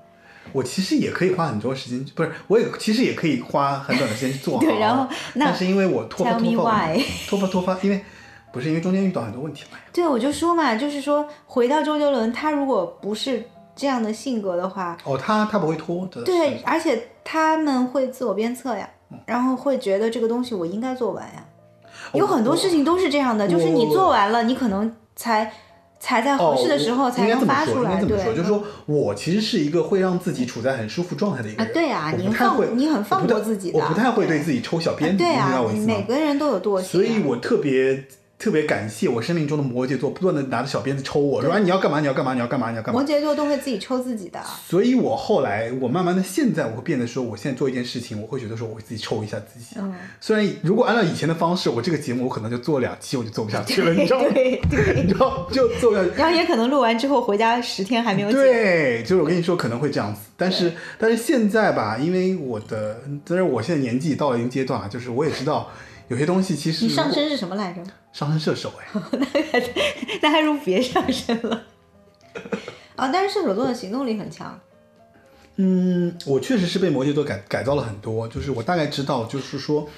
[0.51, 4.59] 我其实也可以花很多时间，不是，我也其实也可以花很短的时间去做好。
[4.59, 8.03] 对然后那但是因为我拖发 tell me 拖发 why 拖发拖发，因为
[8.51, 9.77] 不是因为中间遇到很多问题嘛。
[9.91, 13.43] 对，我就说嘛，就是说回到周杰伦，他如果不是
[13.75, 16.21] 这样的性格的话，哦，他他不会拖的。
[16.23, 18.87] 对，而且他们会自我鞭策呀，
[19.25, 21.43] 然后会觉得这个东西我应该做完呀。
[22.13, 25.51] 有很多事情都是这样的，就是你做完了，你可能才
[26.03, 31.71] 才在合适的时候哦才能发出来，对应该这么说，应该这么说，就是说我其实是一个会让自己处在很舒服状态的一个人。
[31.71, 38.03] 啊对啊我你放你很放我不太过自己的我不太会对对自己抽小鞭子，对啊你知道我，意思吗每个人都有惰性啊，所以我特别
[38.43, 42.01] 特别感谢我生命中的摩羯座，不断的拿着小鞭子抽我，说啊你要干嘛？
[42.01, 42.33] 你要干嘛？
[42.33, 42.71] 你要干嘛？
[42.71, 43.07] 你要干嘛摩？
[43.07, 44.37] 羯座都会自己抽自己的。
[44.67, 49.77] 所以我后来，我慢慢的，现在我会变得说，我现在做一件事情，我会觉得说，我会自己抽一下自己。
[49.79, 54.25] 嗯，虽然如果按照以前的方式，我这个节目我可能就做两期我就做不下去了，你知道吗？
[54.35, 56.09] 对对你知道就做不下去。
[56.17, 58.35] 然后也可能录完之后回家十天还没有剪。
[58.43, 65.69] 对，就是我跟你说可能会这样子，但是但是现在吧，因为我的，但是我现在年纪到了一定阶段啊，就是我也知道
[66.13, 67.81] 有些东西其实你上身是什么来着？
[68.11, 69.63] 上身射手哎，
[70.21, 71.63] 那还 不如别上身了。
[72.95, 74.59] 啊，但是射手座的行动力很强。
[75.55, 79.89] 嗯，我确实是被摩羯座改改造了很多，就是我大概知道，就是说，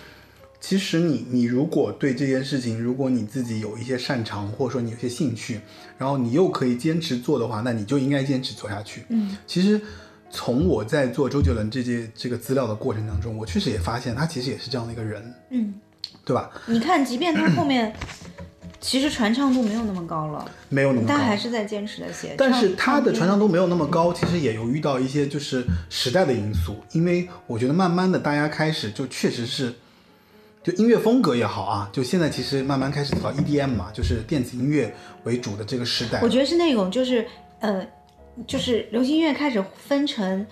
[0.61, 5.59] 其实你你如果对这件事情，如果你自己有一些擅长，或者说你有些兴趣，
[5.97, 9.03] 然后你又可以坚持做的话，那你就应该坚持做下去。
[9.09, 9.81] 嗯，其实
[10.29, 15.73] 从我在做周杰伦这些这个资料的过程当中，我确实也发现他其实也是这样的一个人，嗯，
[16.25, 16.49] 对吧？
[16.65, 17.93] 你看，即便他后面
[18.81, 22.35] 其实传唱度没有那么高了，没有那么高，但还是在坚持的写。
[22.37, 29.73] 但是唱它的传唱度，度没有那么高，其实也有遇到一些就是时代的因素，因为我觉得慢慢的大家开始就确实是，
[30.63, 34.93] 就音乐风格也好啊，就现在其实慢慢开始走到 EDM 嘛，就是电子音乐
[35.23, 36.19] 为主的这个时代。
[36.21, 37.25] 我觉得是那种就是
[37.59, 37.85] 呃，
[38.45, 40.45] 就是流行音乐开始分成。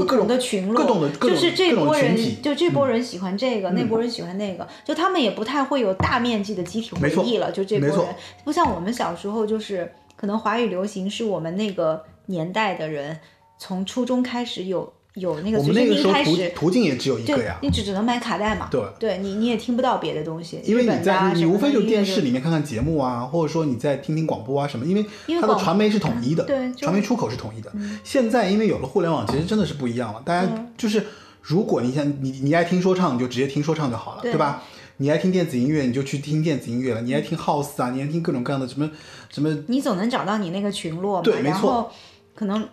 [0.00, 7.50] 不就各种同的群落，各种的各种就是这波人就这波人喜欢这个，那波人喜欢那个，就他们也不太会有大面积的集体回忆了。
[7.50, 8.14] 就这波人，
[8.44, 13.18] 不像我们小时候，就是可能华语流行是我们那个年代的人
[13.58, 25.04] 从初中开始有有那个我们那个时候途途径也只有一个呀，你只只能买卡带嘛，对对你你也听不到别的东西，因为你在你无非就电的音乐就视里面看看节目啊，或者说你在听听广播啊什么，因为
[25.40, 27.72] 它的传媒是统一的，对传媒出口是统一的。
[28.04, 30.22] 现在因为有了互联网，其实真的是不一样了。
[30.24, 31.02] 大家就是，
[31.40, 34.62] 如果你想你你爱听说唱，你就直接听说唱就好了，对对吧？
[34.98, 37.02] 你爱听电子音乐，你就去听电子音乐了。
[37.02, 38.90] 你爱听 house 啊，你爱听各种各样的什么
[39.30, 41.22] 什么，你总能找到你那个群落嘛。
[41.22, 41.90] 对没错
[42.34, 42.66] 可能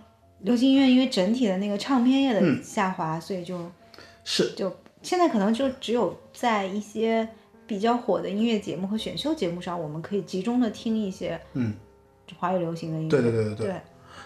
[0.43, 3.59] 流行音乐因为整体的那个唱片业的嗯下滑，所以就。
[4.25, 7.27] 是就现在可能就只有在一些
[7.67, 11.73] 比较火的音乐节目和选秀节目上，我们可以集中的听一些嗯，
[12.37, 13.09] 华语流行的音乐。
[13.09, 13.81] 对对对对对对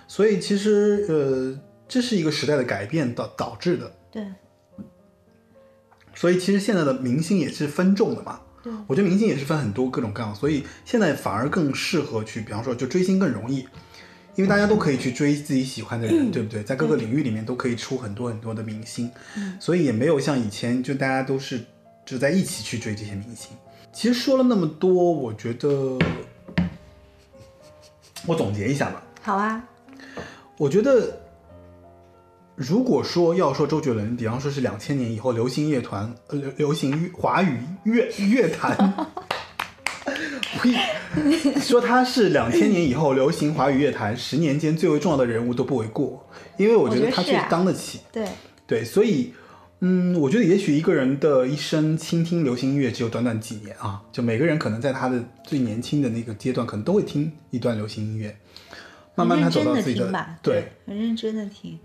[0.07, 3.91] 所以其实呃，这是一个时代的改变导导致的。
[4.11, 4.23] 对
[6.14, 8.41] 所以其实现在的明星也是分众的嘛。
[8.61, 13.68] 对我觉得明星也是分很多各种各样，所以现在反而更适合去，比方说就追星更容易，
[14.38, 16.61] 因为大家都可以去追自己喜欢的人，对不对？
[16.64, 19.11] 在各个领域里面都可以出很多很多的明星，
[19.59, 21.59] 所以也没有像以前就大家都是
[22.05, 23.49] 就在一起去追这些明星。
[23.91, 25.97] 其实说了那么多，我觉得
[28.27, 29.68] 我总结一下吧，好啊，
[30.57, 31.19] 我觉得，
[32.55, 39.07] 如果说要说周杰伦，比方说是两千年以后流行乐团、呃流流行乐华语乐乐坛，
[41.62, 46.28] 说他是两千年以后流行华语乐坛十年间最为重要的人物都不为过，
[46.58, 48.00] 因为我觉得他确实我觉得是啊当得起。
[48.12, 48.28] 对
[48.66, 49.34] 对，所以，
[49.80, 58.36] 嗯，我觉得也许一个人的一生倾听流行音乐只有短短几年啊，就每个人可能在他的最年轻的那个阶段，可能都会听一段流行音乐，
[59.16, 61.80] 慢慢他走到自己听吧，对，，很认真的听。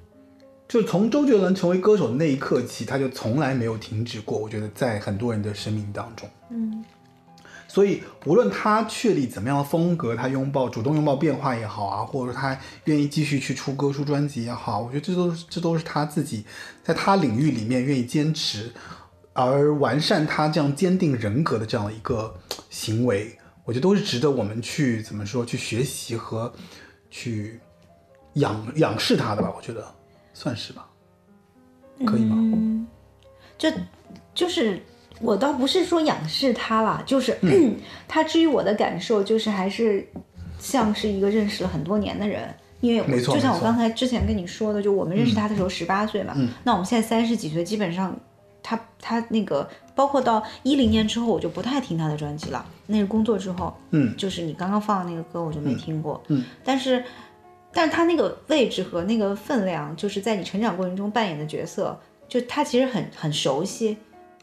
[0.69, 4.39] 就从周杰伦成为歌手的那一刻起，他就从来没有停止过。
[4.39, 6.82] 我觉得在很多人的生命当中，嗯，
[7.73, 16.44] 所以无论他确立怎么样的风格，他拥抱主动拥抱变化也好啊，或者说他愿意继续去出歌出专辑也好，我觉得这都这都是他自己
[16.82, 18.70] 在他领域里面愿意坚持
[19.32, 22.39] 而完善他这样坚定人格的这样的一个
[22.69, 26.53] 行为，我觉得都是值得我们去怎么说去学习和
[27.11, 27.59] 去
[28.35, 29.51] 仰仰视他的吧。
[29.57, 29.82] 我觉得
[30.35, 30.86] 算是吧，
[32.05, 32.36] 可以吗？
[32.36, 32.86] 嗯，
[33.57, 33.73] 这
[34.35, 34.82] 就是
[35.23, 37.77] 我倒不是说仰视他啦，就是、嗯
[38.09, 40.07] 他至于我的感受，就是还是
[40.59, 42.53] 像是一个认识了很多年的人。
[42.81, 48.19] 因为就像我刚才之前跟你说的，就我们认识他的时候十八岁嘛，嗯那我们现在三十几岁，基本上
[48.61, 52.66] 他他那个包括到一零年之后，我就不太听他的专辑了。
[52.89, 56.20] 那是工作之后，嗯就是你刚刚放的那个歌，我就没听过。
[56.27, 57.05] 嗯但是，
[57.73, 61.97] 但是他那个位置和那个分量，就是在你成长过程中扮演的角色，
[62.28, 63.97] 就他其实很很熟悉。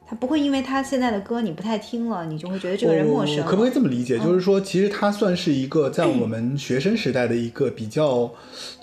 [0.10, 4.18] 他不会因为他现在的歌你不太听了，你就会觉得这个人陌生可不可以这么理解？
[4.18, 8.28] 就是说，其实他算是一个在我们学生时代的一个比较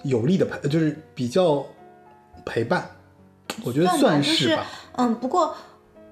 [0.05, 1.67] 有力的陪，就是比较
[2.45, 2.89] 陪伴。
[3.65, 4.65] 我觉得算吧算就是吧。
[4.93, 5.53] 嗯，不过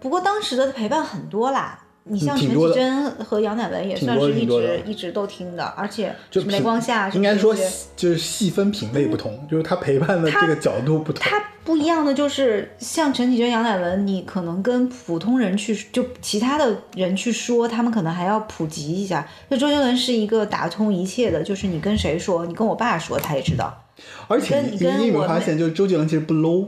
[0.00, 1.84] 不过当时的陪伴很多啦。
[2.06, 7.55] 你像陈绮贞和杨乃文也算是一直一直都听的，而且就什么雷光下什应该说
[7.97, 11.22] 就是细分品类不同，就是他陪伴的这个角度不同。
[11.22, 19.26] 他不一样的就是，像陈绮贞、杨乃文，你可能跟普通人去，就其他的人去说，他们可能还要普及一下。
[19.48, 23.82] 就周杰伦是一个打通一切的，就是你跟谁说，你跟我爸说，他也知道。
[24.28, 26.66] 而且跟跟你你有没有我发现，就是周杰伦其实不 low。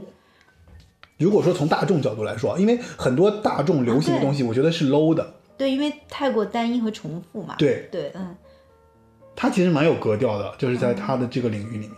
[1.17, 5.33] 如果说从大众角度来说，因为很多大众流行的东西，我觉得是 low 的。
[5.57, 7.55] 对，因为太过单一和重复嘛。
[7.57, 8.35] 对对，嗯，
[9.35, 11.91] 他其实蛮有格调的，就是在他的这个领域里面。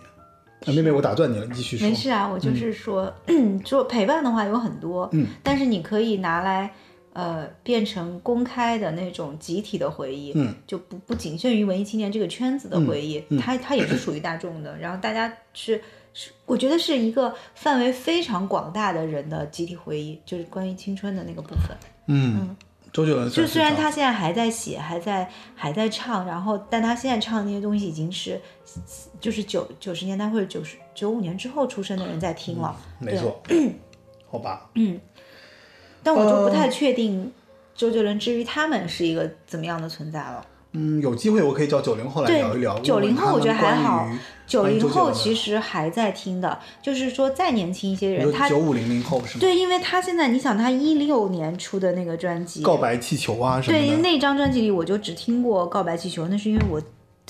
[0.66, 1.88] 啊，妹妹，我打断你了，你继续说。
[1.88, 3.14] 没事啊，我就是说，
[3.66, 6.72] 说陪伴的话有很多，嗯，但是你可以拿来。
[7.12, 14.78] 呃，变成公开的那种集体的回忆，嗯，就不不仅限于文艺青年这个圈子的回忆，嗯嗯它它也是属于大众的。
[14.78, 15.82] 然后大家是
[16.14, 21.78] 是，我觉得是一个范围非常广大的人的集体回忆，就是关于青春的那个部分。
[22.08, 22.56] 嗯，
[22.92, 28.42] 周杰伦就虽然他现在还在写，还在还在唱，然后但他现在唱的那些东西已经是
[29.20, 32.76] 就是九九十年代或者九十九五年之后出生的人在听了。
[33.00, 33.42] 没错，
[34.30, 35.00] 好吧，嗯
[36.02, 37.32] 但我就不太呃确定
[37.76, 40.46] 周杰伦至于他们是一个怎么样的存在了。
[40.74, 42.80] 嗯，有机会我可以找九零后来聊一聊。
[42.80, 44.08] 九零后我觉得还好，
[44.46, 49.40] 九零后其实实还在听的，就是说再年轻一些人，他九五零零后是吗？
[49.40, 56.80] 对，因为他现在你想他一六年出的那个专辑《告白气球》啊什么的，对，因为那张专辑里我就只听过《告白气球》，那是因为我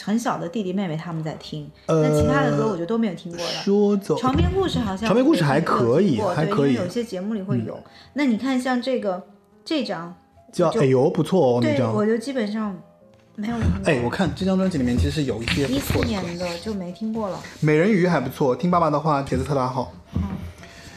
[0.02, 3.52] 很小的弟弟妹妹他们在听，那其他的歌我就都没有听过了。
[3.64, 7.78] 说走床边故事好像床边故事还可以还可以因为有些节目里会有。
[8.14, 9.28] 那你看像这个
[9.64, 10.14] 这张，
[10.52, 11.94] 叫哎呦不错哦那对，张。
[11.94, 12.78] 我就基本上
[13.40, 13.56] 没有。
[13.86, 19.94] 哎，我看这张专辑里面其实有一些一四年的就没听过了，美人鱼还不错，听爸爸的话，节奏特别好。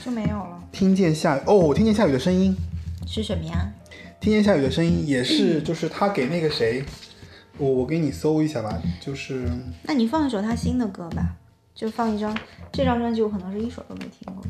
[0.05, 0.60] 就没有了。
[0.73, 2.56] 听见下雨哦，听见下雨的声音，
[3.06, 3.73] 是什么呀？
[4.20, 6.85] 听见下雨的声音也是，就是他给那个谁，
[7.59, 9.48] 我我给你搜一下吧，就是
[9.85, 11.36] 那你放一首他新的歌吧，
[11.73, 12.36] 就放一张
[12.73, 14.43] 这张专辑，我可能是一首都没听过。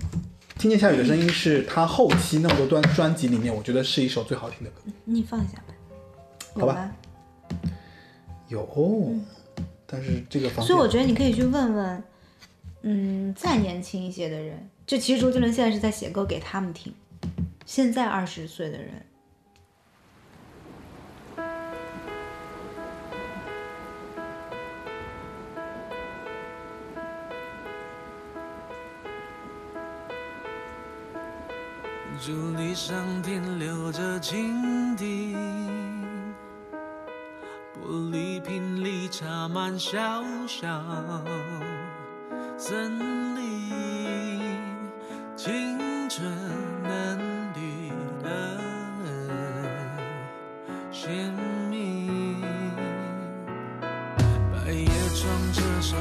[0.58, 4.80] 听见下雨的声音是他后期那么多专专辑里面，我觉得是一首最好听的歌。
[5.04, 5.74] 你放一下吧，
[6.54, 6.90] 好吧
[8.54, 8.62] 吧？
[8.74, 9.14] 有，
[9.86, 12.04] 但是这个房间所以我觉得你可以去问问，
[12.82, 16.92] 嗯，再年轻一些的人，就其实周杰伦现在是在写歌给他们听，
[17.64, 19.06] 现在二十岁的人，
[32.20, 35.34] 祝你上天留着蜻蜓，
[37.82, 40.68] 玻璃瓶里插满小小
[42.56, 44.40] 森林，
[45.34, 46.32] 青春
[46.84, 47.18] 嫩
[47.54, 47.90] 绿
[48.22, 48.60] 的
[50.92, 51.34] 鲜
[51.68, 52.40] 明，
[54.52, 54.86] 白叶
[55.16, 55.96] 窗折射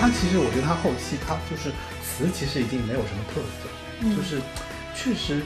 [0.00, 1.70] 他其实，我觉得他后期他就是
[2.02, 3.68] 词其实已经没有什么特色，
[4.00, 4.40] 嗯就是
[4.96, 5.42] 确实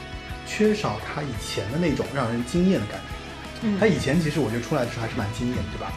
[0.46, 3.06] 缺少他以前的那种让人惊艳的感觉。
[3.66, 5.92] 嗯他以前其实我觉得出来的时候还是蛮惊艳，对吧？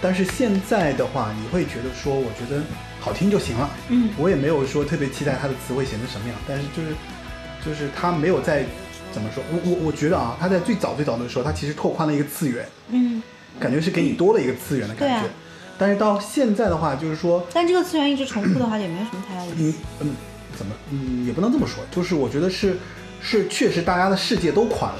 [0.00, 2.62] 但是现在的话，你会觉得说，我觉得
[3.00, 3.68] 好听就行了。
[3.88, 6.94] 嗯，我也没有说特别期待他的词会写成什么样，但是就是
[7.64, 8.64] 就是他没有在
[9.12, 13.22] 怎么说，我我我觉得啊，他在最早最早的时候，他其实拓宽了一个次元，嗯，
[13.58, 15.28] 感觉是给你多了一个次元的感觉。
[15.80, 19.78] 但是到现在的话，就是说，但这个次元一直重复的话，也没有什么太大意嗯思。
[20.00, 20.14] 嗯，
[20.58, 22.76] 怎么嗯也不能这么说，就是我觉得是
[23.22, 24.98] 是确实大家的世界都宽了，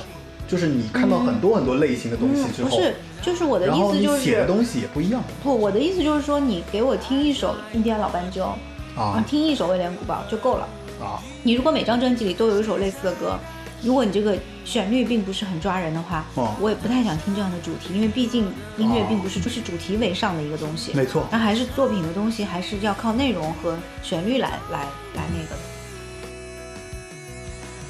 [0.48, 8.54] 就是你看到很多很多类型的东西之后，嗯不是，就是我的意思就是写的，东西也不一样不，我的意思就是说，你给我听一首印第安老斑鸠，
[8.96, 10.66] 啊听一首威廉古堡就够了。
[11.00, 13.38] 啊你如果每张专辑里都有一首类似的歌，
[13.82, 24.80] 如果你这个旋律并不是很抓人的话，哦我也不太想听这样的主题，因为毕竟音乐并不是就是主题为上的一个东西，没错那还是作品的东西，还是要靠内容和旋律来来
[25.14, 25.62] 来那个的。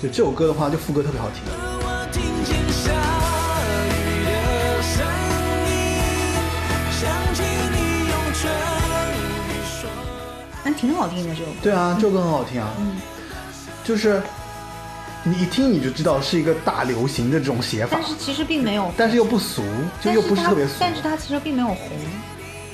[0.00, 1.42] 就这首歌的话，就副歌特别好听。
[1.82, 2.92] 我听见下
[3.90, 5.04] 雨的声
[5.68, 5.72] 音，
[6.92, 7.00] 想
[7.34, 7.42] 起
[7.72, 7.76] 你
[8.08, 8.40] 用唇
[9.48, 9.90] 语说。
[10.64, 11.56] 但挺好听的这首歌。
[11.60, 12.96] 对啊，这首歌很好听啊，嗯
[13.82, 14.22] 就是
[15.22, 19.62] 你一听你就知道是一个大流行的这种写法但，是其实并没有，但是又不俗，
[20.00, 20.72] 就又不是特别俗。
[20.80, 21.76] 但是它其实并没有红。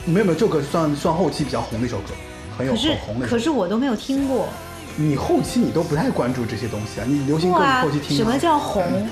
[0.05, 2.15] 没有没有，这首歌算算后期比较红的一首歌，
[2.57, 3.27] 很有很红的。
[3.27, 4.49] 可是我都没有听过。
[4.95, 9.09] 你后期你都不太关注这些东西啊，你流行歌你后期，听吗什么叫红？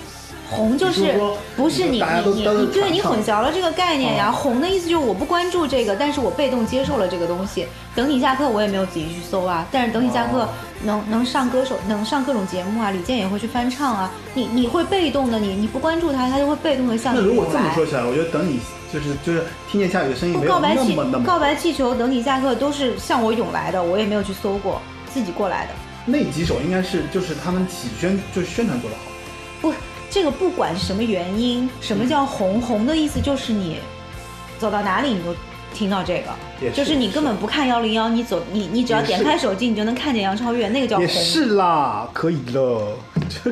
[0.51, 1.19] 红就是
[1.57, 4.31] 不是你你你你对你混淆了这个概念呀。
[4.31, 7.67] 哦红的意思就是我不关注这个，但是我被动接受了这个东西。
[7.95, 10.49] 等你下课我也没有仔细去搜啊，但是等你下课哦
[10.83, 14.11] 能能上歌手，能上各种节目啊，李健也会去翻唱啊。
[14.35, 17.47] 你你会被动的，你你不关注他，他就会被动的向你那如果。
[17.51, 18.61] 这么说起来，我觉得等你
[18.93, 24.81] 就是就是听见下雨的声音没有告白气那么那么告白气球，等你下课都是向我涌来的，我也没有去搜过，
[25.13, 25.73] 自己过来的。
[26.05, 29.03] 那几首应该是就是他们起宣就是宣传做的好。
[29.63, 29.73] 不，
[30.15, 32.61] 这个不管什么原因，什么叫红？
[32.61, 33.79] 红的意思就是你
[34.61, 35.35] 走到哪里你都
[35.75, 36.31] 听到这个，
[36.61, 41.05] 是就是你根本不看幺零幺，你走你你只要点开手机，你就能看见杨超越，那个叫红。
[41.05, 42.97] 也是啦，可以了，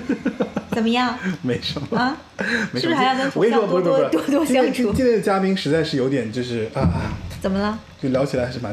[0.71, 2.17] 怎么样没什么啊？
[2.73, 7.11] 么是不是还要跟我跟你说，土象多多多多相处今天的嘉宾实在是有点就是啊，
[7.43, 7.77] 怎么了？
[8.01, 8.73] 就聊起来还是蛮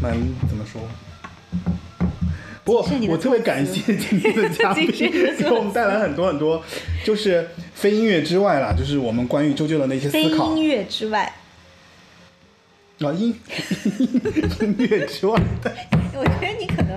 [0.00, 0.12] 蛮
[0.48, 0.80] 怎么说？
[2.70, 4.86] 不过我特别感谢今天的嘉宾，
[5.36, 6.62] 给我们带来很多很多，
[7.04, 11.34] 就是非音乐之外啦，就是我们关于周杰伦的一些思考音乐之外，
[13.00, 13.34] 啊，音
[14.62, 15.36] 音乐之外。
[15.64, 15.72] 的，
[16.16, 16.96] 我觉得你可能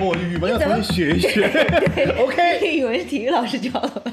[0.00, 1.44] 我语文要重新学一学。
[2.18, 4.12] OK，你以为是体育老师教的吧？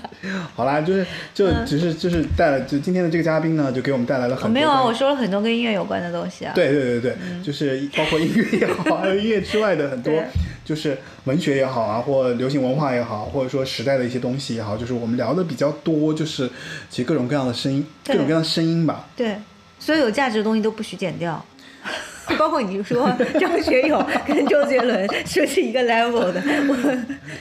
[0.55, 6.51] 好啦，就是就只是就是带了，就今天的这个嘉宾呢，就给我们带来了很多没有啊，我说了很多跟音乐有关的东西啊。
[6.53, 10.13] 对对对对，就是包括音乐也好，还有音乐之外的很多，
[10.63, 16.49] 就是文学也好啊，或流行文化也好，或者说时代的一些东西也好，就是我们聊的比较多，就是
[16.89, 19.07] 其实各种各样的声音，各种各样的声音吧。
[19.15, 19.37] 对，
[19.79, 21.43] 所有有价值的东西都不许剪掉，
[22.37, 26.75] 包括你说张学友跟周杰伦说是一个 level 的，我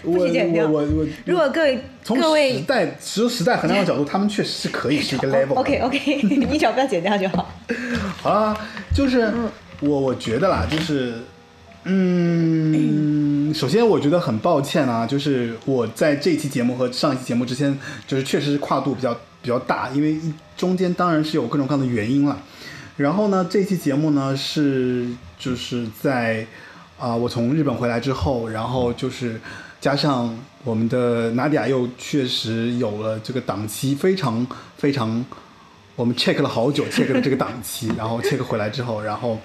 [0.04, 0.66] 我不许剪掉。
[0.66, 5.54] 我我我如果各位从时各位代时时代衡量的角度，他们确实是可以是一个 level。
[5.54, 7.50] OK OK， 你只要不要剪掉就好。
[8.22, 8.56] 好啊，
[8.94, 9.50] 就是嗯
[9.80, 11.14] 我我觉得啦，就是，
[11.84, 20.18] 嗯，首先我觉得很抱歉啊，就是我在这期节目和上一期节目之间，就是确实是跨度比较比较大，因为
[20.56, 22.38] 中间当然是有各种各样的原因了。
[23.00, 25.06] 然后呢，这期节目呢是
[25.38, 26.46] 就是在
[26.98, 29.40] 啊、我从日本回来之后，然后就是
[29.80, 34.46] 加上我们的娜迪亚又确实有了这个档期，非常
[34.76, 35.24] 非常，
[35.96, 39.38] 我们 check 了好久，check 了这个档期，然后 check 回来之后，然后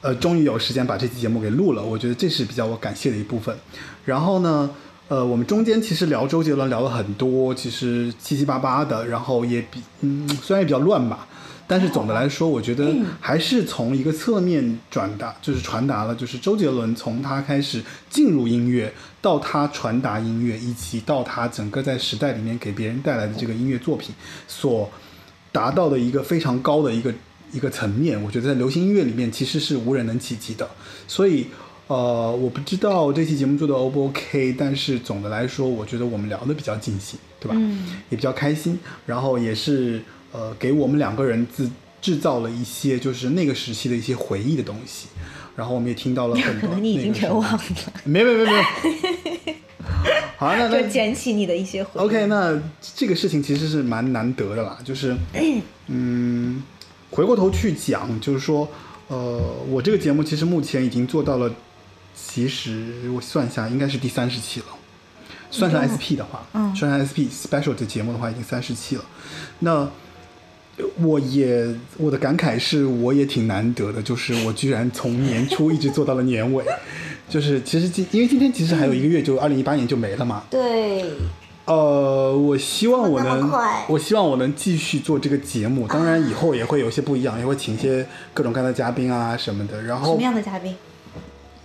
[0.00, 3.52] 呃，终于有时间把这期节目给录了，我觉得这是比较我感谢的一部分。
[4.04, 4.70] 然后呢，
[5.08, 11.26] 呃，我们中间其实聊周杰伦聊了很多，其实七七八八的，然后也比嗯，虽然也比较乱吧，
[11.66, 24.14] 但是总的来说，我觉得还是从一个侧面转达，就是传达了，就是周杰伦从他开始进入音乐，到他传达音乐，以及到他整个在时代里面给别人带来的这个音乐作品
[24.46, 24.88] 所
[25.50, 27.12] 达到的一个非常高的一个
[27.52, 30.68] 一个层面，我觉得在流行音乐里面其实是无人能企及的。
[31.08, 31.46] 所以，
[31.86, 37.54] 呃，我不知道这期节目做的 O 不 OK，但是总的来说，我觉得我们聊的比较尽兴，对吧？
[37.58, 40.02] 嗯，也比较开心，然后也是
[40.36, 41.70] 呃给我们两个人制
[42.02, 45.06] 制造了一些就是那个时期的一些回忆的东西，
[45.56, 46.74] 然后我们也听到了很多可多。
[46.74, 47.60] 能你已经全忘了，
[48.04, 48.62] 没有没有没有没有。
[50.38, 52.04] 好，那那就捡起你的一些回忆。
[52.04, 52.60] OK，那
[52.94, 55.16] 这个事情其实是蛮难得的啦，就是，
[55.88, 56.62] 嗯，
[57.10, 58.68] 回过头去讲，就是说，
[59.08, 59.40] 呃，
[59.70, 61.50] 我这个节目其实目前已经做到了，
[62.14, 64.66] 其实我算一下，应该是第三十期了，
[65.50, 69.04] 算上 SP 的话，嗯算上 SP Special 的节目的话，已经三十期了。
[69.60, 69.88] 那
[71.02, 71.66] 我也
[71.96, 76.64] 我的感慨是，我也挺难得的，就是我居然从年初一直做到了年尾，
[77.28, 81.04] 就是其实今因为今天其实还有一个月，就二零一八年就没了嘛，对，
[81.64, 83.50] 呃，我希望我能，
[83.88, 85.88] 我希望我能继续做这个节目。
[85.88, 89.82] 当然，以后也会有些不一样，也会请一些各种各样的嘉宾啊什么的。
[89.82, 90.76] 然后什么样的嘉宾？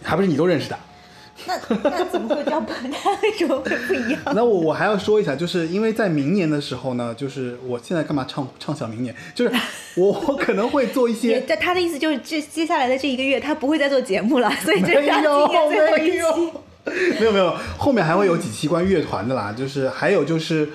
[0.03, 0.77] 还不是你都认识的。
[1.45, 2.71] 那那怎么会叫不？
[2.83, 4.21] 那为什么会不一样？
[4.35, 9.15] 那我我还要说一下，就是因为在明年的时候呢，就是我现在干嘛畅畅想明年？
[9.33, 9.51] 就是
[9.95, 16.51] 我我可能会做一些 但，他的意思就是这接下来的这一个月，他不会再做节目了，所以这没是他今年最后一没有期。
[17.19, 20.67] 没有 没有，后面还会有几期关于乐团的啦，就是还有就是，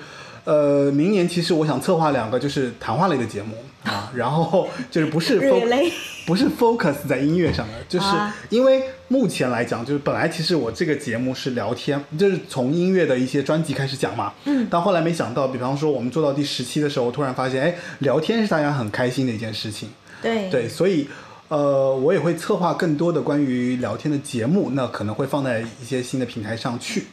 [0.47, 3.53] 呃，明年其实我想策划两个就是谈话类的节目
[3.83, 5.37] 啊， 然后就是不是？
[6.25, 19.89] 不是 focus 在音乐上的， 就是啊因为目前来讲，就是本来其实我这个节目是聊天，就是从音乐的一些专辑开始讲嘛，嗯，但后来没想到，比方说我们做到第十期的时候，突然发现，哎，聊天是大家很开心的一件事情，
[20.21, 21.09] 对对，所以
[21.49, 27.07] 呃，我也会策划更多的关于聊天的节目，那可能会放在一些新的平台上去。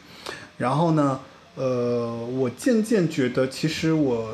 [0.57, 1.19] 然后呢，
[1.55, 4.29] 呃，我渐渐觉得，其实我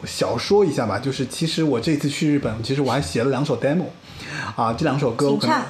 [0.00, 3.84] 我小说一下吧，就是其实我这次去日本，其实我还写了两首 demo，
[4.56, 5.66] 啊，这两首歌我可能唱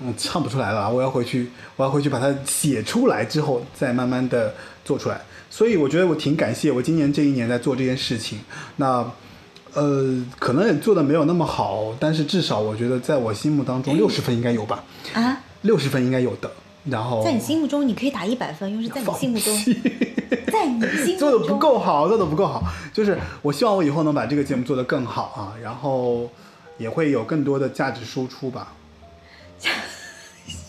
[0.00, 4.54] 嗯，唱不出来了啊，我要回去，我要回去把它写出来之后，再慢慢的
[4.84, 5.20] 做出来。
[5.50, 8.38] 所以我觉得我挺感谢我今年这一年在做这件事情。
[8.76, 9.04] 那
[9.74, 14.84] 呃，可能也做的没有那么好，但是至少我觉得在我心目当中六十分应该有吧，
[15.14, 16.50] 啊，六十分应该有的。
[16.84, 19.56] 然后在你心目中你可以打一百分，因为是在你心目中，
[20.52, 22.62] 在你心目中 做的不够好，做的不够好。
[22.92, 26.28] 就是我希望我以后能把这个节目做得更好啊，然后
[26.78, 28.74] 也会有更多的价值输出吧。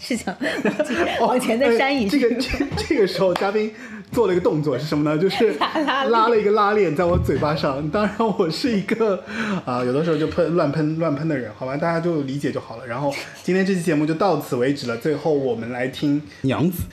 [0.06, 0.36] 是想
[1.22, 3.74] 往前再扇一这个这这个时候，嘉宾
[4.12, 5.18] 做了一个动作是什么呢？
[5.18, 5.54] 就是
[5.88, 7.90] 拉拉了一个拉链在我嘴巴上。
[7.90, 9.24] 当然，我是一个
[9.66, 12.86] 啊、有的时候就喷乱喷乱喷的人，好吧，大家就理解就好了。
[12.86, 14.98] 然后今天这期节目就到此为止了。
[14.98, 16.84] 最后我们来听娘子。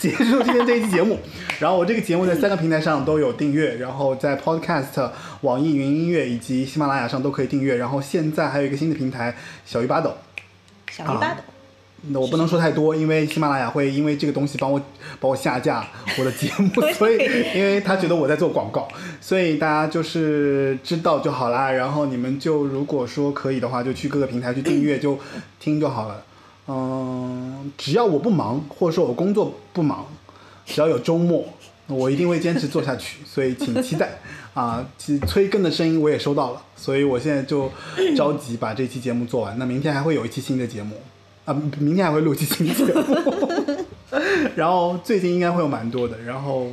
[0.00, 1.18] 结束今天这一期节目，
[1.58, 5.10] 然后我这个节目在三个平台上都有订阅，然后在 Podcast、
[5.42, 9.36] 网易云音乐以及喜马拉雅上都可以订阅，然后现在还有一个新的平台
[9.66, 10.16] 小鱼八斗，
[10.90, 11.57] 小鱼八斗，那
[12.14, 14.80] 我不能说太多，因为喜马拉雅会因为这个东西帮我
[15.20, 17.18] 帮我下架我的节目，所以
[17.54, 18.86] 因为他觉得我在做广告，
[19.20, 21.72] 所以大家就是知道就好啦。
[21.72, 25.18] 然后你们就如果说可以的话，就去各个平台去订阅，就
[25.58, 26.22] 听就好了。
[26.68, 30.06] 嗯，只要我不忙，或者说我工作不忙，
[30.64, 31.44] 只要有周末，
[31.88, 33.18] 我一定会坚持做下去。
[33.26, 34.20] 所以请期待
[34.54, 34.86] 啊！
[34.96, 37.70] 其实催更的声音我也收到了，所以我现在就
[38.16, 39.58] 着急把这期节目做完。
[39.58, 40.96] 那明天还会有一期新的节目。
[41.48, 43.48] 啊，明天还会录期新节目，
[44.54, 46.66] 然后最近应该会有蛮多的，然后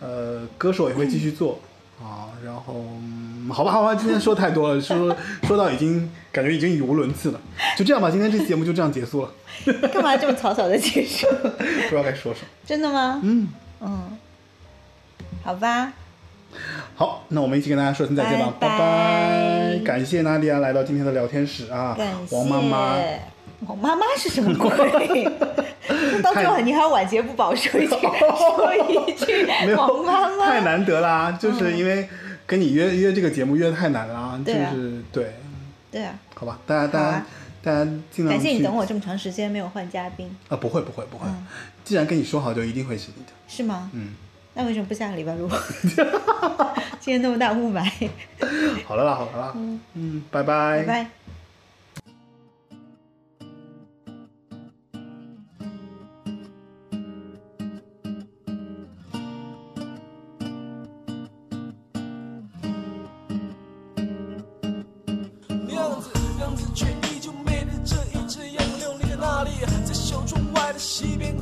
[0.00, 1.60] 呃，歌手也会继续做
[2.02, 7.40] 啊，然后、嗯好吧，好吧，今天说太多了，说说到已经感觉已经语无伦次了，
[7.76, 9.32] 就这样吧，今天这期节目就这样结束了，
[9.92, 11.26] 干嘛这么草草的结束？
[11.52, 12.46] 不知道该说什么。
[12.64, 13.20] 真的吗？
[13.22, 13.48] 嗯，
[13.82, 14.16] 嗯，
[15.44, 15.92] 好吧，
[16.94, 21.94] 好，那我们一起跟大家说声再见吧，拜拜拜感谢娜迪亚来到今天的聊天室啊。
[22.30, 22.96] 王妈妈。
[23.66, 25.24] 王妈妈是什么鬼？
[25.88, 28.74] 那 到最后你还要晚节不保说一句说
[29.08, 32.08] 一句没妈妈，太难得啦，就是因为
[32.46, 35.34] 跟你约约这个节目约的太难了，就是对，
[35.90, 37.26] 对啊，好吧，大家大家、
[37.62, 41.46] 大家尽量感谢你等我这么长时间没有换嘉宾，啊，不会不会不会，嗯。
[41.84, 43.30] 既然跟你说好，就一定会是你的。
[43.48, 43.90] 是吗？
[43.94, 44.14] 嗯，
[44.54, 45.48] 那为什么不下个礼拜录？
[47.00, 47.90] 今天那么大雾霾，
[48.86, 49.52] 好了啦，好了啦，
[49.94, 51.10] 嗯拜拜，拜拜。
[70.68, 71.34] 小窗外的溪边，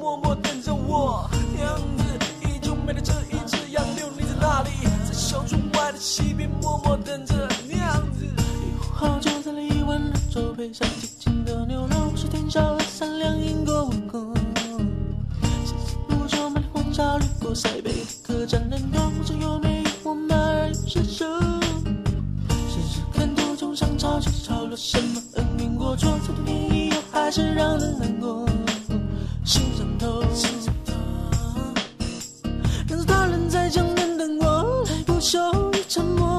[0.00, 1.28] 默默等着我。
[1.54, 2.04] 娘子
[2.40, 3.00] 依旧美丽。
[3.02, 4.70] 这一只杨柳你在哪里？
[5.06, 7.34] 在小村外的西边，默默等着
[7.68, 8.24] 娘子。
[8.24, 14.34] 以后好酒在了一碗热粥，配上清清的牛肉，是天上的三两银过我过。
[15.66, 17.92] 细细路就满脸红茶，掠过塞北
[18.22, 21.26] 客栈人头，这又美我马儿又伸手。
[22.66, 28.48] 时时看途中上潮起潮落，什么恩怨过错，再多年以后还是让人难过。
[29.50, 30.92] 心上头，心上头，
[32.88, 35.40] 让着他人在江边等我，来不休
[35.72, 36.29] 与沉默，